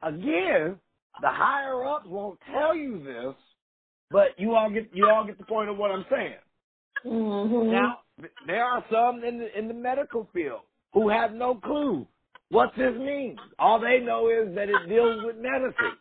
[0.01, 0.79] Again,
[1.21, 3.35] the higher ups won't tell you this,
[4.11, 6.35] but you all get you all get the point of what I'm saying.
[7.05, 7.71] Mm-hmm.
[7.71, 7.99] Now,
[8.47, 10.61] there are some in the in the medical field
[10.93, 12.07] who have no clue
[12.49, 13.39] what this means.
[13.59, 15.97] All they know is that it deals with medicine,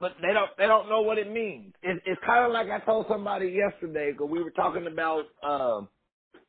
[0.00, 1.72] but they don't they don't know what it means.
[1.82, 5.88] It, it's kind of like I told somebody yesterday because we were talking about um,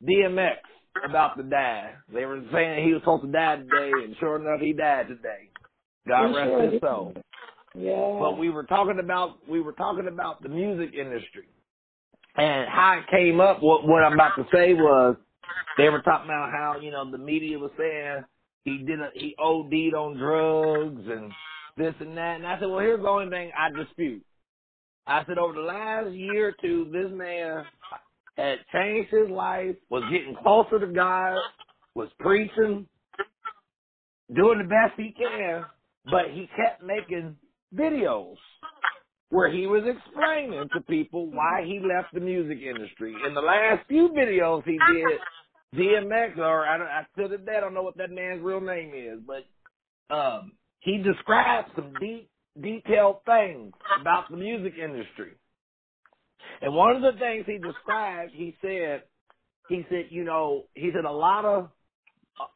[0.04, 0.58] DMX
[1.04, 1.92] about to die.
[2.14, 5.50] They were saying he was supposed to die today, and sure enough, he died today.
[6.08, 7.14] God He rest sure his soul.
[7.78, 8.18] Yeah.
[8.20, 11.48] But we were talking about we were talking about the music industry
[12.38, 13.62] and how it came up.
[13.62, 15.16] What what I'm about to say was
[15.78, 18.24] they were talking about how you know the media was saying
[18.64, 21.32] he did a, he OD'd on drugs and
[21.78, 22.38] this and that.
[22.38, 24.24] And I said, well, here's the only thing I dispute.
[25.08, 27.64] I said over the last year or two, this man
[28.38, 31.38] had changed his life, was getting closer to God,
[31.94, 32.88] was preaching,
[34.34, 35.66] doing the best he can,
[36.06, 37.36] but he kept making
[37.74, 38.36] videos
[39.30, 43.14] where he was explaining to people why he left the music industry.
[43.28, 45.20] In the last few videos he did,
[45.76, 49.20] DMX, or I, don't, I day I don't know what that man's real name is,
[49.26, 52.30] but um, he described some deep,
[52.62, 55.34] detailed things about the music industry.
[56.62, 59.04] And one of the things he described, he said,
[59.70, 61.70] he said, you know, he said a lot of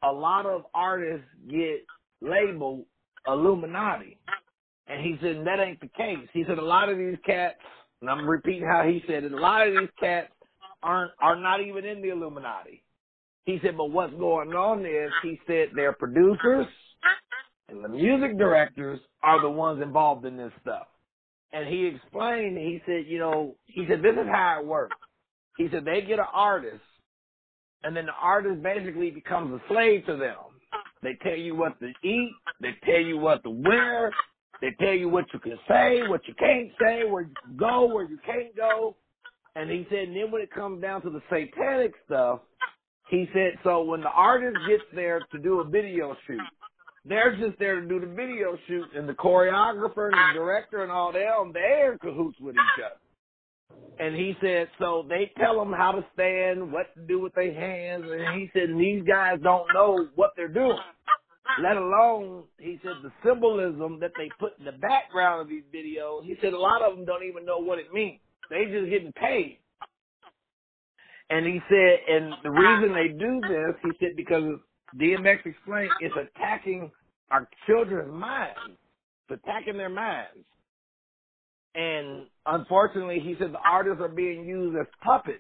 [0.04, 1.86] a lot of artists get
[2.22, 2.86] labeled
[3.28, 4.18] Illuminati.
[4.88, 6.28] And he said, that ain't the case.
[6.34, 7.60] He said, a lot of these cats,
[8.02, 10.30] and I'm repeating how he said it, a lot of these cats
[10.82, 12.84] aren't, are not even in the Illuminati.
[13.46, 16.66] He said, but what's going on is, he said, their producers
[17.70, 20.88] and the music directors are the ones involved in this stuff.
[21.52, 24.96] And he explained, he said, you know, he said, this is how it works.
[25.58, 26.84] He said, they get an artist,
[27.84, 30.36] and then the artist basically becomes a slave to them.
[31.02, 32.32] They tell you what to eat,
[32.62, 34.12] they tell you what to wear,
[34.62, 37.86] they tell you what you can say, what you can't say, where you can go,
[37.86, 38.96] where you can't go.
[39.56, 42.42] And he said, and then when it comes down to the satanic stuff,
[43.10, 46.40] he said, so when the artist gets there to do a video shoot,
[47.06, 50.92] they're just there to do the video shoot, and the choreographer and the director and
[50.92, 53.00] all them, they're cahoots with each other.
[54.00, 57.54] And he said, so they tell them how to stand, what to do with their
[57.54, 60.80] hands, and he said, and these guys don't know what they're doing.
[61.62, 66.24] Let alone, he said, the symbolism that they put in the background of these videos.
[66.24, 68.20] He said a lot of them don't even know what it means.
[68.50, 69.60] They just getting paid.
[71.30, 74.60] And he said, and the reason they do this, he said, because
[74.98, 76.92] DMX explained, it's attacking
[77.32, 78.78] our children's minds.
[79.30, 80.46] It's attacking their minds.
[81.76, 85.40] And unfortunately, he said the artists are being used as puppets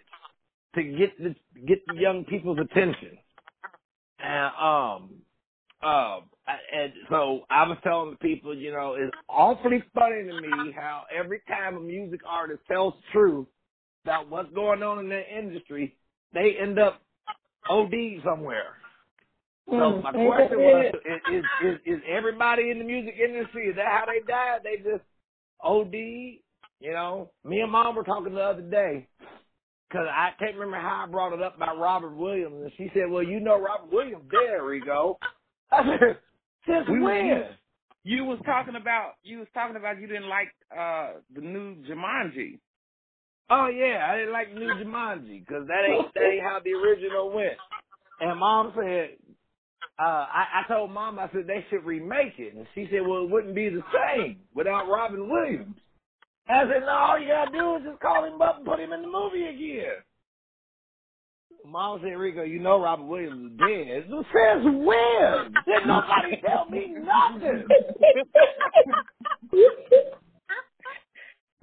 [0.75, 1.35] to get the
[1.67, 3.17] get the young people's attention.
[4.19, 5.09] And um,
[5.81, 6.19] uh,
[6.73, 11.03] and so I was telling the people, you know, it's awfully funny to me how
[11.15, 13.47] every time a music artist tells the truth
[14.03, 15.95] about what's going on in their industry,
[16.33, 17.01] they end up
[17.69, 17.93] OD
[18.23, 18.75] somewhere.
[19.69, 23.67] So Mm, my question was: is is is everybody in the music industry?
[23.67, 24.61] Is that how they died?
[24.63, 25.03] They just
[25.61, 25.93] OD?
[25.93, 29.07] You know, me and mom were talking the other day
[29.87, 33.09] because I can't remember how I brought it up about Robin Williams, and she said,
[33.09, 35.19] "Well, you know Robin Williams, there we go."
[35.71, 36.17] I said,
[36.65, 37.43] "Since We- when?"
[38.03, 42.57] You was talking about you was talking about you didn't like uh the new Jumanji.
[43.51, 46.73] Oh yeah, I didn't like the New Jumanji because that ain't that ain't how the
[46.73, 47.57] original went.
[48.21, 49.17] And mom said,
[49.99, 53.23] uh, I, I told mom, I said they should remake it, and she said, well,
[53.23, 55.75] it wouldn't be the same without Robin Williams.
[56.47, 58.93] I said, no, all you gotta do is just call him up and put him
[58.93, 59.95] in the movie again.
[61.65, 64.05] Mom said, Rico, you know Robin Williams is dead.
[64.09, 65.53] Since when?
[65.67, 67.67] Did nobody tell me nothing?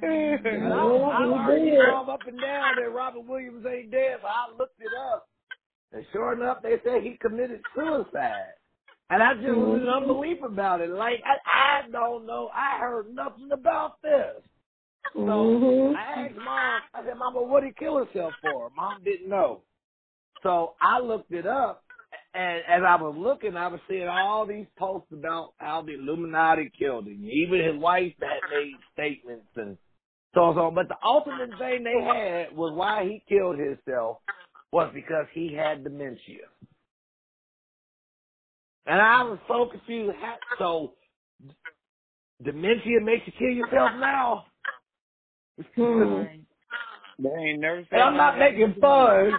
[0.02, 4.50] And I, I argued mom up and down that Robin Williams ain't dead, so I
[4.56, 5.26] looked it up.
[5.92, 8.54] And sure enough, they said he committed suicide.
[9.10, 10.90] And I just was in unbelief about it.
[10.90, 12.50] Like, I, I don't know.
[12.54, 14.42] I heard nothing about this.
[15.14, 15.96] So Mhm.
[15.96, 18.70] I asked mom, I said, Mama, what did he kill himself for?
[18.76, 19.62] Mom didn't know.
[20.42, 21.84] So I looked it up
[22.34, 26.70] and as I was looking, I was seeing all these posts about how the Illuminati
[26.78, 27.24] killed him.
[27.24, 29.78] Even his wife had made statements and
[30.34, 30.54] so on.
[30.54, 34.18] So, but the ultimate thing they had was why he killed himself
[34.76, 36.44] was because he had dementia.
[38.84, 40.14] And I was so confused.
[40.58, 40.92] So,
[42.44, 44.44] dementia makes you kill yourself now?
[45.74, 46.24] Hmm.
[47.18, 49.32] They ain't never said And I'm not making fun.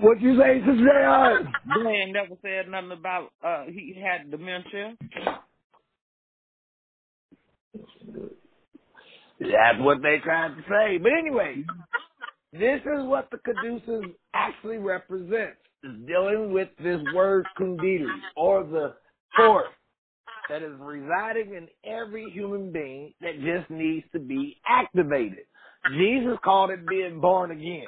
[0.00, 1.50] What you say, Sister Jayon?
[1.82, 4.94] They ain't never said nothing about uh he had dementia.
[9.40, 10.98] That's what they tried to say.
[10.98, 11.64] But anyway,
[12.52, 15.58] this is what the caduceus actually represents.
[15.84, 18.94] Is dealing with this word kundalini, or the
[19.36, 19.68] force
[20.48, 25.44] that is residing in every human being that just needs to be activated.
[25.96, 27.86] Jesus called it being born again.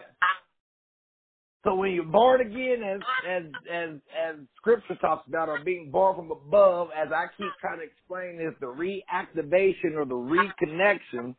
[1.64, 6.16] So when you're born again, as as as as Scripture talks about, or being born
[6.16, 11.34] from above, as I keep trying to explain, is the reactivation or the reconnection.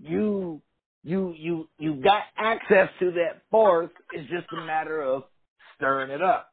[0.00, 0.60] You
[1.06, 3.90] you you you got access to that force.
[4.12, 5.22] It's just a matter of
[5.76, 6.52] stirring it up.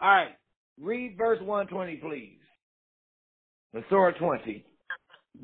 [0.00, 0.36] All right,
[0.80, 2.38] read verse one twenty, please.
[3.74, 4.64] The twenty.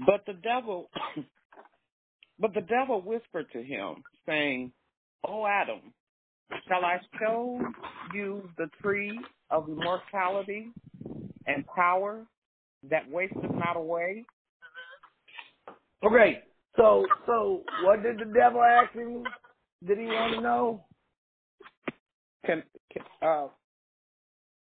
[0.07, 0.89] But the devil
[2.39, 4.73] but the devil whispered to him, saying,
[5.27, 5.93] O Adam,
[6.69, 7.61] shall I show
[8.15, 9.19] you the tree
[9.51, 10.69] of immortality
[11.49, 12.25] and power
[12.89, 14.25] that wasteth not away?
[16.05, 16.43] Okay,
[16.77, 19.25] so so what did the devil ask him?
[19.87, 20.87] Did he want to know?
[22.47, 23.49] Can, can uh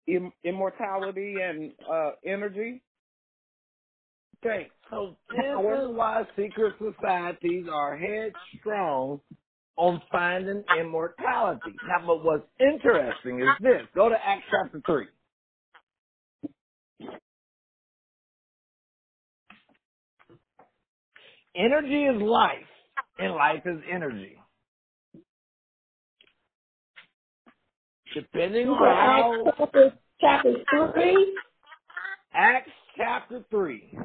[0.08, 2.82] Im- immortality and uh energy?
[4.44, 9.20] Okay, so this is why secret societies are headstrong
[9.76, 11.80] on finding immortality.
[11.82, 13.82] Now, but what's interesting is this.
[13.94, 15.06] Go to Acts chapter 3.
[21.56, 22.58] Energy is life,
[23.18, 24.36] and life is energy.
[28.14, 29.58] Depending on how Acts
[30.20, 31.34] chapter, chapter three.
[32.34, 33.98] Acts chapter 3.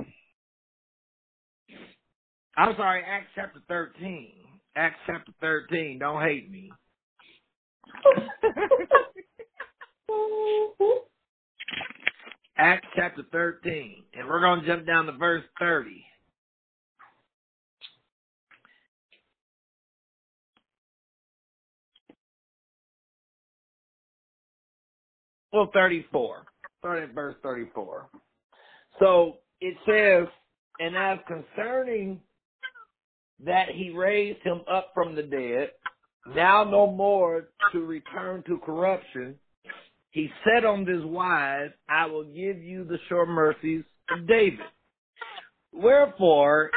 [2.58, 4.34] I'm sorry, Acts chapter 13.
[4.76, 6.00] Acts chapter 13.
[6.00, 6.72] Don't hate me.
[12.58, 14.04] Acts chapter 13.
[14.14, 16.06] And we're going to jump down to verse 30.
[25.54, 26.46] Well, 34.
[26.80, 28.10] Start at verse 34.
[29.00, 30.28] So it says,
[30.80, 32.20] and as concerning
[33.46, 35.70] that he raised him up from the dead,
[36.36, 39.36] now no more to return to corruption,
[40.10, 44.60] he said on this wise, I will give you the sure mercies of David.
[45.72, 46.72] Wherefore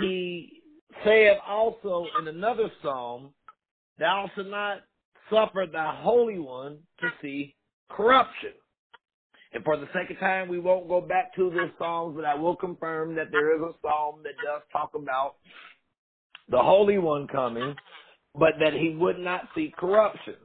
[0.00, 0.62] he
[1.04, 3.32] saith also in another psalm,
[3.98, 4.78] Thou shalt not
[5.30, 7.54] suffer thy Holy One to see
[7.90, 8.50] corruption.
[9.52, 12.56] And for the second time, we won't go back to this psalm, but I will
[12.56, 15.34] confirm that there is a psalm that does talk about
[16.48, 17.74] the Holy One coming,
[18.34, 20.36] but that he would not see corruption,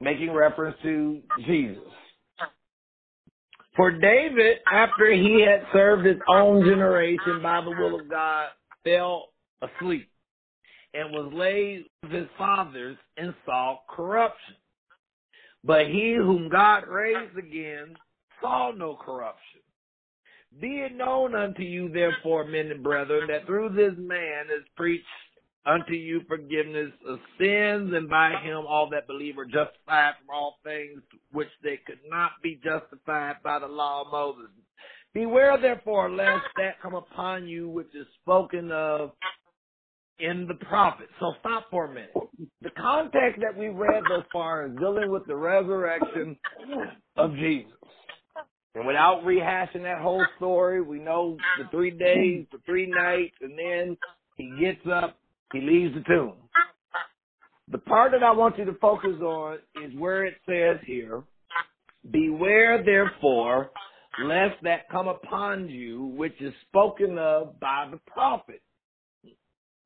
[0.00, 1.82] making reference to Jesus.
[3.76, 8.48] For David, after he had served his own generation by the will of God,
[8.82, 9.28] fell
[9.62, 10.08] asleep
[10.94, 14.56] and was laid with his fathers and saw corruption.
[15.64, 17.94] But he whom God raised again
[18.40, 19.60] saw no corruption.
[20.60, 25.04] Be it known unto you, therefore, men and brethren, that through this man is preached
[25.66, 30.58] unto you forgiveness of sins, and by him all that believe are justified from all
[30.64, 31.02] things
[31.32, 34.50] which they could not be justified by the law of Moses.
[35.12, 39.12] Beware therefore lest that come upon you which is spoken of
[40.20, 41.06] in the prophet.
[41.20, 42.12] So stop for a minute.
[42.62, 46.36] The context that we read thus far is dealing with the resurrection
[47.16, 47.72] of Jesus.
[48.74, 53.58] And without rehashing that whole story, we know the three days, the three nights, and
[53.58, 53.96] then
[54.36, 55.16] he gets up,
[55.52, 56.34] he leaves the tomb.
[57.70, 61.22] The part that I want you to focus on is where it says here,
[62.10, 63.70] Beware therefore
[64.24, 68.62] lest that come upon you which is spoken of by the prophet.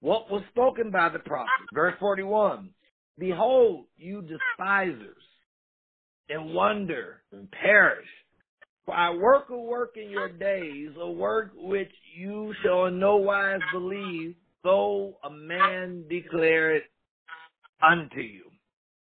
[0.02, 1.48] What was spoken by the prophet?
[1.72, 2.70] Verse 41.
[3.20, 5.22] Behold, you despisers,
[6.28, 8.08] and wonder and perish.
[8.84, 13.18] For I work a work in your days, a work which you shall in no
[13.18, 14.34] wise believe,
[14.64, 16.84] though a man declare it
[17.80, 18.50] unto you.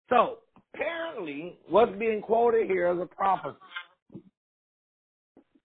[0.09, 0.39] So,
[0.73, 3.55] apparently, what's being quoted here is a prophecy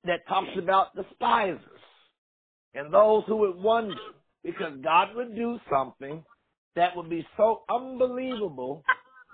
[0.05, 1.59] that talks about despisers
[2.75, 3.97] and those who would wonder
[4.47, 6.25] because God would do something
[6.77, 8.85] that would be so unbelievable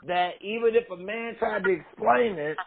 [0.08, 2.58] that even if a man tried to explain it,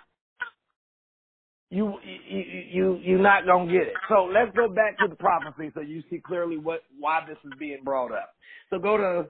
[1.72, 3.95] you you you you're not gonna get it.
[4.09, 7.57] So let's go back to the prophecy so you see clearly what why this is
[7.59, 8.35] being brought up.
[8.69, 9.30] So go to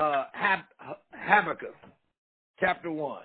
[0.00, 1.74] uh Hab- Habakkuk
[2.60, 3.24] chapter one.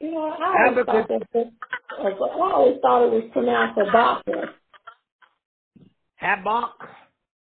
[0.00, 1.46] You know, I always thought that this,
[1.98, 4.50] I always thought it was pronounced Habakkuk.
[6.22, 6.70] Habak.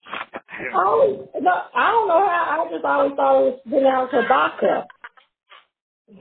[0.07, 2.67] I always, no, I don't know how.
[2.67, 4.87] I just always thought it was pronounced Habakkuk.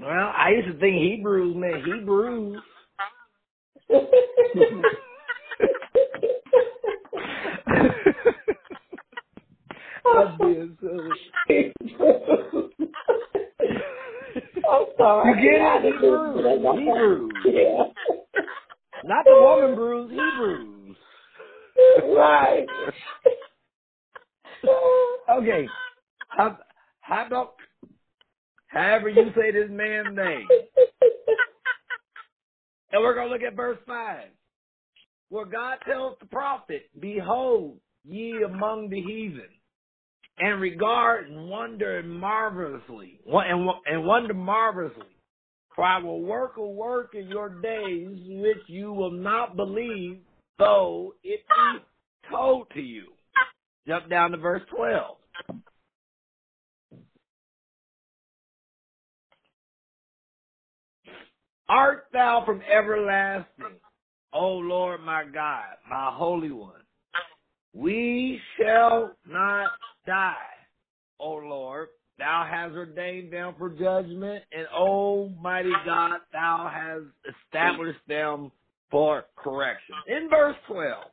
[0.01, 2.61] Well, I used to think Hebrews meant Hebrews.
[10.15, 11.73] That's being silly.
[14.69, 15.41] I'm sorry.
[15.43, 15.93] You get it?
[15.95, 16.45] Hebrews.
[16.79, 17.31] Hebrews.
[17.45, 17.83] Yeah.
[19.03, 20.97] Not the woman brews, Hebrews.
[22.15, 22.65] right.
[25.29, 25.67] Okay.
[26.29, 26.57] How,
[27.01, 27.55] how about,
[28.67, 30.47] however you say this man's name.
[32.91, 34.23] And we're going to look at verse 5.
[35.29, 39.49] Where God tells the prophet, Behold, ye among the heathen,
[40.39, 45.03] and regard and wonder marvelously, and, wonder marvelously.
[45.75, 50.19] For I will work a work in your days which you will not believe,
[50.57, 53.05] though it be told to you.
[53.87, 55.17] Jump down to verse 12.
[61.69, 63.79] Art thou from everlasting,
[64.33, 66.81] O Lord my God, my Holy One?
[67.73, 69.69] We shall not
[70.07, 70.35] die,
[71.19, 71.89] O Lord.
[72.17, 78.51] Thou hast ordained them for judgment, and O Almighty God, thou hast established them
[78.89, 79.93] for correction.
[80.07, 81.03] In verse 12,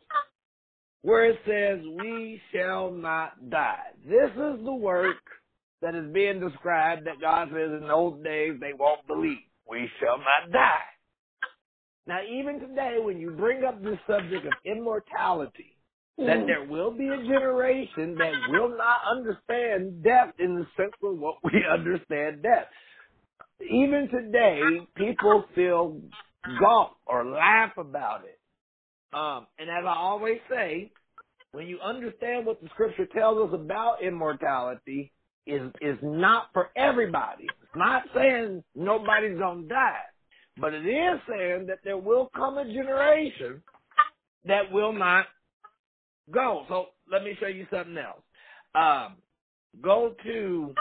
[1.02, 3.92] where it says, We shall not die.
[4.08, 5.18] This is the work
[5.82, 9.44] that is being described that God says in those days they won't believe.
[9.68, 10.88] We shall not die.
[12.06, 15.73] Now, even today, when you bring up this subject of immortality,
[16.18, 21.18] that there will be a generation that will not understand death in the sense of
[21.18, 22.66] what we understand death.
[23.60, 24.60] Even today,
[24.96, 26.00] people feel
[26.60, 28.38] gawk or laugh about it.
[29.12, 30.92] Um, and as I always say,
[31.52, 35.12] when you understand what the scripture tells us about immortality,
[35.46, 37.44] is is not for everybody.
[37.44, 40.00] It's not saying nobody's gonna die,
[40.58, 43.62] but it is saying that there will come a generation
[44.46, 45.26] that will not
[46.32, 46.64] go.
[46.68, 48.22] So let me show you something else.
[48.74, 49.16] Um,
[49.82, 50.74] go to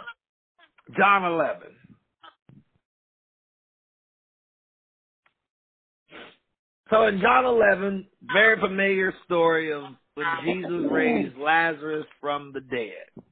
[0.97, 1.61] John 11.
[6.89, 9.83] So in John 11, very familiar story of
[10.15, 13.23] when Jesus raised Lazarus from the dead.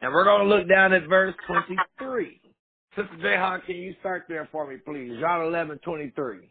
[0.00, 2.40] And we're going to look down at verse 23.
[2.94, 5.18] Sister Jayhan, can you start there for me, please?
[5.20, 6.50] John 11, 23.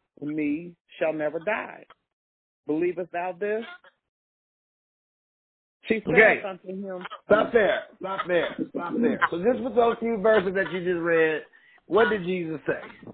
[0.25, 1.85] me shall never die.
[2.67, 3.63] Believest thou this?
[5.87, 6.41] She said Okay.
[6.43, 7.83] unto him, Stop there.
[7.99, 8.55] Stop there.
[8.69, 9.19] Stop there.
[9.29, 11.43] So just with those few verses that you just read,
[11.87, 13.11] what did Jesus say?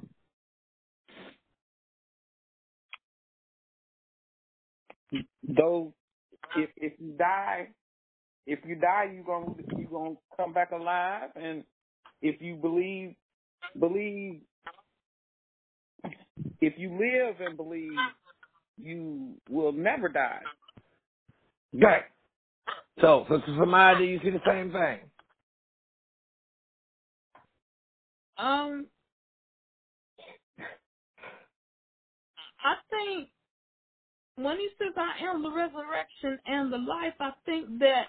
[5.56, 5.94] though
[6.56, 7.68] if if you die
[8.46, 11.64] if you die you gonna you gonna come back alive and
[12.22, 13.16] if you believe
[13.80, 14.42] believe
[16.61, 17.98] if you live and believe
[18.78, 20.41] you will never die
[21.76, 21.99] Okay.
[23.02, 24.99] So, Sister Samaya, do you see the same thing?
[28.38, 28.88] Um,
[32.64, 33.30] I think
[34.36, 38.06] when he says, I am the resurrection and the life, I think that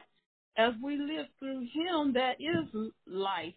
[0.57, 3.55] as we live through him, that is life,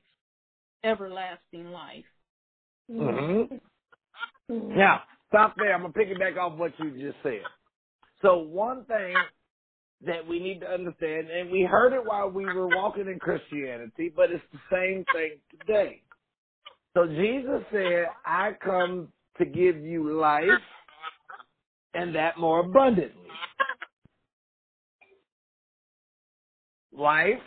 [0.84, 2.06] everlasting life.
[2.90, 3.56] Mm-hmm.
[4.52, 4.78] Mm-hmm.
[4.78, 5.74] Now, stop there.
[5.74, 7.42] I'm going to piggyback off what you just said.
[8.22, 9.16] So, one thing
[10.06, 14.12] that we need to understand, and we heard it while we were walking in Christianity,
[14.14, 16.02] but it's the same thing today.
[16.94, 19.08] So, Jesus said, I come
[19.38, 20.50] to give you life
[21.94, 23.16] and that more abundantly.
[26.92, 27.40] Life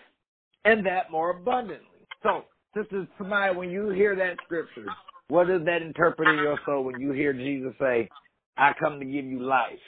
[0.65, 1.87] and that more abundantly.
[2.23, 2.45] So,
[2.75, 4.87] Sister Samaya, when you hear that scripture,
[5.29, 8.09] what does that interpret in your soul when you hear Jesus say,
[8.57, 9.79] I come to give you life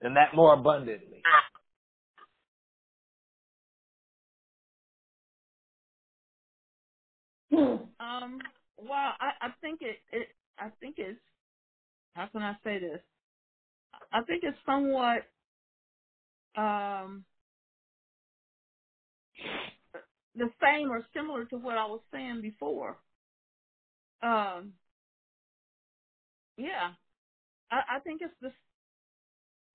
[0.00, 1.22] and that more abundantly?
[8.00, 8.40] Um,
[8.78, 11.20] well, I, I think it, it, I think it's,
[12.14, 13.00] how can I say this?
[14.12, 15.22] I think it's somewhat,
[16.56, 17.24] um,
[20.36, 22.98] the same or similar to what I was saying before.
[24.24, 24.72] Um,
[26.56, 26.92] yeah,
[27.70, 28.52] I, I think it's the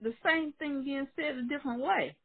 [0.02, 2.16] the same thing being said a different way.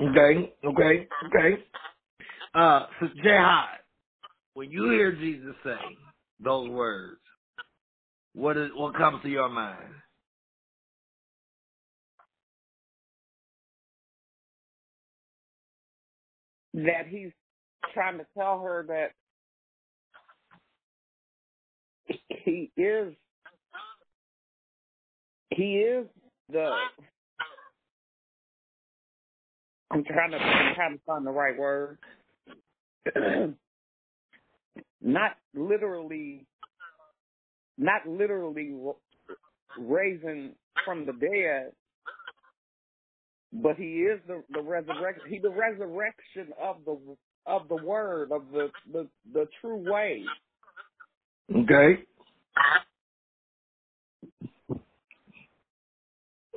[0.00, 1.64] Okay, okay, okay.
[2.54, 3.78] Uh, so Jihad,
[4.54, 5.76] when you hear Jesus say
[6.42, 7.20] those words,
[8.34, 9.94] what is what comes to your mind?
[16.74, 17.30] That he's
[17.94, 19.12] trying to tell her that
[22.44, 23.14] he is
[25.50, 26.06] he is
[26.50, 26.70] the
[29.90, 31.98] I'm trying to I'm trying to find the right word.
[35.02, 36.46] not literally
[37.78, 38.74] not literally
[39.78, 40.52] raising
[40.84, 41.72] from the dead,
[43.52, 45.24] but he is the the resurrection.
[45.28, 46.98] He the resurrection of the
[47.46, 50.24] of the word of the the the true way.
[51.56, 52.04] Okay.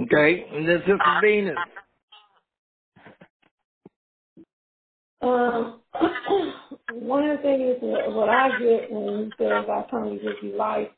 [0.01, 1.57] Okay, and this is Venus.
[5.21, 5.81] Um,
[6.93, 10.35] one of the things that what I get when he says I come to give
[10.43, 10.89] you life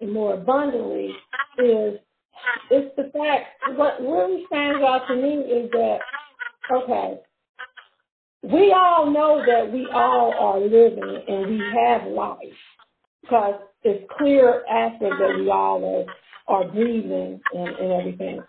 [0.00, 1.14] and more abundantly
[1.58, 1.98] is
[2.70, 5.98] it's the fact what really stands out to me is that
[6.72, 7.20] okay,
[8.42, 12.38] we all know that we all are living and we have life
[13.22, 16.06] because it's clear aspect that we all
[16.48, 18.40] are, breathing and, everything.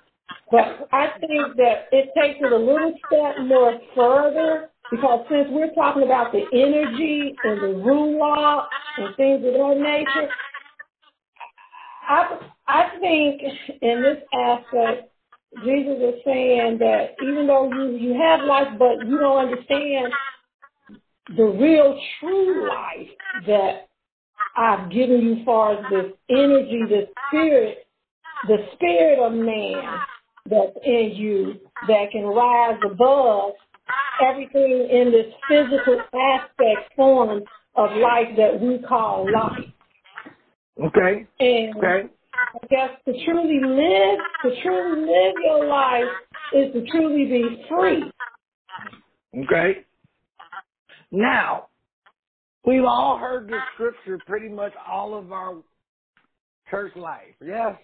[0.52, 5.74] But I think that it takes it a little step more further because since we're
[5.74, 8.66] talking about the energy and the ruach
[8.98, 10.30] and things of that nature,
[12.08, 13.42] I I think
[13.82, 15.12] in this aspect,
[15.64, 20.12] Jesus is saying that even though you you have life, but you don't understand
[21.38, 23.08] the real true life
[23.46, 23.89] that
[24.60, 27.88] I've given you, far as this energy, the spirit,
[28.46, 30.00] the spirit of man
[30.50, 31.54] that's in you
[31.88, 33.54] that can rise above
[34.22, 37.42] everything in this physical aspect form
[37.76, 39.66] of life that we call life.
[40.84, 41.26] Okay.
[41.40, 42.10] And Okay.
[42.54, 46.04] I guess to truly live, to truly live your life
[46.54, 48.12] is to truly be free.
[49.46, 49.86] Okay.
[51.12, 51.69] Now,
[52.66, 53.68] we've all heard this ah.
[53.76, 55.58] scripture pretty much all of our
[56.70, 57.36] church life.
[57.46, 57.76] Yes.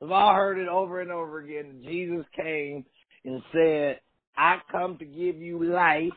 [0.00, 1.82] We've all heard it over and over again.
[1.84, 2.84] Jesus came
[3.24, 4.00] and said,
[4.36, 6.12] I come to give you life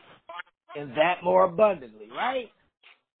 [0.76, 2.50] and that more abundantly, right?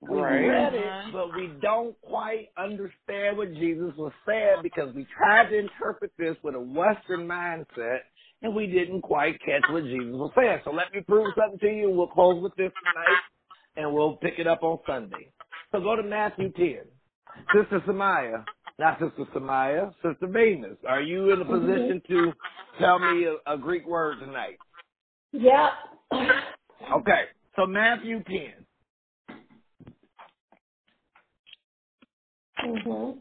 [0.02, 0.46] We Right.
[0.46, 1.12] read it, mm-hmm.
[1.12, 6.36] but we don't quite understand what Jesus was saying because we tried to interpret this
[6.42, 8.00] with a Western mindset
[8.42, 10.60] and we didn't quite catch what Jesus was saying.
[10.64, 13.20] So let me prove something to you and we'll close with this tonight
[13.76, 15.32] and we'll pick it up on Sunday.
[15.72, 16.80] So go to Matthew 10.
[17.52, 18.46] Sister Samaya,
[18.78, 22.34] not Sister Samaya, Sister Venus, are you in a position to
[22.80, 24.60] tell me a, a Greek word tonight?
[25.32, 25.72] Yep.
[27.00, 27.24] Okay,
[27.56, 28.66] so Matthew 10.
[32.62, 33.12] hmm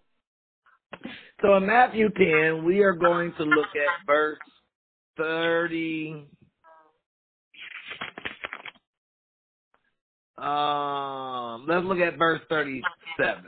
[1.41, 4.39] So in Matthew 10, we are going to look at verse
[5.17, 6.27] 30.
[10.41, 13.43] Um, let's look at verse 37.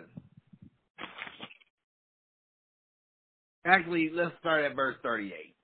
[3.65, 5.55] Actually, let's start at verse 38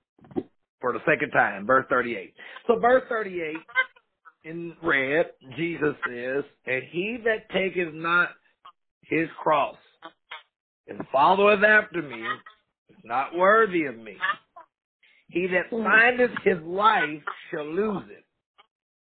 [0.80, 1.66] for the second time.
[1.66, 2.32] Verse 38.
[2.66, 3.56] So verse 38
[4.44, 5.26] in red,
[5.56, 8.30] Jesus says, And he that taketh not
[9.02, 9.76] his cross
[10.86, 12.22] and followeth after me
[12.90, 14.16] is not worthy of me.
[15.28, 18.24] He that findeth his life shall lose it,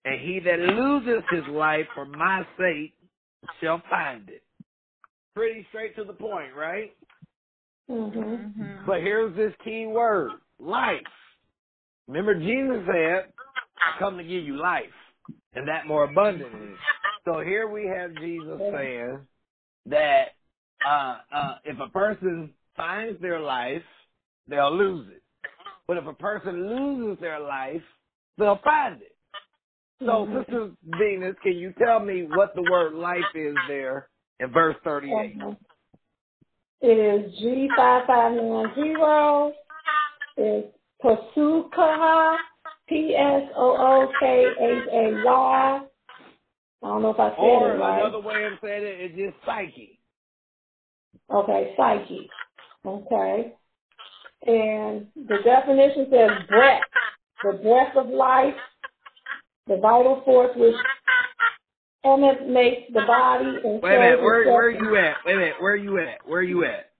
[0.08, 2.94] and he that loses his life for my sake
[3.60, 4.42] shall find it.
[5.34, 6.92] Pretty straight to the point, right?
[7.90, 8.18] Mm-hmm.
[8.20, 8.86] Mhm.
[8.86, 11.00] But here's this key word life.
[12.06, 13.32] Remember, Jesus said,
[13.78, 14.84] I come to give you life,
[15.54, 16.70] and that more abundantly.
[17.24, 19.18] So here we have Jesus saying
[19.86, 20.28] that
[20.86, 23.82] uh, uh, if a person finds their life,
[24.48, 25.22] they'll lose it.
[25.86, 27.82] But if a person loses their life,
[28.38, 29.14] they'll find it.
[30.00, 30.38] So, Mhm.
[30.38, 34.08] Sister Venus, can you tell me what the word life is there
[34.38, 35.36] in verse 38?
[35.36, 35.56] Mhm.
[36.80, 39.52] It is G five five nine zero.
[40.36, 42.38] It's Pasukaha,
[42.86, 45.86] P S O O K H A Y.
[46.80, 48.00] I don't know if I said Or it right.
[48.00, 49.98] another way of saying it is just psyche.
[51.28, 52.30] Okay, psyche.
[52.86, 53.52] Okay.
[54.46, 56.84] And the definition says breath,
[57.42, 58.54] the breath of life,
[59.68, 60.74] the vital force which
[62.04, 65.16] animates the body and Wait a minute, where where you at?
[65.24, 66.26] Wait a minute, where are you at?
[66.26, 66.90] Where are you at?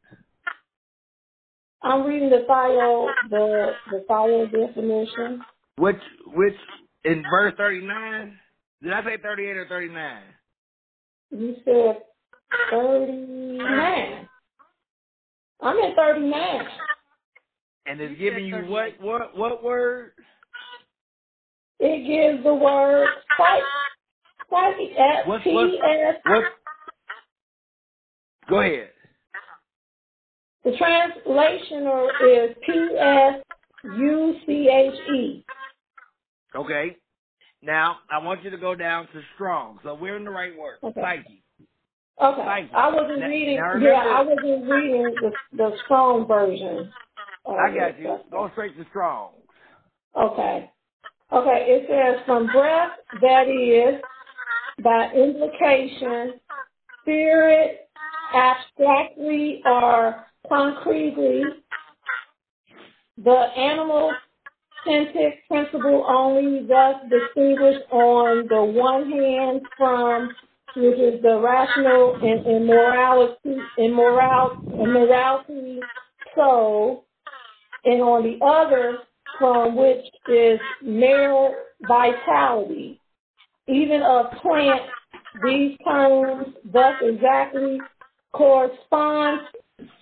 [1.82, 5.42] I'm reading the file, the the file definition.
[5.76, 5.96] Which
[6.26, 6.56] which
[7.04, 8.38] in verse thirty nine?
[8.82, 10.22] Did I say thirty eight or thirty nine?
[11.30, 12.02] You said
[12.70, 14.28] 39.
[15.60, 16.60] I'm at 39.
[17.86, 20.12] And it's You giving you what what what word?
[21.80, 23.62] It gives the word psych,
[24.50, 24.94] psyche,
[25.26, 26.46] What's- what's-?
[28.48, 28.90] Go ahead.
[30.64, 31.86] The translation
[32.26, 32.56] is
[34.18, 35.44] P-S-U-C-H-E.
[36.54, 36.96] Okay.
[37.62, 39.78] Now I want you to go down to strong.
[39.82, 40.78] So we're in the right word.
[40.82, 41.00] Okay.
[41.00, 41.42] Psyche.
[42.20, 42.42] Okay.
[42.44, 42.70] Psyche.
[42.74, 46.92] I wasn't Now- reading, now yeah, I wasn't reading the, the strong version.
[47.46, 48.18] I got you.
[48.30, 49.32] Go straight to strong.
[50.16, 50.70] Okay.
[51.32, 54.00] Okay, it says from breath, that is,
[54.82, 56.40] by implication,
[57.02, 57.88] spirit,
[58.34, 61.42] abstractly or concretely,
[63.22, 64.12] the animal
[64.86, 70.30] synthetic principle only thus distinguished on the one hand from
[70.76, 75.80] which is the rational and immorality, immoral, immorality
[76.36, 77.04] soul,
[77.84, 78.98] and on the other
[79.38, 81.54] from which is male
[81.86, 83.00] vitality.
[83.66, 84.84] Even of plants,
[85.44, 87.78] these terms thus exactly
[88.32, 89.40] correspond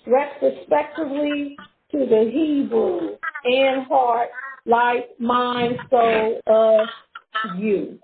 [0.06, 1.56] retrospectively
[1.90, 4.28] to the Hebrew and heart,
[4.64, 6.88] life, mind, soul of
[7.58, 7.98] you.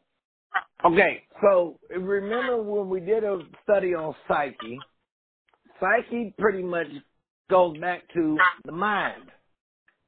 [0.85, 4.79] Okay, so remember when we did a study on psyche,
[5.81, 6.89] psyche pretty much
[7.51, 9.23] goes back to the mind.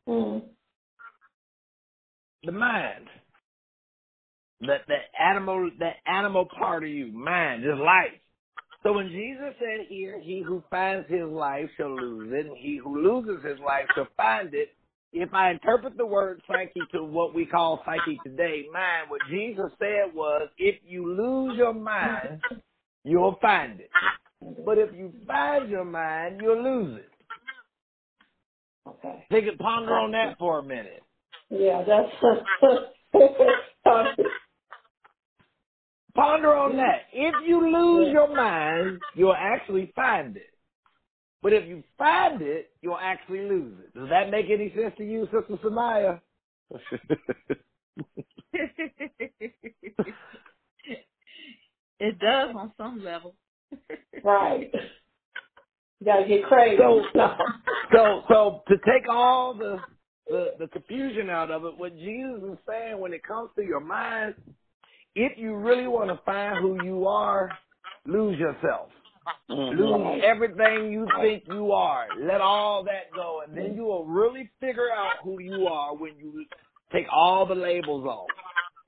[0.09, 0.43] Mm.
[2.45, 3.07] The mind.
[4.61, 8.21] That that animal that animal part of you, mind, is life.
[8.83, 12.79] So when Jesus said here, he who finds his life shall lose it, and he
[12.83, 14.69] who loses his life shall find it.
[15.13, 19.71] If I interpret the word psyche to what we call psyche today, mind, what Jesus
[19.79, 22.43] said was, if you lose your mind,
[23.05, 23.91] you'll find it.
[24.67, 27.11] But if you find your mind, you'll lose it.
[28.87, 29.25] Okay.
[29.31, 31.03] Think and ponder on that for a minute.
[31.51, 32.11] Yeah, that's
[36.15, 37.03] Ponder on that.
[37.13, 40.51] If you lose your mind, you'll actually find it.
[41.43, 43.95] But if you find it, you'll actually lose it.
[43.99, 46.21] Does that make any sense to you, Sister Samaya?
[51.99, 53.35] it does on some level.
[54.25, 54.71] right.
[56.01, 56.77] You gotta get crazy.
[56.79, 57.03] So-
[57.93, 59.79] so, so to take all the,
[60.29, 63.81] the the confusion out of it, what Jesus is saying when it comes to your
[63.81, 64.35] mind,
[65.15, 67.51] if you really want to find who you are,
[68.07, 68.89] lose yourself.
[69.51, 69.81] Mm-hmm.
[69.81, 72.07] Lose everything you think you are.
[72.21, 76.13] Let all that go, and then you will really figure out who you are when
[76.19, 76.45] you
[76.93, 78.27] take all the labels off.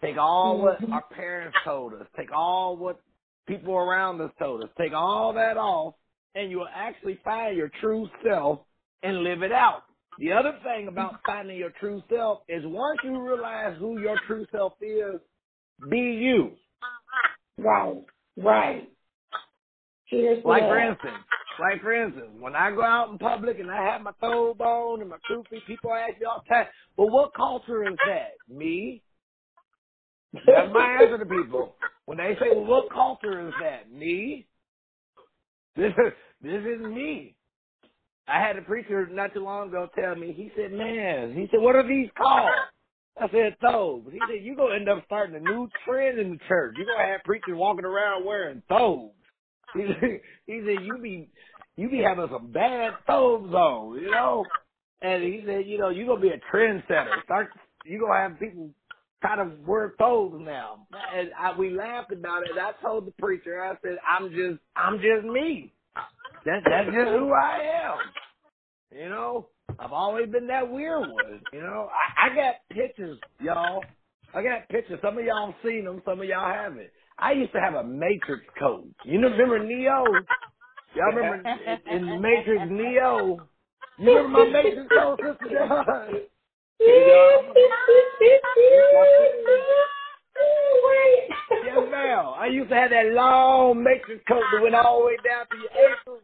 [0.03, 0.93] Take all what mm-hmm.
[0.93, 2.07] our parents told us.
[2.17, 3.01] Take all what
[3.47, 4.69] people around us told us.
[4.79, 5.95] Take all that off,
[6.35, 8.61] and you'll actually find your true self
[9.03, 9.85] and live it out.
[10.19, 14.47] The other thing about finding your true self is once you realize who your true
[14.51, 15.21] self is,
[15.91, 16.53] be you.
[17.59, 18.03] Right.
[18.37, 18.89] Right.
[20.07, 21.25] Here's Like for instance,
[21.59, 25.11] like for instance, when I go out in public and I have my thobe and
[25.11, 26.67] my kufi, people ask me all the time,
[26.97, 29.03] "Well, what culture is that?" Me.
[30.33, 34.47] That's my answer to people when they say, "Well, what culture is that?" Me.
[35.75, 37.36] This is this is me.
[38.29, 41.61] I had a preacher not too long ago tell me, he said, man, he said,
[41.61, 42.51] what are these called?
[43.21, 44.09] I said, thobes.
[44.13, 46.75] He said, you're going to end up starting a new trend in the church.
[46.77, 49.15] You're going to have preachers walking around wearing thobes.
[49.75, 51.31] He said, he said, you be,
[51.77, 54.45] you be having some bad thobes on, you know?
[55.01, 57.23] And he said, you know, you're going to be a trendsetter.
[57.25, 57.51] Start,
[57.85, 58.71] you're going to have people
[59.23, 60.87] kind of wear thobes now.
[61.15, 62.51] And I, we laughed about it.
[62.51, 65.73] And I told the preacher, I said, I'm just, I'm just me.
[66.45, 68.99] That, that's just who I am.
[68.99, 69.49] You know,
[69.79, 71.41] I've always been that weird one.
[71.53, 73.83] You know, I, I got pictures, y'all.
[74.35, 74.99] I got pictures.
[75.03, 76.03] Some of y'all seen them.
[76.05, 76.91] Some of y'all haven't.
[77.19, 78.87] I used to have a Matrix coat.
[79.05, 80.05] You know, remember Neo?
[80.95, 81.43] Y'all remember
[81.91, 83.39] in, Matrix Neo?
[83.99, 85.67] You remember my Matrix coat, Sister
[90.37, 91.65] John?
[91.65, 92.27] yes, ma'am.
[92.39, 95.57] I used to have that long Matrix coat that went all the way down to
[95.57, 96.23] your ankles.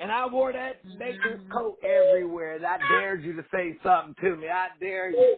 [0.00, 2.56] And I wore that Matrix coat everywhere.
[2.56, 4.46] And I dared you to say something to me.
[4.48, 5.36] I dare you.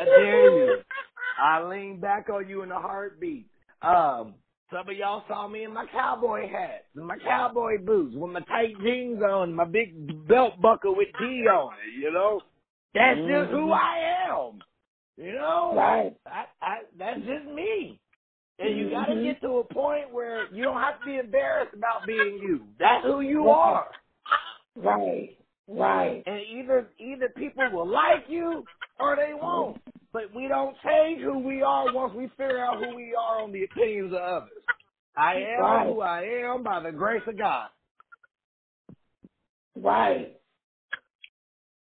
[0.00, 0.76] I dare you.
[1.40, 3.46] I lean back on you in a heartbeat.
[3.82, 4.34] Um,
[4.70, 8.40] some of y'all saw me in my cowboy hat, and my cowboy boots, with my
[8.40, 11.98] tight jeans on, my big belt buckle with D on it.
[11.98, 12.40] You know,
[12.94, 13.44] that's mm-hmm.
[13.44, 14.58] just who I am.
[15.18, 16.14] You know, right?
[16.26, 17.98] I, I, that's just me.
[18.60, 19.24] And you got to mm-hmm.
[19.24, 22.62] get to a point where you don't have to be embarrassed about being you.
[22.78, 23.52] That's who you right.
[23.52, 23.86] are.
[24.76, 25.36] Right.
[25.66, 26.22] Right.
[26.24, 28.64] And either either people will like you
[29.00, 29.80] or they won't.
[30.12, 33.52] But we don't change who we are once we figure out who we are on
[33.52, 34.50] the opinions of others.
[35.16, 35.86] I am right.
[35.86, 37.68] who I am by the grace of God.
[39.76, 40.37] Right.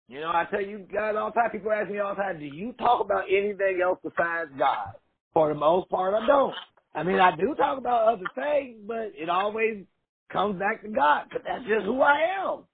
[0.09, 2.39] You know, I tell you guys all the time, people ask me all the time,
[2.39, 4.95] do you talk about anything else besides God?
[5.35, 6.55] For the most part, I don't.
[6.95, 9.85] I mean, I do talk about other things, but it always
[10.33, 12.65] comes back to God because that's just who I am.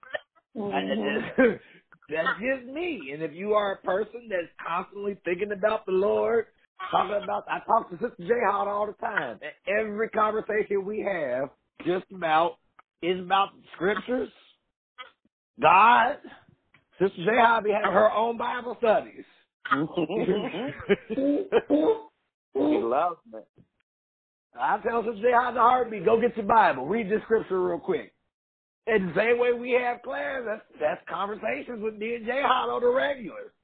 [0.56, 1.42] Mm-hmm.
[2.08, 3.10] that's just me.
[3.12, 6.46] And if you are a person that's constantly thinking about the Lord,
[6.90, 9.38] talking about, I talk to Sister J Hot all the time.
[9.42, 11.48] And every conversation we have,
[11.86, 12.58] just about,
[13.02, 14.28] is about the scriptures,
[15.60, 16.16] God.
[17.02, 18.20] Sister J Hot be her uh-huh.
[18.20, 19.24] own Bible studies.
[22.54, 23.40] He loves me.
[24.54, 27.78] I tell Sister J Hot the heartbeat, go get your Bible, read this scripture real
[27.78, 28.12] quick.
[28.86, 32.68] And the same way we have class, that's that's conversations with me and J Hot
[32.68, 33.54] on the regular.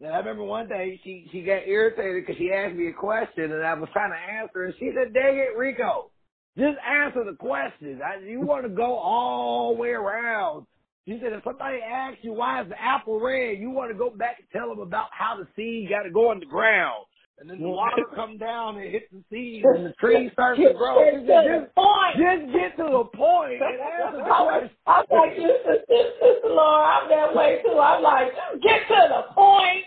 [0.00, 3.50] And I remember one day she she got irritated because she asked me a question
[3.50, 6.10] and I was trying to answer and she said, "Dang it, Rico,
[6.56, 8.00] just answer the question.
[8.04, 10.66] I, you want to go all the way around."
[11.08, 14.10] She said, "If somebody asks you why is the apple red, you want to go
[14.10, 17.06] back and tell them about how the seed got to go in the ground."
[17.40, 20.74] And then the water come down and hit the seed and the tree starts to
[20.74, 21.02] grow.
[21.02, 22.16] Get to the point.
[22.18, 24.70] Just get to the point and answer the question.
[24.86, 27.78] I'm like, Sister, Sister Laura, I'm that way too.
[27.78, 29.84] I'm like, get to the point.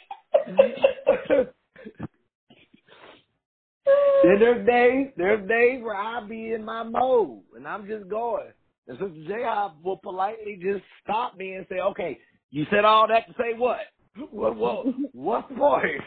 [4.23, 8.53] then there's days, there's days where I be in my mode and I'm just going.
[8.91, 12.19] And Sister will politely just stop me and say, okay,
[12.49, 13.80] you said all that to say what?
[14.31, 16.01] What, what, what's the point?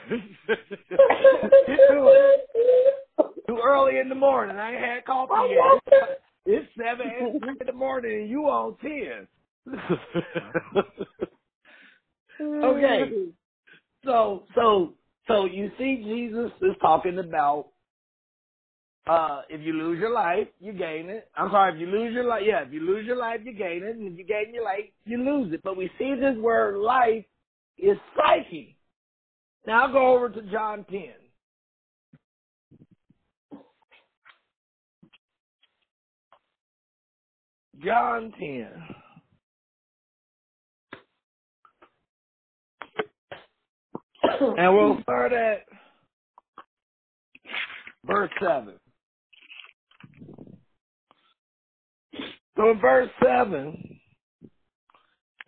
[3.49, 4.57] Too early in the morning.
[4.57, 6.21] I ain't had coffee yet.
[6.45, 7.07] It's seven
[7.61, 9.27] in the morning and you on ten.
[12.43, 13.13] okay.
[14.05, 14.93] So so
[15.27, 17.69] so you see Jesus is talking about
[19.07, 21.29] uh if you lose your life, you gain it.
[21.37, 23.83] I'm sorry, if you lose your life yeah, if you lose your life, you gain
[23.83, 25.63] it, and if you gain your life, you lose it.
[25.63, 27.25] But we see this word life
[27.79, 28.77] is psyche.
[29.67, 31.01] Now I'll go over to John 10.
[37.85, 38.69] John 10.
[44.59, 45.65] and we'll start at
[48.07, 48.75] verse 7.
[52.57, 54.01] So in verse 7,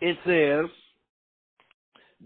[0.01, 0.71] it says,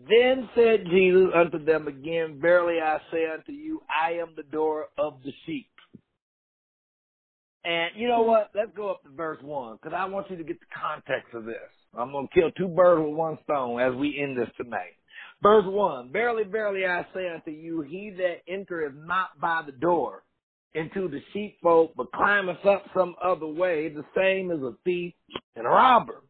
[0.09, 4.86] then said Jesus unto them again, Verily I say unto you, I am the door
[4.98, 5.66] of the sheep.
[7.65, 8.51] And you know what?
[8.55, 11.44] Let's go up to verse 1 because I want you to get the context of
[11.44, 11.57] this.
[11.94, 14.97] I'm going to kill two birds with one stone as we end this tonight.
[15.43, 20.23] Verse 1 Verily, verily I say unto you, he that entereth not by the door
[20.74, 25.12] into the sheepfold, but climbeth up some other way, the same is a thief
[25.56, 26.22] and a robber.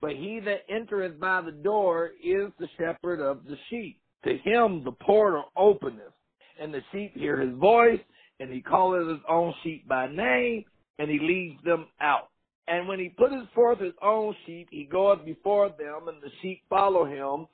[0.00, 4.00] But he that entereth by the door is the shepherd of the sheep.
[4.24, 6.12] To him the porter openeth,
[6.60, 8.00] and the sheep hear his voice,
[8.40, 10.64] and he calleth his own sheep by name,
[10.98, 12.28] and he leads them out.
[12.68, 16.62] And when he putteth forth his own sheep, he goeth before them, and the sheep
[16.68, 17.46] follow him,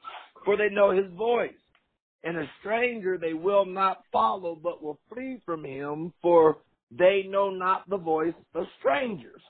[0.44, 1.50] for they know his voice.
[2.24, 6.58] And a stranger they will not follow, but will flee from him, for
[6.90, 9.42] they know not the voice of strangers.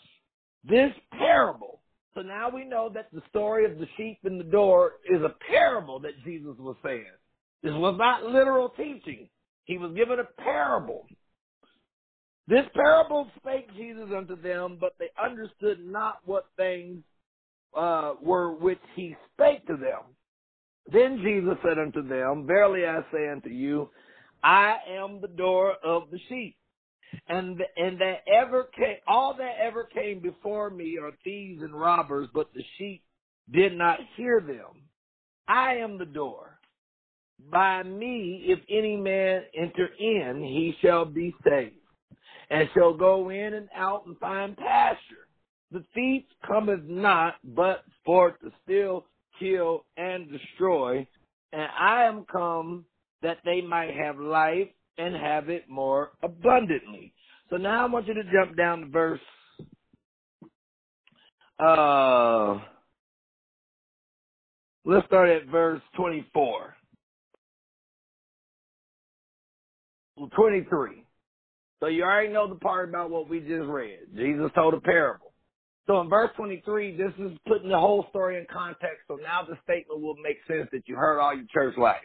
[0.65, 1.81] This parable.
[2.15, 5.35] So now we know that the story of the sheep and the door is a
[5.51, 7.05] parable that Jesus was saying.
[7.63, 9.29] This was not literal teaching.
[9.65, 11.07] He was given a parable.
[12.49, 17.03] This parable spake Jesus unto them, but they understood not what things
[17.77, 20.01] uh, were which he spake to them.
[20.91, 23.91] Then Jesus said unto them, Verily I say unto you,
[24.43, 26.57] I am the door of the sheep.
[27.29, 32.29] And and that ever came, all that ever came before me are thieves and robbers,
[32.35, 33.03] but the sheep
[33.51, 34.83] did not hear them.
[35.47, 36.59] I am the door.
[37.51, 41.77] By me, if any man enter in, he shall be saved
[42.51, 45.29] and shall go in and out and find pasture.
[45.71, 49.07] The thief cometh not but for to steal,
[49.39, 51.07] kill, and destroy.
[51.53, 52.85] And I am come
[53.23, 57.13] that they might have life and have it more abundantly.
[57.51, 59.21] So now I want you to jump down to verse
[61.59, 62.61] uh
[64.85, 66.75] let's start at verse 24.
[70.35, 71.05] 23.
[71.81, 74.01] So you already know the part about what we just read.
[74.15, 75.28] Jesus told a parable.
[75.89, 79.05] So in verse 23, this is putting the whole story in context.
[79.09, 81.97] So now the statement will make sense that you heard all your church life.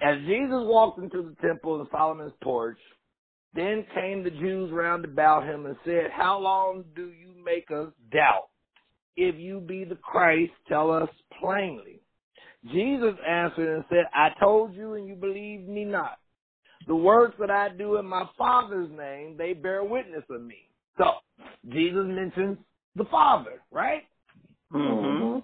[0.00, 2.78] As Jesus walked into the temple in Solomon's porch,
[3.54, 7.92] then came the Jews round about him and said, How long do you make us
[8.10, 8.48] doubt?
[9.16, 11.08] If you be the Christ, tell us
[11.40, 12.00] plainly.
[12.72, 16.18] Jesus answered and said, I told you and you believe me not.
[16.86, 20.68] The works that I do in my Father's name, they bear witness of me.
[20.98, 21.04] So,
[21.70, 22.58] Jesus mentions
[22.96, 24.02] the Father, right?
[24.72, 25.40] Mm-hmm.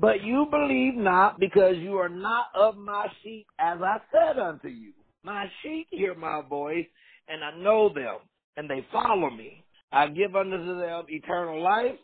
[0.00, 4.68] But you believe not because you are not of my sheep as I said unto
[4.68, 4.92] you.
[5.22, 6.86] My sheep hear my voice
[7.28, 8.18] and I know them
[8.56, 9.64] and they follow me.
[9.92, 11.98] I give unto them eternal life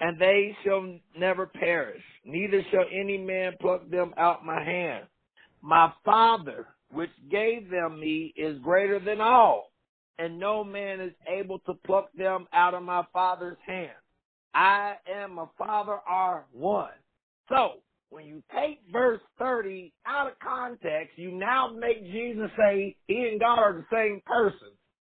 [0.00, 2.02] and they shall never perish.
[2.24, 5.06] Neither shall any man pluck them out my hand.
[5.62, 9.71] My Father which gave them me is greater than all,
[10.18, 13.90] and no man is able to pluck them out of my Father's hand.
[14.54, 16.90] I and my Father are one.
[17.48, 17.74] So,
[18.10, 23.40] when you take verse 30 out of context, you now make Jesus say he and
[23.40, 24.68] God are the same person.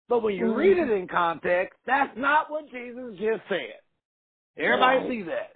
[0.07, 0.57] But when you mm-hmm.
[0.57, 3.79] read it in context, that's not what Jesus just said.
[4.57, 5.09] Everybody right.
[5.09, 5.53] see that?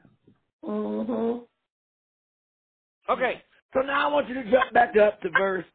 [0.64, 1.44] Mm-hmm.
[3.12, 3.44] Okay,
[3.74, 5.66] so now I want you to jump back up to verse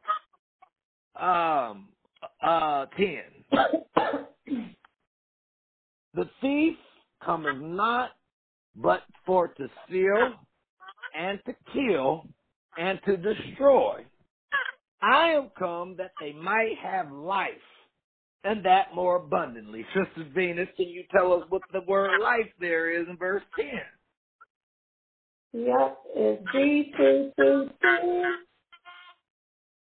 [1.15, 1.87] um,
[2.43, 3.19] uh, 10.
[6.13, 6.75] the thief
[7.23, 8.11] cometh not
[8.75, 10.33] but for to steal
[11.17, 12.25] and to kill
[12.77, 14.05] and to destroy.
[15.01, 17.49] I am come that they might have life
[18.43, 19.85] and that more abundantly.
[19.93, 23.65] Sister Venus, can you tell us what the word life there is in verse 10?
[25.53, 27.69] Yep, it's two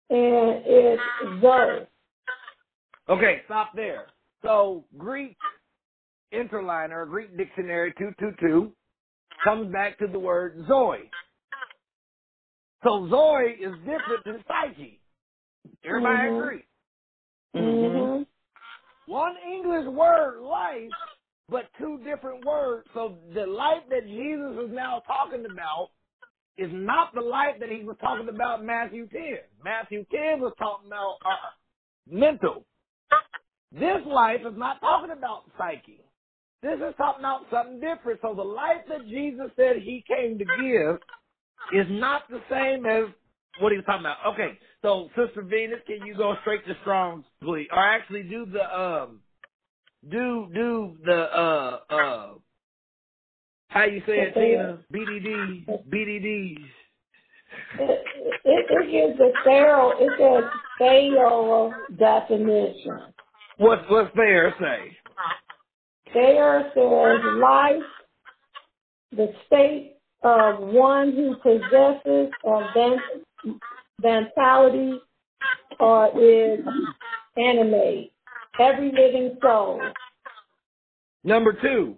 [0.09, 1.01] and it's
[1.41, 1.87] Zoe.
[3.09, 4.07] Okay, stop there.
[4.43, 5.37] So Greek
[6.31, 8.71] interlinear, Greek dictionary 222
[9.43, 11.09] comes back to the word Zoe.
[12.83, 14.99] So Zoe is different than psyche.
[15.85, 16.37] Everybody mm-hmm.
[16.37, 16.63] agree?
[17.55, 19.11] Mm-hmm.
[19.11, 20.91] One English word, life,
[21.49, 22.87] but two different words.
[22.93, 25.89] So the life that Jesus is now talking about
[26.57, 29.21] is not the life that he was talking about in Matthew 10.
[29.63, 32.65] Matthew 10 was talking about uh, mental.
[33.71, 36.01] This life is not talking about psyche.
[36.63, 38.19] This is talking about something different.
[38.21, 40.99] So the life that Jesus said he came to give
[41.73, 43.05] is not the same as
[43.59, 44.17] what he was talking about.
[44.33, 47.67] Okay, so Sister Venus, can you go straight to Strong's, please?
[47.71, 49.19] Or actually do the um
[50.09, 52.29] do do the uh uh
[53.69, 54.79] how you say it, Tina?
[54.93, 56.65] BDD, BDDs.
[57.79, 58.03] It,
[58.45, 60.49] it, it gives a thorough, it says
[60.79, 63.13] thorough definition.
[63.57, 64.97] What's what's there say?
[66.13, 67.83] There says life,
[69.11, 73.57] the state of one who possesses a
[74.01, 74.99] mentality
[75.79, 76.59] or is
[77.35, 78.11] animate.
[78.59, 79.81] Every living soul.
[81.23, 81.97] Number two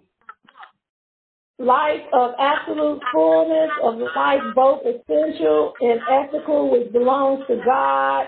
[1.60, 8.26] life of absolute fullness, of life both essential and ethical, which belongs to God,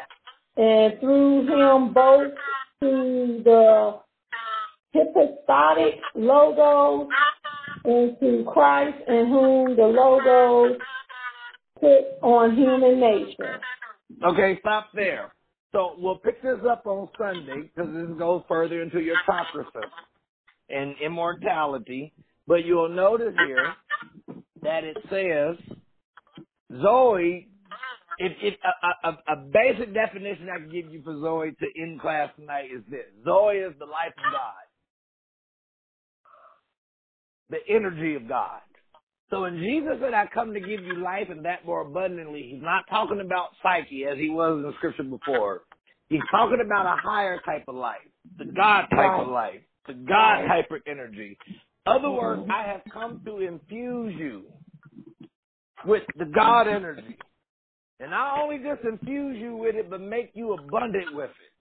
[0.56, 2.32] and through Him both
[2.82, 4.00] to the
[4.92, 7.08] hypostatic logos
[7.84, 10.78] into Christ in whom the logos
[11.80, 13.60] put on human nature.
[14.24, 15.32] Okay, stop there.
[15.72, 19.64] So we'll pick this up on Sunday because this goes further into your chakra
[20.68, 22.12] and immortality.
[22.46, 23.74] But you'll notice here
[24.62, 25.76] that it says
[26.82, 27.48] Zoe.
[28.22, 32.00] If, if a, a, a basic definition I can give you for Zoe to end
[32.00, 34.62] class tonight is this: Zoe is the life of God,
[37.50, 38.60] the energy of God.
[39.28, 42.62] So when Jesus said, I come to give you life and that more abundantly, he's
[42.62, 45.62] not talking about psyche as he was in the scripture before.
[46.08, 48.06] He's talking about a higher type of life,
[48.38, 51.36] the God type of life, the God type of energy.
[51.86, 54.44] Other words, I have come to infuse you
[55.86, 57.16] with the God energy.
[58.02, 61.52] And not only just infuse you with it, but make you abundant with it.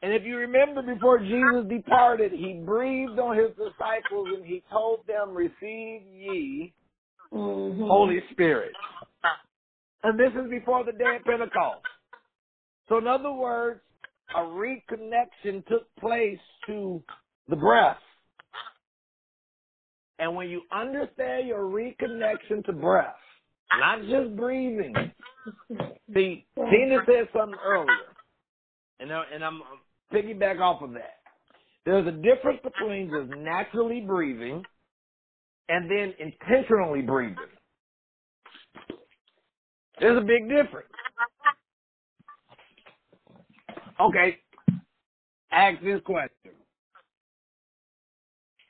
[0.00, 5.00] And if you remember before Jesus departed, he breathed on his disciples and he told
[5.06, 6.72] them, receive ye
[7.32, 7.82] Mm-hmm.
[7.82, 8.72] Holy Spirit.
[10.02, 11.82] And this is before the day of Pentecost.
[12.88, 13.80] So in other words,
[14.34, 17.02] a reconnection took place to
[17.48, 17.98] the breath.
[20.18, 23.14] And when you understand your reconnection to breath,
[23.76, 24.94] not just breathing.
[26.14, 28.14] See, Tina said something earlier,
[29.00, 29.62] and, I, and I'm
[30.12, 31.18] piggyback off of that.
[31.84, 34.62] There's a difference between just naturally breathing
[35.68, 37.36] and then intentionally breathing.
[40.00, 40.88] There's a big difference.
[44.00, 44.38] Okay,
[45.50, 46.52] ask this question.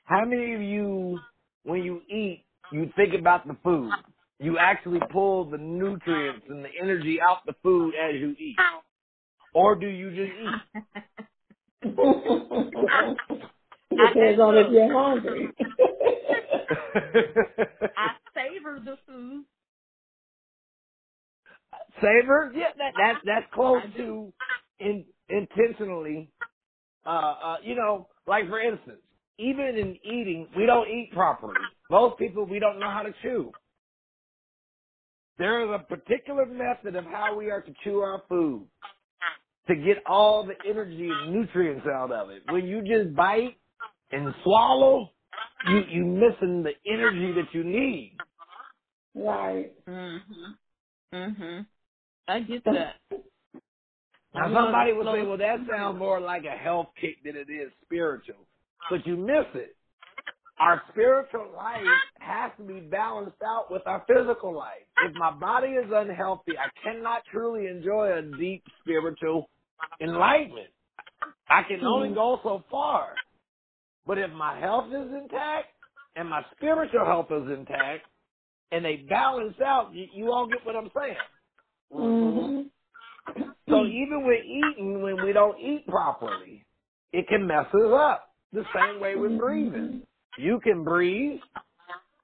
[0.05, 1.19] How many of you,
[1.63, 3.91] when you eat, you think about the food?
[4.39, 8.55] You actually pull the nutrients and the energy out the food as you eat?
[9.53, 10.83] Or do you just eat?
[13.91, 15.49] Depends on if you're hungry.
[17.97, 19.43] I savor the food.
[22.01, 22.51] Savor?
[22.55, 24.31] Yeah, that, that that's close to
[24.79, 26.29] in, intentionally.
[27.05, 29.01] Uh, uh, you know, like for instance,
[29.37, 31.55] even in eating, we don't eat properly.
[31.89, 33.51] Most people, we don't know how to chew.
[35.39, 38.69] There is a particular method of how we are to chew our food
[39.67, 42.43] to get all the energy and nutrients out of it.
[42.47, 43.57] When you just bite
[44.11, 45.11] and swallow,
[45.63, 48.21] you you missing the energy that you need.
[49.15, 49.85] right.
[49.87, 50.57] Mhm.
[51.13, 51.67] Mhm.
[52.27, 52.97] I get that.
[54.33, 57.71] Now somebody would say, well, that sounds more like a health kick than it is
[57.85, 58.47] spiritual.
[58.89, 59.77] But you miss it.
[60.59, 61.85] Our spiritual life
[62.19, 64.83] has to be balanced out with our physical life.
[65.05, 69.49] If my body is unhealthy, I cannot truly enjoy a deep spiritual
[70.01, 70.67] enlightenment.
[71.49, 73.13] I can only go so far.
[74.05, 75.67] But if my health is intact
[76.15, 78.05] and my spiritual health is intact
[78.71, 81.15] and they balance out, you, you all get what I'm saying.
[81.93, 83.41] Mm-hmm.
[83.69, 86.65] So even with eating, when we don't eat properly,
[87.13, 88.25] it can mess us up.
[88.51, 90.01] The same way with breathing.
[90.39, 91.39] You can breathe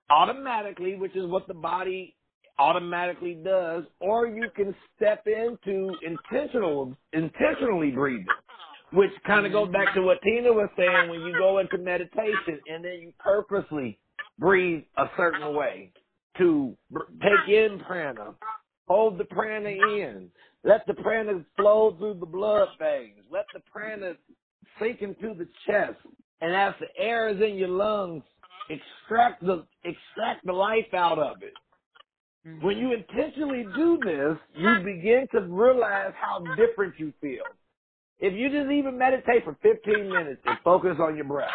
[0.10, 2.16] automatically, which is what the body
[2.58, 8.26] automatically does, or you can step into intentional, intentionally breathing,
[8.94, 12.62] which kind of goes back to what Tina was saying when you go into meditation
[12.68, 14.00] and then you purposely
[14.40, 15.92] breathe a certain way
[16.38, 16.74] to
[17.22, 18.34] take in prana,
[18.88, 20.30] hold the prana in,
[20.64, 24.14] let the prana flow through the blood veins, let the prana
[24.80, 25.98] sink into the chest,
[26.42, 28.24] and as the air is in your lungs,
[28.70, 31.54] extract the extract the life out of it.
[32.48, 32.66] Mm-hmm.
[32.66, 37.44] When you intentionally do this, you begin to realize how different you feel.
[38.20, 41.50] If you just even meditate for 15 minutes and focus on your breath,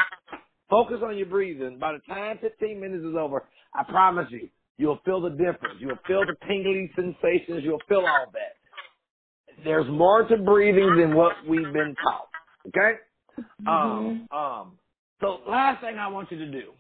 [0.69, 5.01] focus on your breathing, by the time 15 minutes is over, I promise you, you'll
[5.05, 5.79] feel the difference.
[5.79, 7.63] You'll feel the tingly sensations.
[7.65, 9.65] You'll feel all that.
[9.65, 12.29] There's more to breathing than what we've been taught.
[12.69, 12.99] Okay?
[13.67, 14.73] Um, um,
[15.21, 16.73] so last thing I want you to do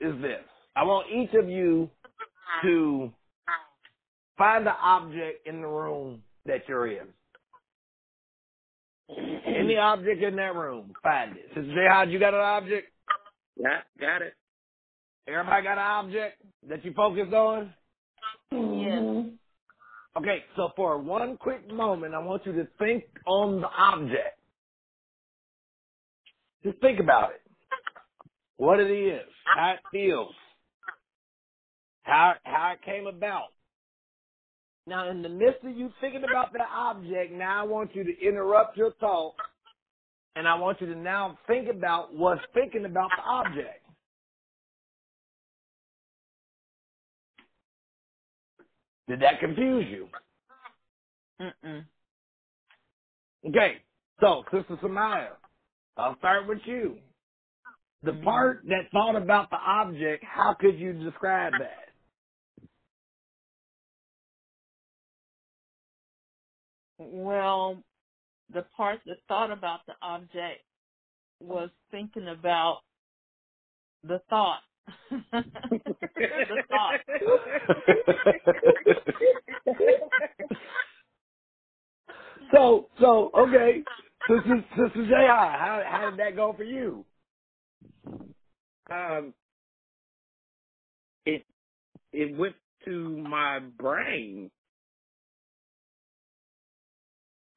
[0.00, 0.42] is this.
[0.76, 1.90] I want each of you
[2.62, 3.12] to
[4.36, 7.06] find the object in the room that you're in.
[9.46, 11.46] Any object in that room, find it.
[11.48, 12.88] Sister Jihad, you got an object?
[13.56, 14.34] Yeah, got it.
[15.28, 17.72] Everybody got an object that you focused on?
[18.52, 19.28] Mm-hmm.
[20.16, 24.38] Okay, so for one quick moment, I want you to think on the object.
[26.64, 27.42] Just think about it.
[28.56, 30.34] What it is, how it feels,
[32.02, 33.48] how how it came about.
[34.86, 38.20] Now, in the midst of you thinking about that object, now I want you to
[38.26, 39.34] interrupt your thought
[40.36, 43.82] and I want you to now think about what's thinking about the object.
[49.08, 50.08] Did that confuse you?
[51.40, 51.84] Mm-mm.
[53.48, 53.76] Okay,
[54.20, 55.30] so Sister Samaya,
[55.96, 56.98] I'll start with you.
[58.04, 58.14] The Mhm.
[58.14, 61.90] part that thought about the object, how could you describe that?
[66.98, 67.82] Well,
[68.52, 70.62] the part that thought about the object
[71.40, 72.80] was thinking about
[74.04, 74.62] the thought.
[75.32, 76.98] the thought.
[82.54, 83.84] so, so okay,
[84.28, 87.04] Sister Sister J.I., how how did that go for you?
[88.90, 89.34] um,
[91.26, 91.44] it
[92.12, 94.50] it went to my brain.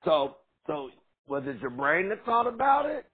[0.06, 0.38] So,
[0.68, 0.90] so
[1.28, 3.06] was it your brain that thought about it?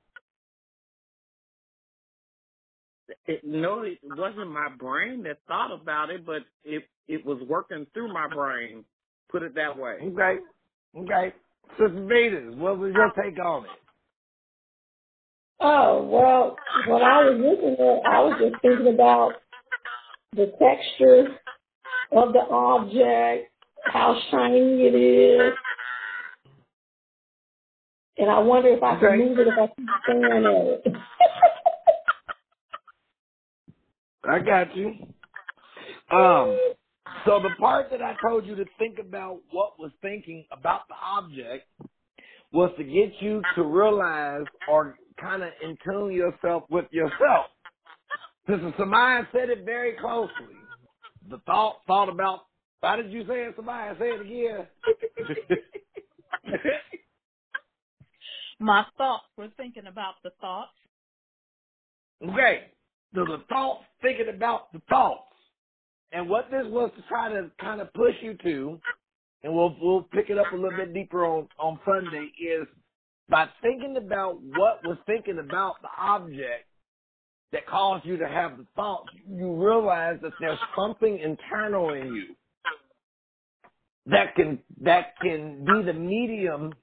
[3.26, 7.86] It, no, it wasn't my brain that thought about it, but it it was working
[7.94, 8.86] through my brain.
[9.32, 9.98] Put it that way.
[10.02, 10.38] Okay,
[10.98, 11.34] okay.
[11.80, 13.72] Sister Venus, what was your take on it?
[15.60, 19.36] Oh, well, when I was looking at I was just thinking about
[20.36, 21.40] the texture
[22.12, 23.52] of the object,
[23.86, 25.54] how shiny it is.
[28.18, 29.18] And I wonder if I Okay.
[29.18, 30.98] can move it if I keep staring at it.
[34.30, 34.96] I got you.
[36.12, 36.60] Um,
[37.26, 40.96] so the part that I told you to think about what was thinking about the
[40.96, 41.68] object
[42.52, 47.48] was to get you to realize or kind of in tune yourself with yourself.
[48.48, 50.56] Sister Samaya said it very closely.
[51.30, 52.42] The thought thought about
[52.82, 53.98] how did you say it, Samaya?
[53.98, 54.68] Say it again.
[58.60, 60.72] My thoughts were thinking about the thoughts.
[62.24, 62.72] Okay.
[63.16, 65.33] So the thoughts thinking about the thoughts.
[66.14, 68.82] And what this was to try to kind of push you to,
[69.44, 72.68] and we'll we'll pick it up a little bit deeper on, on Sunday, is
[73.30, 76.68] by thinking about what was thinking about the object
[77.54, 82.36] that caused you to have the thoughts, you realize that there's something internal in you
[84.08, 86.74] that can that can be the medium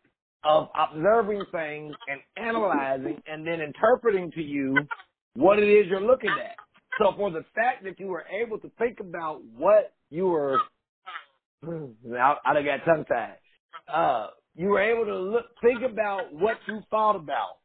[0.45, 4.89] of observing things and analyzing and then interpreting to you
[5.35, 6.57] what it is you're looking at.
[6.99, 10.65] So for the fact that you were able to think about what you were,
[11.65, 13.39] I, I done got tongue tied.
[13.89, 17.59] Uh, you were able to look, think about what you thought about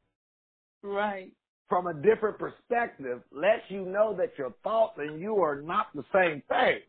[0.83, 1.33] Right.
[1.69, 6.03] from a different perspective lets you know that your thoughts and you are not the
[6.13, 6.81] same thing.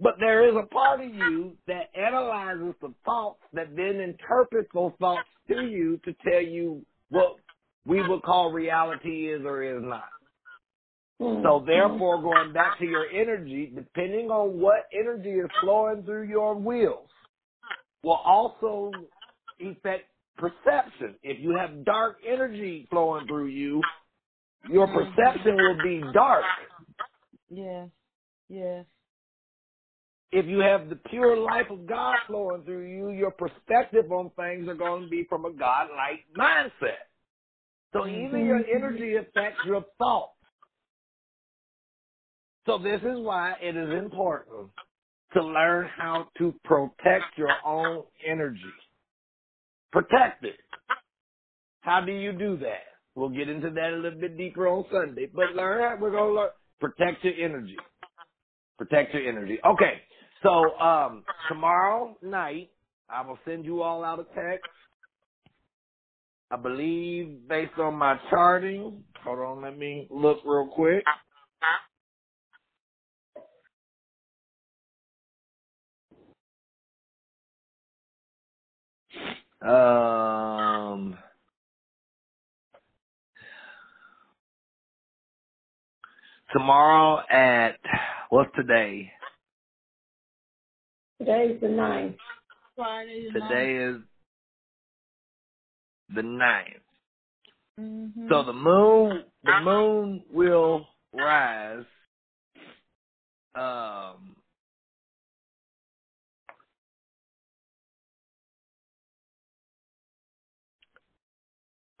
[0.00, 4.92] But there is a part of you that analyzes the thoughts that then interprets those
[5.00, 7.38] thoughts to you to tell you what
[7.88, 10.04] we would call reality is or is not.
[11.18, 11.66] Hmm, so hmm.
[11.66, 17.08] therefore, going back to your energy, depending on what energy is flowing through your wheels,
[18.04, 18.92] will also
[19.60, 20.04] affect
[20.36, 21.16] perception.
[21.22, 23.80] If you have dark energy flowing through you,
[24.70, 24.94] your hmm.
[24.94, 26.44] perception will be dark.
[27.50, 27.88] Yes.
[28.48, 28.84] Yes.
[30.30, 34.68] If you have the pure life of God flowing through you, your perspective on things
[34.68, 37.07] are going to be from a God-like mindset.
[37.92, 40.34] So even your energy affects your thoughts.
[42.66, 44.70] So this is why it is important
[45.34, 48.74] to learn how to protect your own energy.
[49.92, 50.60] Protect it.
[51.80, 52.84] How do you do that?
[53.14, 55.28] We'll get into that a little bit deeper on Sunday.
[55.34, 56.50] But learn how we're gonna learn
[56.80, 57.76] protect your energy.
[58.78, 59.58] Protect your energy.
[59.64, 60.02] Okay.
[60.42, 62.72] So um tomorrow night
[63.08, 64.68] I will send you all out a text.
[66.50, 69.04] I believe based on my charting.
[69.24, 71.04] Hold on, let me look real quick.
[79.60, 81.18] Um,
[86.52, 87.78] tomorrow at
[88.30, 89.12] what's today?
[91.18, 92.16] Today's the ninth.
[92.76, 93.48] Friday night.
[93.48, 93.96] Today is
[96.14, 96.82] the ninth.
[97.80, 98.28] Mhm.
[98.30, 101.86] So the moon, the moon will rise.
[103.54, 104.36] Um,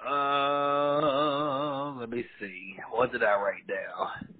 [0.06, 2.76] uh, let me see.
[2.90, 4.37] What did I write down?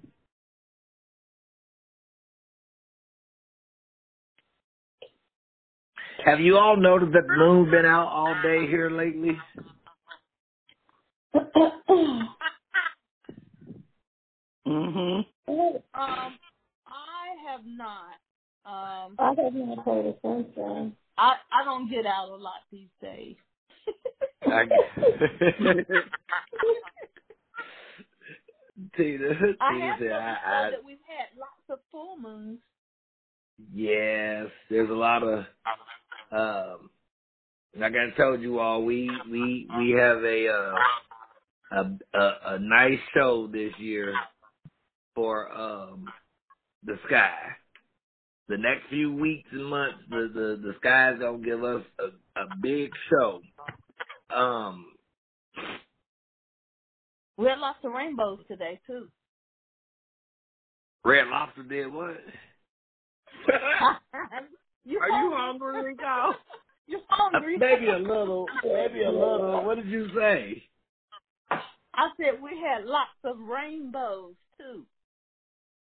[6.25, 9.37] Have you all noticed that the moon's been out all day here lately?
[14.67, 15.25] Mhm.
[15.93, 16.39] Um,
[16.87, 18.15] I have not.
[18.65, 20.95] Um, I have not heard of sunshine.
[21.17, 23.35] I I don't get out a lot these days.
[24.43, 25.83] I, Tina,
[28.97, 29.29] Tina
[29.61, 32.59] I have said, I, I, that we've had lots of full moons.
[33.73, 35.45] yes, there's a lot of,
[36.31, 36.89] um,
[37.77, 40.75] like I told you all, we, we, we have a, uh,
[41.71, 44.13] a, a, a nice show this year
[45.15, 46.05] for, um,
[46.85, 47.35] the sky.
[48.47, 52.45] The next few weeks and months, the, the, the sky's gonna give us a, a
[52.61, 53.41] big show.
[54.35, 54.85] Um,
[57.37, 59.07] We had lots of rainbows today too.
[61.05, 62.17] Red Lobster did what?
[64.85, 66.35] you Are you hungry, dog?
[66.87, 67.55] You hungry?
[67.59, 68.47] Maybe a little.
[68.63, 69.63] Maybe a little.
[69.63, 70.63] What did you say?
[71.51, 74.87] I said we had lots of rainbows too.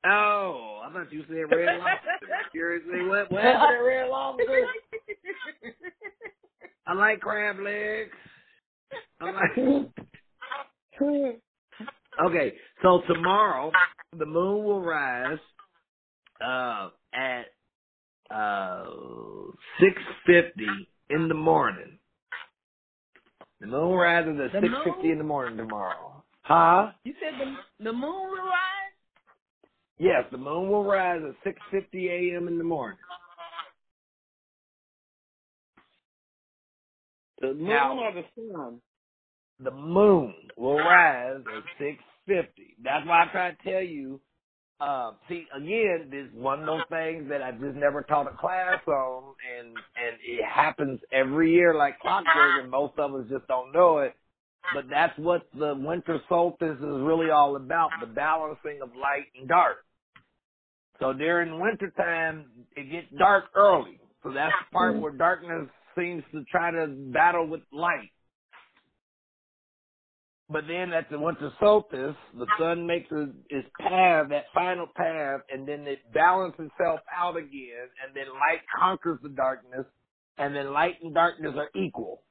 [0.05, 2.29] Oh, I thought you said red lobster.
[2.53, 4.67] Seriously, what, what happened to red lobster?
[6.87, 8.11] I like crab legs.
[9.23, 9.89] I like.
[12.27, 13.71] Okay, so tomorrow
[14.19, 15.39] the moon will rise
[16.45, 17.47] uh, at
[18.35, 18.85] uh,
[19.81, 19.95] six
[20.27, 20.67] fifty
[21.11, 21.99] in the morning.
[23.61, 26.23] The moon rises at The six fifty in the morning tomorrow.
[26.43, 26.93] Huh?
[27.05, 28.95] you said the the moon will rise.
[29.99, 32.47] Yes, the moon will rise at six fifty a.m.
[32.49, 32.99] in the morning.
[37.41, 38.81] The moon Now- or the sun?
[39.61, 42.77] The moon will rise at six fifty.
[42.83, 44.21] That's why I try to tell you.
[44.81, 48.37] Uh, see, again, this is one of those things that I just never taught a
[48.37, 53.47] class on, and and it happens every year like clockwork, and most of us just
[53.49, 54.15] don't know it.
[54.75, 59.49] But that's what the winter solstice is really all about: the balancing of light and
[59.49, 59.79] dark.
[61.01, 62.47] So during wintertime,
[62.77, 63.99] it gets dark early.
[64.23, 68.11] So that's the part where darkness seems to try to battle with light.
[70.51, 75.41] But then at the winter solstice, the sun makes a, its path, that final path,
[75.51, 79.87] and then it balances itself out again, and then light conquers the darkness,
[80.39, 82.23] and then light and darkness are equal.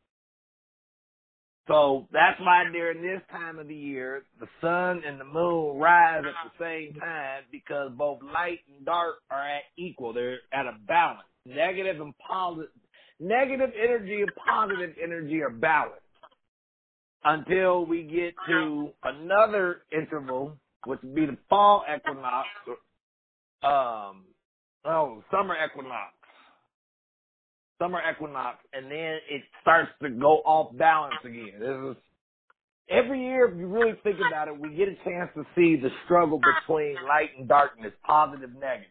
[1.68, 6.24] So that's why during this time of the year, the sun and the moon rise
[6.26, 10.14] at the same time because both light and dark are at equal.
[10.14, 11.28] They're at a balance.
[11.46, 12.72] Negative and positive,
[13.20, 16.07] negative energy and positive energy are balanced
[17.28, 22.48] until we get to another interval, which would be the fall equinox,
[23.64, 24.24] um,
[24.86, 26.14] oh, summer equinox,
[27.80, 31.60] summer equinox, and then it starts to go off balance again.
[31.60, 32.04] This is
[32.90, 35.90] every year, if you really think about it, we get a chance to see the
[36.06, 38.88] struggle between light and darkness, positive, negative,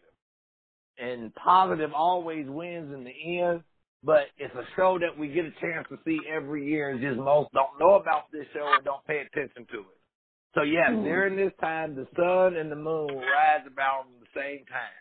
[0.98, 3.62] and positive always wins in the end
[4.06, 7.18] but it's a show that we get a chance to see every year and just
[7.18, 9.98] most don't know about this show and don't pay attention to it.
[10.56, 11.04] So yes, Mhm.
[11.04, 14.94] during this time the sun and the moon rise about at the same time.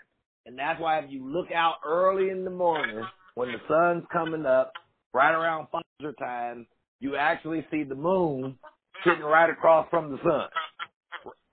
[0.47, 4.45] And that's why if you look out early in the morning when the sun's coming
[4.45, 4.73] up,
[5.13, 6.67] right around Fajr time,
[6.99, 8.59] you actually see the moon
[9.05, 10.49] sitting right across from the sun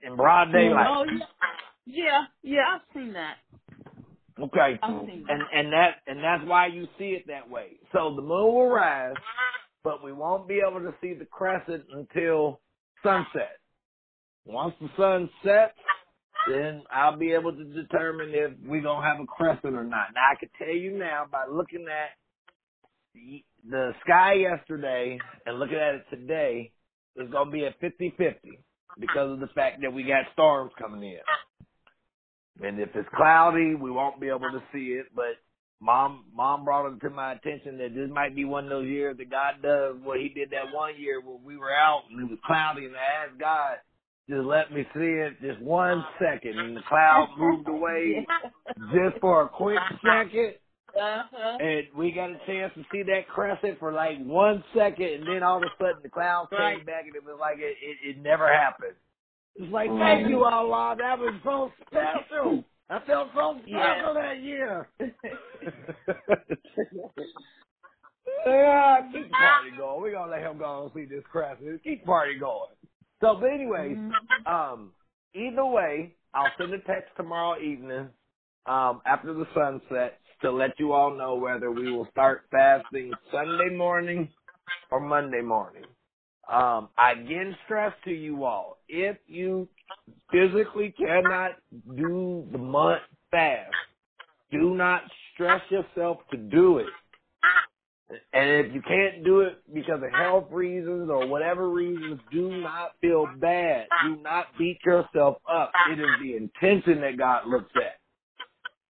[0.02, 0.88] in broad daylight.
[0.88, 1.26] Oh yeah,
[1.86, 2.76] yeah, yeah.
[2.76, 3.38] I've seen that.
[4.40, 4.78] Okay.
[4.82, 5.32] I've seen that.
[5.32, 7.78] and and that and that's why you see it that way.
[7.92, 9.16] So the moon will rise,
[9.84, 12.60] but we won't be able to see the crescent until
[13.02, 13.58] sunset.
[14.46, 15.78] Once the sun sets,
[16.48, 20.08] then I'll be able to determine if we're gonna have a crescent or not.
[20.14, 22.10] Now I can tell you now by looking at
[23.14, 26.72] the, the sky yesterday and looking at it today,
[27.16, 28.64] it's gonna be a 50-50
[28.98, 31.20] because of the fact that we got storms coming in.
[32.60, 35.06] And if it's cloudy, we won't be able to see it.
[35.14, 35.40] But
[35.80, 39.16] mom, mom brought it to my attention that this might be one of those years
[39.16, 42.30] that God does what He did that one year when we were out and it
[42.30, 43.76] was cloudy, and I asked God,
[44.28, 48.24] just let me see it just one second, and the cloud moved away
[48.94, 50.54] just for a quick second,
[50.94, 51.56] Uh-huh.
[51.58, 55.42] and we got a chance to see that crescent for like one second, and then
[55.42, 56.86] all of a sudden the cloud came Right.
[56.86, 58.94] back, and it was like it, it, it never happened.
[59.56, 60.96] It's like, thank you, Allah.
[60.98, 62.64] That was so special.
[62.90, 64.12] I felt so special Yeah.
[64.14, 64.88] that year.
[68.46, 70.02] yeah, keep the party going.
[70.02, 71.82] We're going to let him go and see this crescent.
[71.84, 72.72] Keep the party going.
[73.20, 74.46] So, but anyways, Mhm.
[74.46, 74.94] um,
[75.34, 78.10] either way, I'll send a text tomorrow evening
[78.66, 83.70] um, after the sunset to let you all know whether we will start fasting Sunday
[83.70, 84.28] morning
[84.90, 85.86] or Monday morning.
[86.52, 89.66] Um, I again stress to you all, if you
[90.30, 91.52] physically cannot
[91.96, 93.00] do the month
[93.30, 93.72] fast,
[94.50, 95.00] do not
[95.32, 96.88] stress yourself to do it.
[98.34, 102.92] And if you can't do it because of health reasons or whatever reasons, do not
[103.00, 103.86] feel bad.
[104.04, 105.72] Do not beat yourself up.
[105.90, 107.98] It is the intention that God looks at.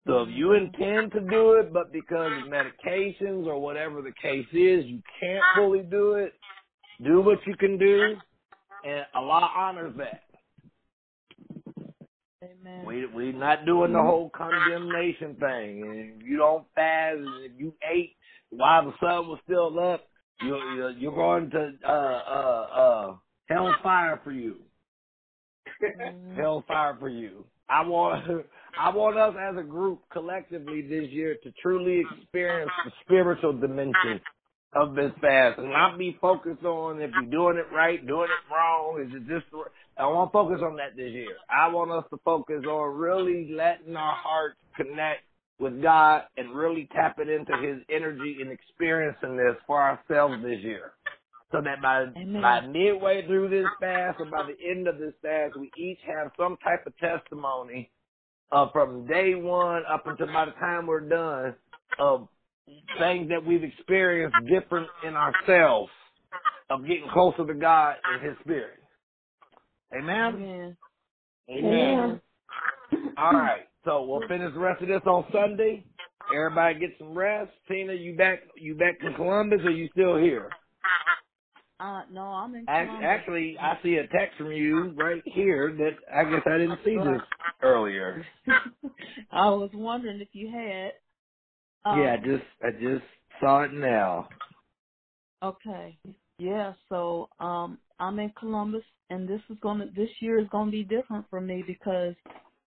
[0.07, 4.47] So if you intend to do it, but because of medications or whatever the case
[4.53, 6.33] is, you can't fully do it,
[7.03, 8.17] do what you can do,
[8.85, 10.23] and Allah honors that.
[12.43, 12.85] Amen.
[12.87, 15.83] We we not doing the whole condemnation thing.
[15.83, 18.17] And if you don't fast, and if you ate
[18.51, 20.07] while the sun was still up,
[20.43, 23.17] you're you're, you're going to uh uh uh
[23.49, 24.57] hellfire for you.
[26.37, 27.45] Hellfire for you.
[27.69, 28.47] I want
[28.81, 34.21] I want us as a group collectively this year to truly experience the spiritual dimension
[34.73, 38.55] of this fast and not be focused on if you're doing it right, doing it
[38.55, 39.47] wrong, is it just
[39.97, 41.37] I want to focus on that this year.
[41.51, 45.23] I want us to focus on really letting our hearts connect
[45.59, 50.93] with God and really tapping into his energy and experiencing this for ourselves this year.
[51.53, 52.41] So that by Amen.
[52.41, 56.31] by midway through this fast or by the end of this fast, we each have
[56.39, 57.91] some type of testimony
[58.53, 61.55] uh, from day one up until by the time we're done
[61.99, 62.29] of
[62.99, 65.91] things that we've experienced different in ourselves
[66.71, 68.79] of getting closer to God and His Spirit.
[69.97, 70.35] Amen.
[70.35, 70.77] Amen.
[71.51, 72.21] Amen.
[73.17, 73.63] All right.
[73.85, 75.85] So we'll finish the rest of this on Sunday.
[76.35, 77.51] Everybody get some rest.
[77.69, 78.41] Tina, you back?
[78.57, 80.49] You back in Columbus, or you still here?
[81.81, 82.95] Uh, no, I'm in Columbus.
[83.03, 86.97] Actually, I see a text from you right here that I guess I didn't see
[86.97, 87.23] this
[87.63, 88.25] earlier.
[89.33, 90.93] I was wondering if you had.
[91.85, 93.05] Um, yeah, I just I just
[93.41, 94.29] saw it now.
[95.43, 95.99] Okay.
[96.39, 100.85] Yeah, so um I'm in Columbus and this is gonna this year is gonna be
[100.85, 102.15] different for me because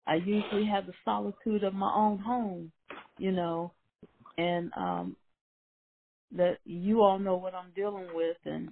[0.07, 2.71] I usually have the solitude of my own home,
[3.17, 3.73] you know,
[4.37, 5.17] and um
[6.33, 8.71] that you all know what I'm dealing with and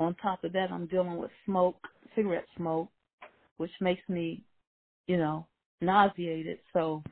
[0.00, 1.76] on top of that I'm dealing with smoke,
[2.16, 2.90] cigarette smoke,
[3.58, 4.44] which makes me,
[5.06, 5.48] you know,
[5.80, 6.60] nauseated.
[6.74, 7.02] So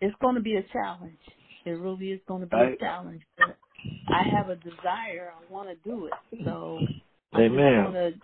[0.00, 1.18] it's gonna be a challenge.
[1.64, 2.74] It really is gonna be Right.
[2.74, 3.22] a challenge.
[3.38, 3.56] But
[4.08, 5.32] I have a desire.
[5.36, 6.14] I want to do it.
[6.44, 6.86] So
[7.32, 7.84] I Amen.
[7.84, 8.14] just want to,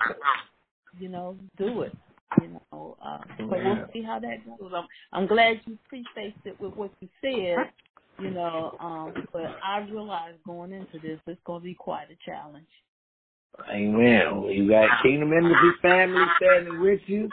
[1.01, 1.97] you know, do it.
[2.43, 4.73] You know, uh, so we'll see how that goes.
[4.75, 7.71] I'm, I'm glad you prefaced it with what you said.
[8.21, 12.31] You know, um, but I realized going into this, it's going to be quite a
[12.31, 12.67] challenge.
[13.71, 14.45] Amen.
[14.51, 17.29] You got Kingdom Embassy family standing with you,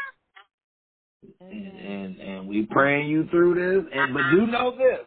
[1.42, 3.92] and, and and we praying you through this.
[3.94, 5.06] And but do know this: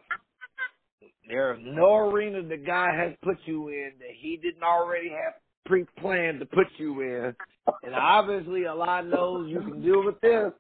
[1.29, 5.35] there is no arena that God has put you in that He didn't already have
[5.67, 7.35] pre-planned to put you in.
[7.83, 10.53] And obviously, Allah knows you can deal with this,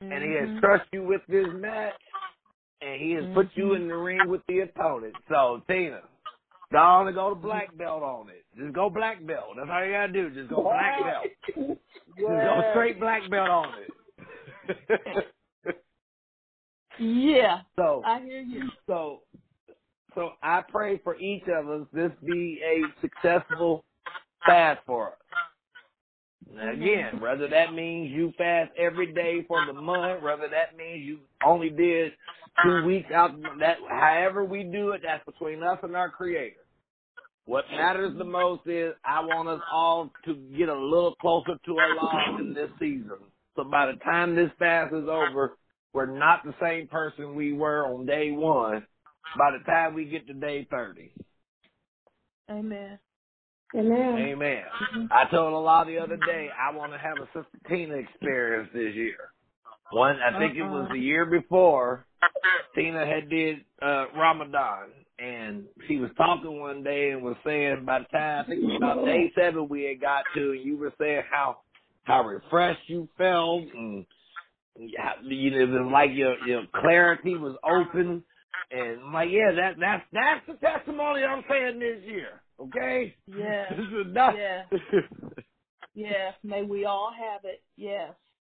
[0.00, 0.58] and He has mm-hmm.
[0.60, 1.94] trusted you with this match,
[2.80, 4.02] and He has put you in the mm-hmm.
[4.02, 5.14] ring with the opponent.
[5.28, 6.00] So, Tina.
[6.74, 8.46] And go to black belt on it.
[8.58, 9.56] Just go black belt.
[9.56, 10.30] That's all you gotta do.
[10.30, 11.26] Just go black belt.
[12.16, 15.26] Just go straight black belt on it.
[16.98, 18.68] Yeah, so I hear you.
[18.86, 19.20] so
[20.14, 23.84] so I pray for each of us this be a successful
[24.46, 25.14] fast for us.
[26.54, 31.04] Now again, whether that means you fast every day for the month, whether that means
[31.06, 32.12] you only did
[32.62, 33.30] two weeks out
[33.60, 36.56] that however we do it, that's between us and our creator.
[37.44, 41.76] What matters the most is I want us all to get a little closer to
[41.78, 43.18] Allah in this season.
[43.56, 45.56] So by the time this fast is over,
[45.92, 48.86] we're not the same person we were on day one
[49.38, 51.12] by the time we get to day 30.
[52.50, 52.98] Amen.
[53.74, 54.18] Amen.
[54.18, 54.62] Amen.
[55.10, 58.68] I told a lot the other day I want to have a Sister Tina experience
[58.74, 59.32] this year.
[59.92, 62.06] One, I think it was the year before,
[62.74, 64.88] Tina had did uh Ramadan,
[65.18, 68.66] and she was talking one day and was saying by the time I think it
[68.66, 71.58] was about day seven we had got to, and you were saying how
[72.04, 74.04] how refreshed you felt, and
[74.76, 78.22] you know, it was like your your clarity was open,
[78.72, 82.40] and I'm like yeah, that that's that's the testimony I'm saying this year.
[82.60, 83.14] Okay.
[83.26, 83.66] Yeah.
[83.76, 84.36] This is not.
[84.36, 84.62] Yeah.
[85.94, 87.62] Yes, may we all have it.
[87.76, 88.14] Yes.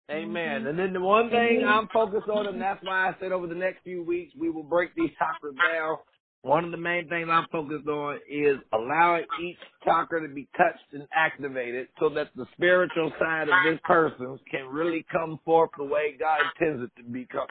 [0.10, 0.64] Amen.
[0.64, 0.70] Mhm.
[0.70, 3.56] And then the one thing I'm focused on, and that's why I said over the
[3.56, 5.98] next few weeks we will break these chakras down.
[6.44, 10.94] One of the main things I'm focused on is allowing each chakra to be touched
[10.94, 15.84] and activated so that the spiritual side of this person can really come forth the
[15.84, 17.48] way God intends it to become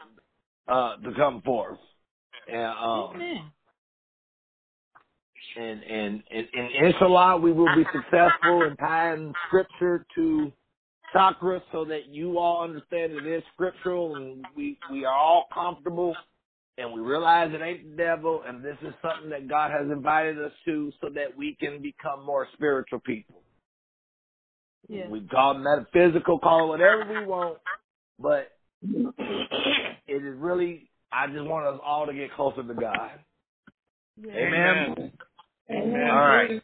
[0.66, 1.78] uh to come forth.
[2.48, 3.50] And um, Amen.
[5.56, 10.52] and and and, and inshallah, we will be successful in tying scripture to
[11.12, 16.14] chakra so that you all understand it is scriptural and we we are all comfortable
[16.78, 20.38] and we realize it ain't the devil and this is something that God has invited
[20.38, 23.42] us to so that we can become more spiritual people.
[24.88, 25.08] Yeah.
[25.08, 27.58] We call it metaphysical, call it whatever we want,
[28.18, 28.52] but
[28.82, 33.12] it is really I just want us all to get closer to God.
[34.22, 34.32] Yeah.
[34.32, 35.12] Amen.
[35.70, 36.10] Amen.
[36.10, 36.62] All right.